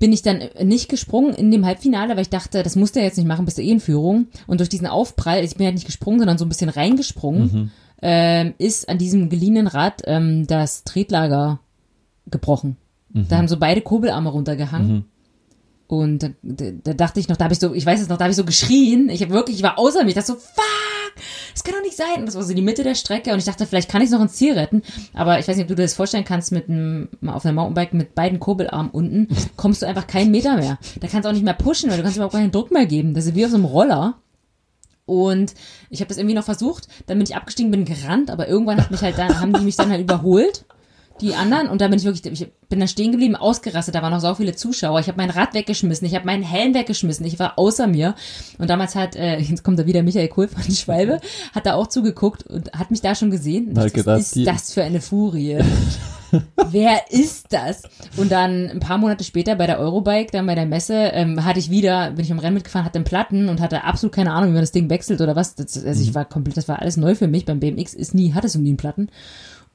bin 0.00 0.12
ich 0.12 0.22
dann 0.22 0.42
nicht 0.62 0.88
gesprungen 0.88 1.34
in 1.34 1.50
dem 1.50 1.66
Halbfinale, 1.66 2.16
weil 2.16 2.22
ich 2.22 2.30
dachte, 2.30 2.62
das 2.62 2.74
musst 2.74 2.96
du 2.96 3.00
jetzt 3.00 3.18
nicht 3.18 3.26
machen, 3.26 3.44
bist 3.44 3.58
du 3.58 3.62
eh 3.62 3.70
in 3.70 3.80
Führung. 3.80 4.28
Und 4.46 4.58
durch 4.58 4.70
diesen 4.70 4.86
Aufprall, 4.86 5.44
ich 5.44 5.54
bin 5.56 5.66
halt 5.66 5.74
nicht 5.74 5.86
gesprungen, 5.86 6.18
sondern 6.18 6.38
so 6.38 6.46
ein 6.46 6.48
bisschen 6.48 6.70
reingesprungen, 6.70 7.42
mhm. 7.42 7.70
ähm, 8.00 8.54
ist 8.56 8.88
an 8.88 8.96
diesem 8.96 9.28
geliehenen 9.28 9.66
Rad 9.66 10.02
ähm, 10.06 10.46
das 10.46 10.84
Tretlager 10.84 11.60
gebrochen. 12.30 12.78
Mhm. 13.12 13.26
Da 13.28 13.36
haben 13.36 13.46
so 13.46 13.58
beide 13.58 13.82
Kurbelarme 13.82 14.30
runtergehangen. 14.30 14.92
Mhm. 14.92 15.04
Und 15.86 16.22
da, 16.22 16.28
da, 16.42 16.70
da, 16.82 16.94
dachte 16.94 17.20
ich 17.20 17.28
noch, 17.28 17.36
da 17.36 17.44
habe 17.44 17.52
ich 17.52 17.60
so, 17.60 17.74
ich 17.74 17.84
weiß 17.84 18.00
es 18.00 18.08
noch, 18.08 18.16
da 18.16 18.24
habe 18.24 18.30
ich 18.30 18.36
so 18.36 18.44
geschrien. 18.44 19.10
Ich 19.10 19.20
habe 19.20 19.34
wirklich, 19.34 19.56
ich 19.56 19.62
war 19.62 19.78
außer 19.78 20.00
mich. 20.04 20.10
Ich 20.10 20.14
dachte 20.14 20.32
so, 20.32 20.38
fuck, 20.38 20.99
das 21.52 21.64
kann 21.64 21.74
doch 21.74 21.82
nicht 21.82 21.96
sein. 21.96 22.18
Und 22.18 22.26
das 22.26 22.34
war 22.34 22.42
so 22.42 22.54
die 22.54 22.62
Mitte 22.62 22.82
der 22.82 22.94
Strecke. 22.94 23.32
Und 23.32 23.38
ich 23.38 23.44
dachte, 23.44 23.66
vielleicht 23.66 23.90
kann 23.90 24.02
ich 24.02 24.06
es 24.06 24.12
noch 24.12 24.20
ins 24.20 24.34
Ziel 24.34 24.54
retten. 24.54 24.82
Aber 25.14 25.38
ich 25.38 25.48
weiß 25.48 25.56
nicht, 25.56 25.64
ob 25.64 25.68
du 25.68 25.76
dir 25.76 25.82
das 25.82 25.94
vorstellen 25.94 26.24
kannst, 26.24 26.52
mit 26.52 26.68
einem, 26.68 27.08
auf 27.26 27.44
einem 27.44 27.56
Mountainbike 27.56 27.94
mit 27.94 28.14
beiden 28.14 28.40
Kurbelarmen 28.40 28.90
unten, 28.90 29.28
kommst 29.56 29.82
du 29.82 29.86
einfach 29.86 30.06
keinen 30.06 30.30
Meter 30.30 30.56
mehr. 30.56 30.78
Da 31.00 31.08
kannst 31.08 31.24
du 31.24 31.28
auch 31.28 31.34
nicht 31.34 31.44
mehr 31.44 31.54
pushen, 31.54 31.90
weil 31.90 31.96
du 31.96 32.02
kannst 32.02 32.16
überhaupt 32.16 32.34
keinen 32.34 32.52
Druck 32.52 32.70
mehr 32.70 32.86
geben. 32.86 33.14
Das 33.14 33.26
ist 33.26 33.34
wie 33.34 33.44
auf 33.44 33.50
so 33.50 33.56
einem 33.56 33.66
Roller. 33.66 34.18
Und 35.06 35.54
ich 35.88 36.00
habe 36.00 36.08
das 36.08 36.18
irgendwie 36.18 36.36
noch 36.36 36.44
versucht, 36.44 36.86
dann 37.06 37.18
bin 37.18 37.26
ich 37.26 37.34
abgestiegen, 37.34 37.72
bin 37.72 37.84
gerannt, 37.84 38.30
aber 38.30 38.46
irgendwann 38.46 38.80
hat 38.80 38.92
mich 38.92 39.02
halt 39.02 39.18
dann, 39.18 39.40
haben 39.40 39.52
die 39.52 39.64
mich 39.64 39.74
dann 39.74 39.90
halt 39.90 40.02
überholt 40.02 40.64
die 41.20 41.34
anderen 41.34 41.68
und 41.68 41.80
da 41.80 41.88
bin 41.88 41.98
ich 41.98 42.04
wirklich, 42.04 42.40
ich 42.40 42.48
bin 42.68 42.80
da 42.80 42.86
stehen 42.86 43.12
geblieben, 43.12 43.36
ausgerastet, 43.36 43.94
da 43.94 44.02
waren 44.02 44.12
noch 44.12 44.20
so 44.20 44.34
viele 44.34 44.54
Zuschauer. 44.54 45.00
Ich 45.00 45.08
habe 45.08 45.18
mein 45.18 45.30
Rad 45.30 45.54
weggeschmissen, 45.54 46.06
ich 46.06 46.14
habe 46.14 46.26
meinen 46.26 46.42
Helm 46.42 46.74
weggeschmissen, 46.74 47.26
ich 47.26 47.38
war 47.38 47.58
außer 47.58 47.86
mir. 47.86 48.14
Und 48.58 48.70
damals 48.70 48.94
hat, 48.94 49.16
äh, 49.16 49.38
jetzt 49.38 49.64
kommt 49.64 49.78
da 49.78 49.86
wieder 49.86 50.02
Michael 50.02 50.28
Kohl 50.28 50.48
von 50.48 50.62
Schwalbe, 50.62 51.20
hat 51.54 51.66
da 51.66 51.74
auch 51.74 51.86
zugeguckt 51.86 52.44
und 52.46 52.72
hat 52.72 52.90
mich 52.90 53.00
da 53.00 53.14
schon 53.14 53.30
gesehen. 53.30 53.70
Was 53.74 53.92
ist 53.92 54.36
die... 54.36 54.44
das 54.44 54.72
für 54.72 54.82
eine 54.82 55.00
Furie? 55.00 55.58
Wer 56.70 57.10
ist 57.10 57.46
das? 57.50 57.82
Und 58.16 58.30
dann 58.30 58.68
ein 58.68 58.80
paar 58.80 58.98
Monate 58.98 59.24
später 59.24 59.56
bei 59.56 59.66
der 59.66 59.78
Eurobike, 59.78 60.30
dann 60.32 60.46
bei 60.46 60.54
der 60.54 60.66
Messe, 60.66 60.94
ähm, 60.94 61.44
hatte 61.44 61.58
ich 61.58 61.70
wieder, 61.70 62.12
bin 62.12 62.24
ich 62.24 62.32
am 62.32 62.38
Rennen 62.38 62.54
mitgefahren, 62.54 62.84
hatte 62.84 62.98
einen 62.98 63.04
Platten 63.04 63.48
und 63.48 63.60
hatte 63.60 63.84
absolut 63.84 64.14
keine 64.14 64.32
Ahnung, 64.32 64.50
wie 64.50 64.54
man 64.54 64.62
das 64.62 64.72
Ding 64.72 64.88
wechselt 64.90 65.20
oder 65.20 65.36
was. 65.36 65.54
Das, 65.54 65.84
also 65.84 66.02
ich 66.02 66.10
mhm. 66.10 66.14
war 66.14 66.24
komplett, 66.24 66.56
das 66.56 66.68
war 66.68 66.80
alles 66.80 66.96
neu 66.96 67.14
für 67.14 67.26
mich. 67.26 67.44
Beim 67.44 67.60
BMX 67.60 67.94
ist 67.94 68.14
nie, 68.14 68.32
hatte 68.32 68.46
es 68.46 68.54
nie 68.54 68.68
einen 68.68 68.76
Platten 68.76 69.10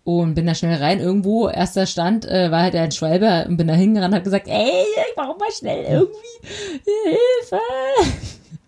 und 0.06 0.36
bin 0.36 0.46
da 0.46 0.56
schnell 0.56 0.82
rein. 0.82 1.00
Irgendwo, 1.00 1.50
erster 1.50 1.88
Stand, 1.88 2.26
äh, 2.26 2.52
war 2.52 2.62
halt 2.62 2.76
der 2.76 2.90
Schwalbe 2.92 3.46
und 3.50 3.58
bin 3.58 3.68
da 3.68 3.74
hingerannt 3.74 4.14
und 4.14 4.18
hat 4.18 4.24
gesagt, 4.24 4.48
ey, 4.48 4.86
ich 5.10 5.16
brauche 5.16 5.38
mal 5.38 5.52
schnell 5.52 5.84
irgendwie 5.84 6.48
Hilfe. 6.86 7.60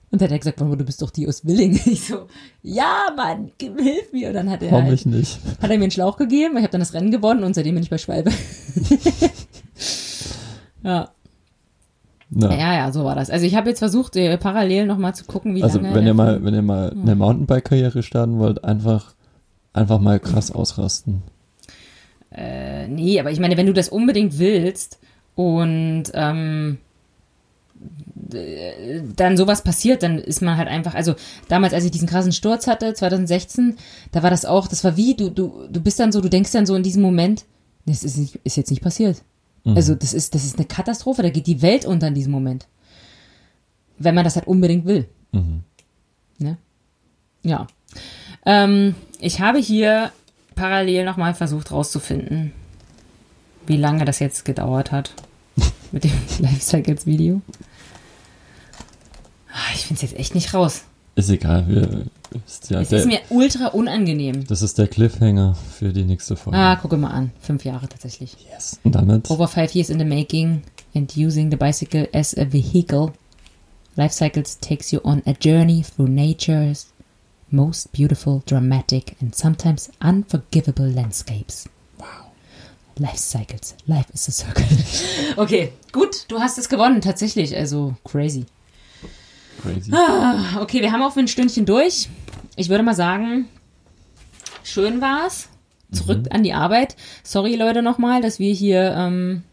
Und 0.10 0.22
dann 0.22 0.30
hat 0.30 0.32
er 0.32 0.40
gesagt, 0.40 0.60
du 0.60 0.76
bist 0.78 1.02
doch 1.02 1.12
die 1.12 1.28
aus 1.28 1.46
Willing. 1.46 1.74
Ich 1.86 2.08
so, 2.08 2.28
ja, 2.64 3.06
Mann, 3.16 3.52
hilf 3.60 4.12
mir. 4.12 4.30
Und 4.30 4.34
dann 4.34 4.50
hat 4.50 4.64
er, 4.64 4.72
halt, 4.72 4.90
mich 4.90 5.06
nicht. 5.06 5.40
hat 5.62 5.70
er 5.70 5.78
mir 5.78 5.84
einen 5.84 5.92
Schlauch 5.92 6.18
gegeben. 6.18 6.58
Ich 6.58 6.64
habe 6.64 6.72
dann 6.72 6.82
das 6.82 6.96
Rennen 6.96 7.12
gewonnen 7.12 7.44
und 7.44 7.54
seitdem 7.54 7.76
bin 7.76 7.84
ich 7.84 7.92
bei 7.92 8.00
Schwalbe. 8.00 8.32
ja. 10.84 11.10
Ja. 12.32 12.52
ja, 12.52 12.74
ja, 12.74 12.92
so 12.92 13.06
war 13.06 13.16
das. 13.16 13.30
Also 13.30 13.46
ich 13.46 13.56
habe 13.56 13.70
jetzt 13.70 13.80
versucht, 13.80 14.16
äh, 14.16 14.38
parallel 14.38 14.88
nochmal 14.88 15.14
zu 15.14 15.24
gucken, 15.24 15.56
wie 15.56 15.64
also 15.64 15.78
lange. 15.78 15.90
Also 15.90 16.00
wenn 16.00 16.08
ihr 16.08 16.14
mal, 16.14 16.44
wenn 16.44 16.54
ihr 16.54 16.62
mal 16.62 16.90
eine 16.90 17.16
Mountainbike-Karriere 17.16 18.04
starten 18.04 18.40
wollt, 18.40 18.66
einfach 18.66 19.14
einfach 19.78 20.00
mal 20.00 20.20
krass 20.20 20.52
ausrasten. 20.52 21.24
Äh, 22.32 22.88
nee, 22.88 23.20
aber 23.20 23.32
ich 23.32 23.40
meine, 23.40 23.58
wenn 23.58 23.66
du 23.66 23.74
das 23.74 23.90
unbedingt 23.90 24.38
willst 24.38 25.00
und 25.36 26.06
ähm, 26.14 26.78
dann 29.16 29.38
sowas 29.38 29.64
passiert, 29.64 30.04
dann 30.04 30.18
ist 30.18 30.42
man 30.42 30.58
halt 30.58 30.68
einfach, 30.68 30.96
also 30.96 31.16
damals, 31.48 31.74
als 31.74 31.86
ich 31.86 31.92
diesen 31.92 32.08
krassen 32.08 32.32
Sturz 32.32 32.68
hatte, 32.68 32.94
2016, 32.94 33.78
da 34.12 34.24
war 34.24 34.30
das 34.30 34.46
auch, 34.46 34.68
das 34.68 34.84
war 34.84 34.98
wie, 34.98 35.16
du, 35.16 35.30
du, 35.30 35.68
du 35.72 35.80
bist 35.80 36.00
dann 36.00 36.12
so, 36.12 36.22
du 36.22 36.30
denkst 36.30 36.52
dann 36.52 36.66
so 36.66 36.76
in 36.76 36.84
diesem 36.84 37.02
Moment, 37.02 37.46
das 37.86 38.04
ist, 38.04 38.18
nicht, 38.18 38.40
ist 38.44 38.58
jetzt 38.58 38.70
nicht 38.70 38.82
passiert. 38.82 39.24
Mhm. 39.64 39.76
Also 39.76 39.96
das 39.96 40.14
ist, 40.14 40.36
das 40.36 40.44
ist 40.44 40.58
eine 40.58 40.66
Katastrophe, 40.66 41.22
da 41.22 41.30
geht 41.30 41.48
die 41.48 41.62
Welt 41.62 41.86
unter 41.86 42.08
in 42.08 42.16
diesem 42.16 42.32
Moment. 42.32 42.68
Wenn 43.98 44.16
man 44.16 44.24
das 44.24 44.36
halt 44.36 44.48
unbedingt 44.48 44.86
will. 44.86 45.08
Mhm. 45.32 45.64
Ne? 46.40 46.58
Ja. 47.44 47.68
Ähm, 48.48 48.96
ich 49.20 49.42
habe 49.42 49.60
hier 49.60 50.12
parallel 50.56 51.04
nochmal 51.04 51.34
versucht 51.34 51.70
rauszufinden, 51.70 52.54
wie 53.68 53.76
lange 53.76 54.06
das 54.06 54.20
jetzt 54.20 54.46
gedauert 54.46 54.94
hat 54.94 55.12
mit 55.92 56.06
dem 56.06 56.14
Lifecycles-Video. 56.40 57.42
Ah, 59.52 59.74
ich 59.76 59.82
finde 59.82 59.96
es 59.96 60.10
jetzt 60.10 60.18
echt 60.18 60.34
nicht 60.34 60.54
raus. 60.54 60.86
Ist 61.16 61.30
egal. 61.30 61.68
Wir, 61.68 62.06
ist 62.46 62.70
ja 62.70 62.80
es 62.80 62.90
der, 62.90 63.00
ist 63.00 63.08
mir 63.08 63.20
ultra 63.30 63.68
unangenehm. 63.68 64.48
Das 64.48 64.62
ist 64.62 64.78
der 64.78 64.88
Cliffhanger 64.88 65.56
für 65.78 65.92
die 65.92 66.04
nächste 66.06 66.38
Folge. 66.38 66.58
Ah, 66.58 66.78
gucke 66.78 66.96
mal 66.96 67.10
an. 67.10 67.32
Fünf 67.42 67.66
Jahre 67.66 67.90
tatsächlich. 67.90 68.38
Yes. 68.50 68.80
Und 68.84 68.96
damit? 68.96 69.30
Over 69.30 69.50
five 69.50 69.74
years 69.74 69.90
in 69.90 70.00
the 70.00 70.06
making 70.06 70.62
and 70.96 71.12
using 71.18 71.52
the 71.52 71.58
bicycle 71.58 72.08
as 72.14 72.38
a 72.38 72.46
vehicle. 72.50 73.12
Life 73.98 74.14
Cycles 74.14 74.58
takes 74.60 74.94
you 74.94 75.02
on 75.04 75.22
a 75.26 75.34
journey 75.34 75.84
through 75.84 76.08
nature's 76.08 76.88
most 77.52 77.92
beautiful, 77.92 78.44
dramatic, 78.46 79.16
and 79.22 79.34
sometimes 79.34 79.90
unforgivable 80.02 80.88
landscapes. 80.88 81.68
Wow. 82.00 82.32
Life 83.00 83.18
cycles. 83.18 83.76
Life 83.88 84.10
is 84.14 84.28
a 84.28 84.32
circle. 84.32 84.66
okay, 85.38 85.74
gut, 85.92 86.26
du 86.28 86.40
hast 86.40 86.58
es 86.58 86.70
gewonnen, 86.70 87.02
tatsächlich. 87.02 87.56
Also 87.56 87.96
crazy. 88.04 88.46
Crazy. 89.62 89.92
Ah, 89.94 90.62
okay, 90.62 90.82
wir 90.82 90.92
haben 90.92 91.02
auch 91.02 91.14
für 91.14 91.20
ein 91.20 91.28
Stündchen 91.28 91.66
durch. 91.66 92.10
Ich 92.56 92.70
würde 92.70 92.84
mal 92.84 92.96
sagen, 92.96 93.48
schön 94.64 95.02
war's. 95.02 95.50
Zurück 95.92 96.20
mhm. 96.20 96.32
an 96.32 96.44
die 96.44 96.54
Arbeit. 96.54 96.96
Sorry, 97.24 97.56
Leute, 97.56 97.82
nochmal, 97.82 98.22
dass 98.22 98.40
wir 98.40 98.54
hier 98.54 98.94
ähm, 98.98 99.44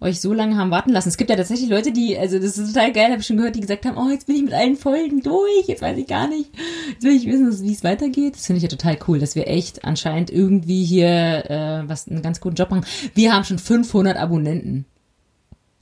euch 0.00 0.20
so 0.20 0.32
lange 0.32 0.56
haben 0.56 0.70
warten 0.70 0.90
lassen. 0.90 1.08
Es 1.08 1.16
gibt 1.16 1.30
ja 1.30 1.36
tatsächlich 1.36 1.68
Leute, 1.68 1.92
die, 1.92 2.16
also 2.16 2.38
das 2.38 2.56
ist 2.56 2.72
total 2.72 2.92
geil, 2.92 3.10
habe 3.10 3.20
ich 3.20 3.26
schon 3.26 3.36
gehört, 3.36 3.56
die 3.56 3.60
gesagt 3.60 3.84
haben, 3.84 3.96
oh, 3.96 4.10
jetzt 4.10 4.26
bin 4.26 4.36
ich 4.36 4.42
mit 4.42 4.52
allen 4.52 4.76
Folgen 4.76 5.22
durch, 5.22 5.66
jetzt 5.66 5.82
weiß 5.82 5.98
ich 5.98 6.06
gar 6.06 6.28
nicht, 6.28 6.50
jetzt 6.90 7.02
will 7.02 7.16
ich 7.16 7.26
wissen, 7.26 7.62
wie 7.62 7.72
es 7.72 7.84
weitergeht. 7.84 8.36
Das 8.36 8.46
finde 8.46 8.58
ich 8.58 8.62
ja 8.62 8.68
total 8.68 8.98
cool, 9.08 9.18
dass 9.18 9.34
wir 9.34 9.48
echt 9.48 9.84
anscheinend 9.84 10.30
irgendwie 10.30 10.84
hier 10.84 11.50
äh, 11.50 11.88
was 11.88 12.08
einen 12.08 12.22
ganz 12.22 12.40
guten 12.40 12.56
Job 12.56 12.70
machen. 12.70 12.86
Wir 13.14 13.34
haben 13.34 13.44
schon 13.44 13.58
500 13.58 14.16
Abonnenten. 14.16 14.86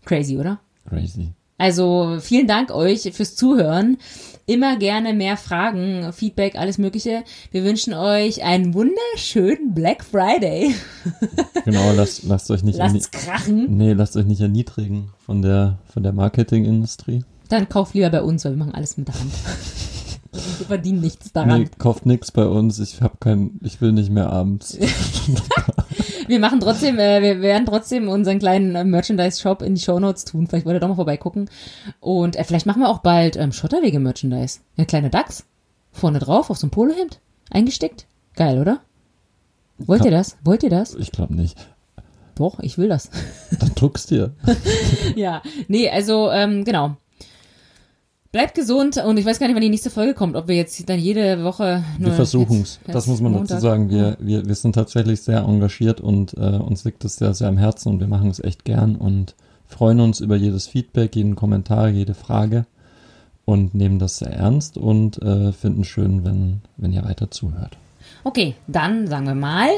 Crazy, 0.04 0.38
oder? 0.38 0.60
Crazy. 0.88 1.32
Also 1.58 2.18
vielen 2.20 2.46
Dank 2.46 2.70
euch 2.70 3.10
fürs 3.12 3.34
Zuhören. 3.34 3.98
Immer 4.48 4.76
gerne 4.76 5.12
mehr 5.12 5.36
Fragen, 5.36 6.12
Feedback, 6.12 6.54
alles 6.54 6.78
Mögliche. 6.78 7.24
Wir 7.50 7.64
wünschen 7.64 7.94
euch 7.94 8.44
einen 8.44 8.74
wunderschönen 8.74 9.74
Black 9.74 10.04
Friday. 10.04 10.74
Genau, 11.64 11.90
lasst, 11.92 12.22
lasst 12.22 12.48
euch 12.52 12.62
nicht 12.62 12.78
lasst 12.78 13.10
krachen. 13.10 13.76
Nee, 13.76 13.92
lasst 13.92 14.16
euch 14.16 14.24
nicht 14.24 14.40
erniedrigen 14.40 15.10
von 15.18 15.42
der 15.42 15.78
von 15.92 16.04
der 16.04 16.12
Marketingindustrie. 16.12 17.24
Dann 17.48 17.68
kauft 17.68 17.94
lieber 17.94 18.10
bei 18.10 18.22
uns, 18.22 18.44
weil 18.44 18.52
wir 18.52 18.58
machen 18.58 18.74
alles 18.74 18.96
mit 18.96 19.08
der 19.08 19.18
Hand. 19.18 19.32
Wir 20.36 20.66
verdienen 20.66 21.00
nichts 21.00 21.32
daran. 21.32 21.62
Nee, 21.62 21.68
kauft 21.78 22.06
nichts 22.06 22.32
bei 22.32 22.46
uns. 22.46 22.78
Ich 22.78 23.00
habe 23.00 23.16
kein, 23.20 23.58
ich 23.62 23.80
will 23.80 23.92
nicht 23.92 24.10
mehr 24.10 24.30
abends. 24.30 24.78
wir 26.28 26.38
machen 26.38 26.60
trotzdem, 26.60 26.98
äh, 26.98 27.22
wir 27.22 27.40
werden 27.40 27.66
trotzdem 27.66 28.08
unseren 28.08 28.38
kleinen 28.38 28.74
äh, 28.74 28.84
Merchandise-Shop 28.84 29.62
in 29.62 29.74
die 29.74 29.80
Shownotes 29.80 30.24
tun. 30.24 30.46
Vielleicht 30.46 30.66
wollt 30.66 30.76
ihr 30.76 30.80
doch 30.80 30.88
mal 30.88 30.94
vorbeigucken. 30.94 31.48
Und 32.00 32.36
äh, 32.36 32.44
vielleicht 32.44 32.66
machen 32.66 32.82
wir 32.82 32.88
auch 32.88 33.00
bald 33.00 33.36
ähm, 33.36 33.52
Schotterwege-Merchandise. 33.52 34.60
Eine 34.76 34.86
kleine 34.86 35.10
Dachs. 35.10 35.44
Vorne 35.92 36.18
drauf 36.18 36.50
auf 36.50 36.58
so 36.58 36.66
ein 36.66 36.70
Polohemd. 36.70 37.20
Eingesteckt. 37.50 38.06
Geil, 38.34 38.58
oder? 38.58 38.80
Wollt 39.78 40.04
ihr 40.04 40.10
das? 40.10 40.36
Wollt 40.42 40.62
ihr 40.62 40.70
das? 40.70 40.94
Ich 40.94 41.12
glaube 41.12 41.34
nicht. 41.34 41.56
Doch, 42.34 42.60
ich 42.60 42.76
will 42.76 42.88
das. 42.88 43.10
Dann 43.58 43.74
druckst 43.74 44.10
dir. 44.10 44.34
ja, 45.16 45.42
nee, 45.68 45.88
also 45.88 46.30
ähm, 46.30 46.64
genau. 46.64 46.96
Bleibt 48.36 48.54
gesund 48.54 48.98
und 48.98 49.16
ich 49.16 49.24
weiß 49.24 49.38
gar 49.38 49.46
nicht, 49.46 49.54
wann 49.54 49.62
die 49.62 49.70
nächste 49.70 49.88
Folge 49.88 50.12
kommt, 50.12 50.36
ob 50.36 50.46
wir 50.46 50.56
jetzt 50.56 50.86
dann 50.90 50.98
jede 50.98 51.42
Woche 51.42 51.82
nur. 51.98 52.10
Wir 52.10 52.16
versuchen 52.16 52.60
es. 52.60 52.78
Das 52.86 53.06
muss 53.06 53.22
man 53.22 53.32
Montag. 53.32 53.48
dazu 53.48 53.62
sagen. 53.62 53.88
Wir, 53.88 54.18
wir, 54.20 54.46
wir 54.46 54.54
sind 54.54 54.74
tatsächlich 54.74 55.22
sehr 55.22 55.38
engagiert 55.38 56.02
und 56.02 56.34
äh, 56.34 56.58
uns 56.58 56.84
liegt 56.84 57.02
das 57.02 57.16
sehr, 57.16 57.32
sehr 57.32 57.48
am 57.48 57.56
Herzen 57.56 57.88
und 57.88 58.00
wir 58.00 58.08
machen 58.08 58.28
es 58.28 58.38
echt 58.38 58.66
gern 58.66 58.96
und 58.96 59.34
freuen 59.66 60.00
uns 60.00 60.20
über 60.20 60.36
jedes 60.36 60.66
Feedback, 60.66 61.16
jeden 61.16 61.34
Kommentar, 61.34 61.88
jede 61.88 62.12
Frage 62.12 62.66
und 63.46 63.74
nehmen 63.74 63.98
das 63.98 64.18
sehr 64.18 64.34
ernst 64.34 64.76
und 64.76 65.16
äh, 65.22 65.52
finden 65.52 65.84
schön, 65.84 66.22
wenn, 66.22 66.60
wenn 66.76 66.92
ihr 66.92 67.06
weiter 67.06 67.30
zuhört. 67.30 67.78
Okay, 68.22 68.54
dann 68.66 69.06
sagen 69.06 69.28
wir 69.28 69.34
mal 69.34 69.70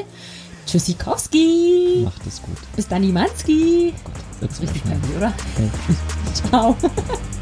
Tschüssikowski. 0.65 2.01
Macht 2.03 2.27
es 2.27 2.41
gut. 2.41 2.57
Bis 2.75 2.89
dann, 2.89 3.05
Imanski. 3.05 3.93
Gott, 4.03 4.15
jetzt 4.41 4.61
Richtig 4.61 4.83
geil, 4.83 4.99
oder? 5.15 5.27
Ja. 5.27 6.33
Ciao. 6.49 6.75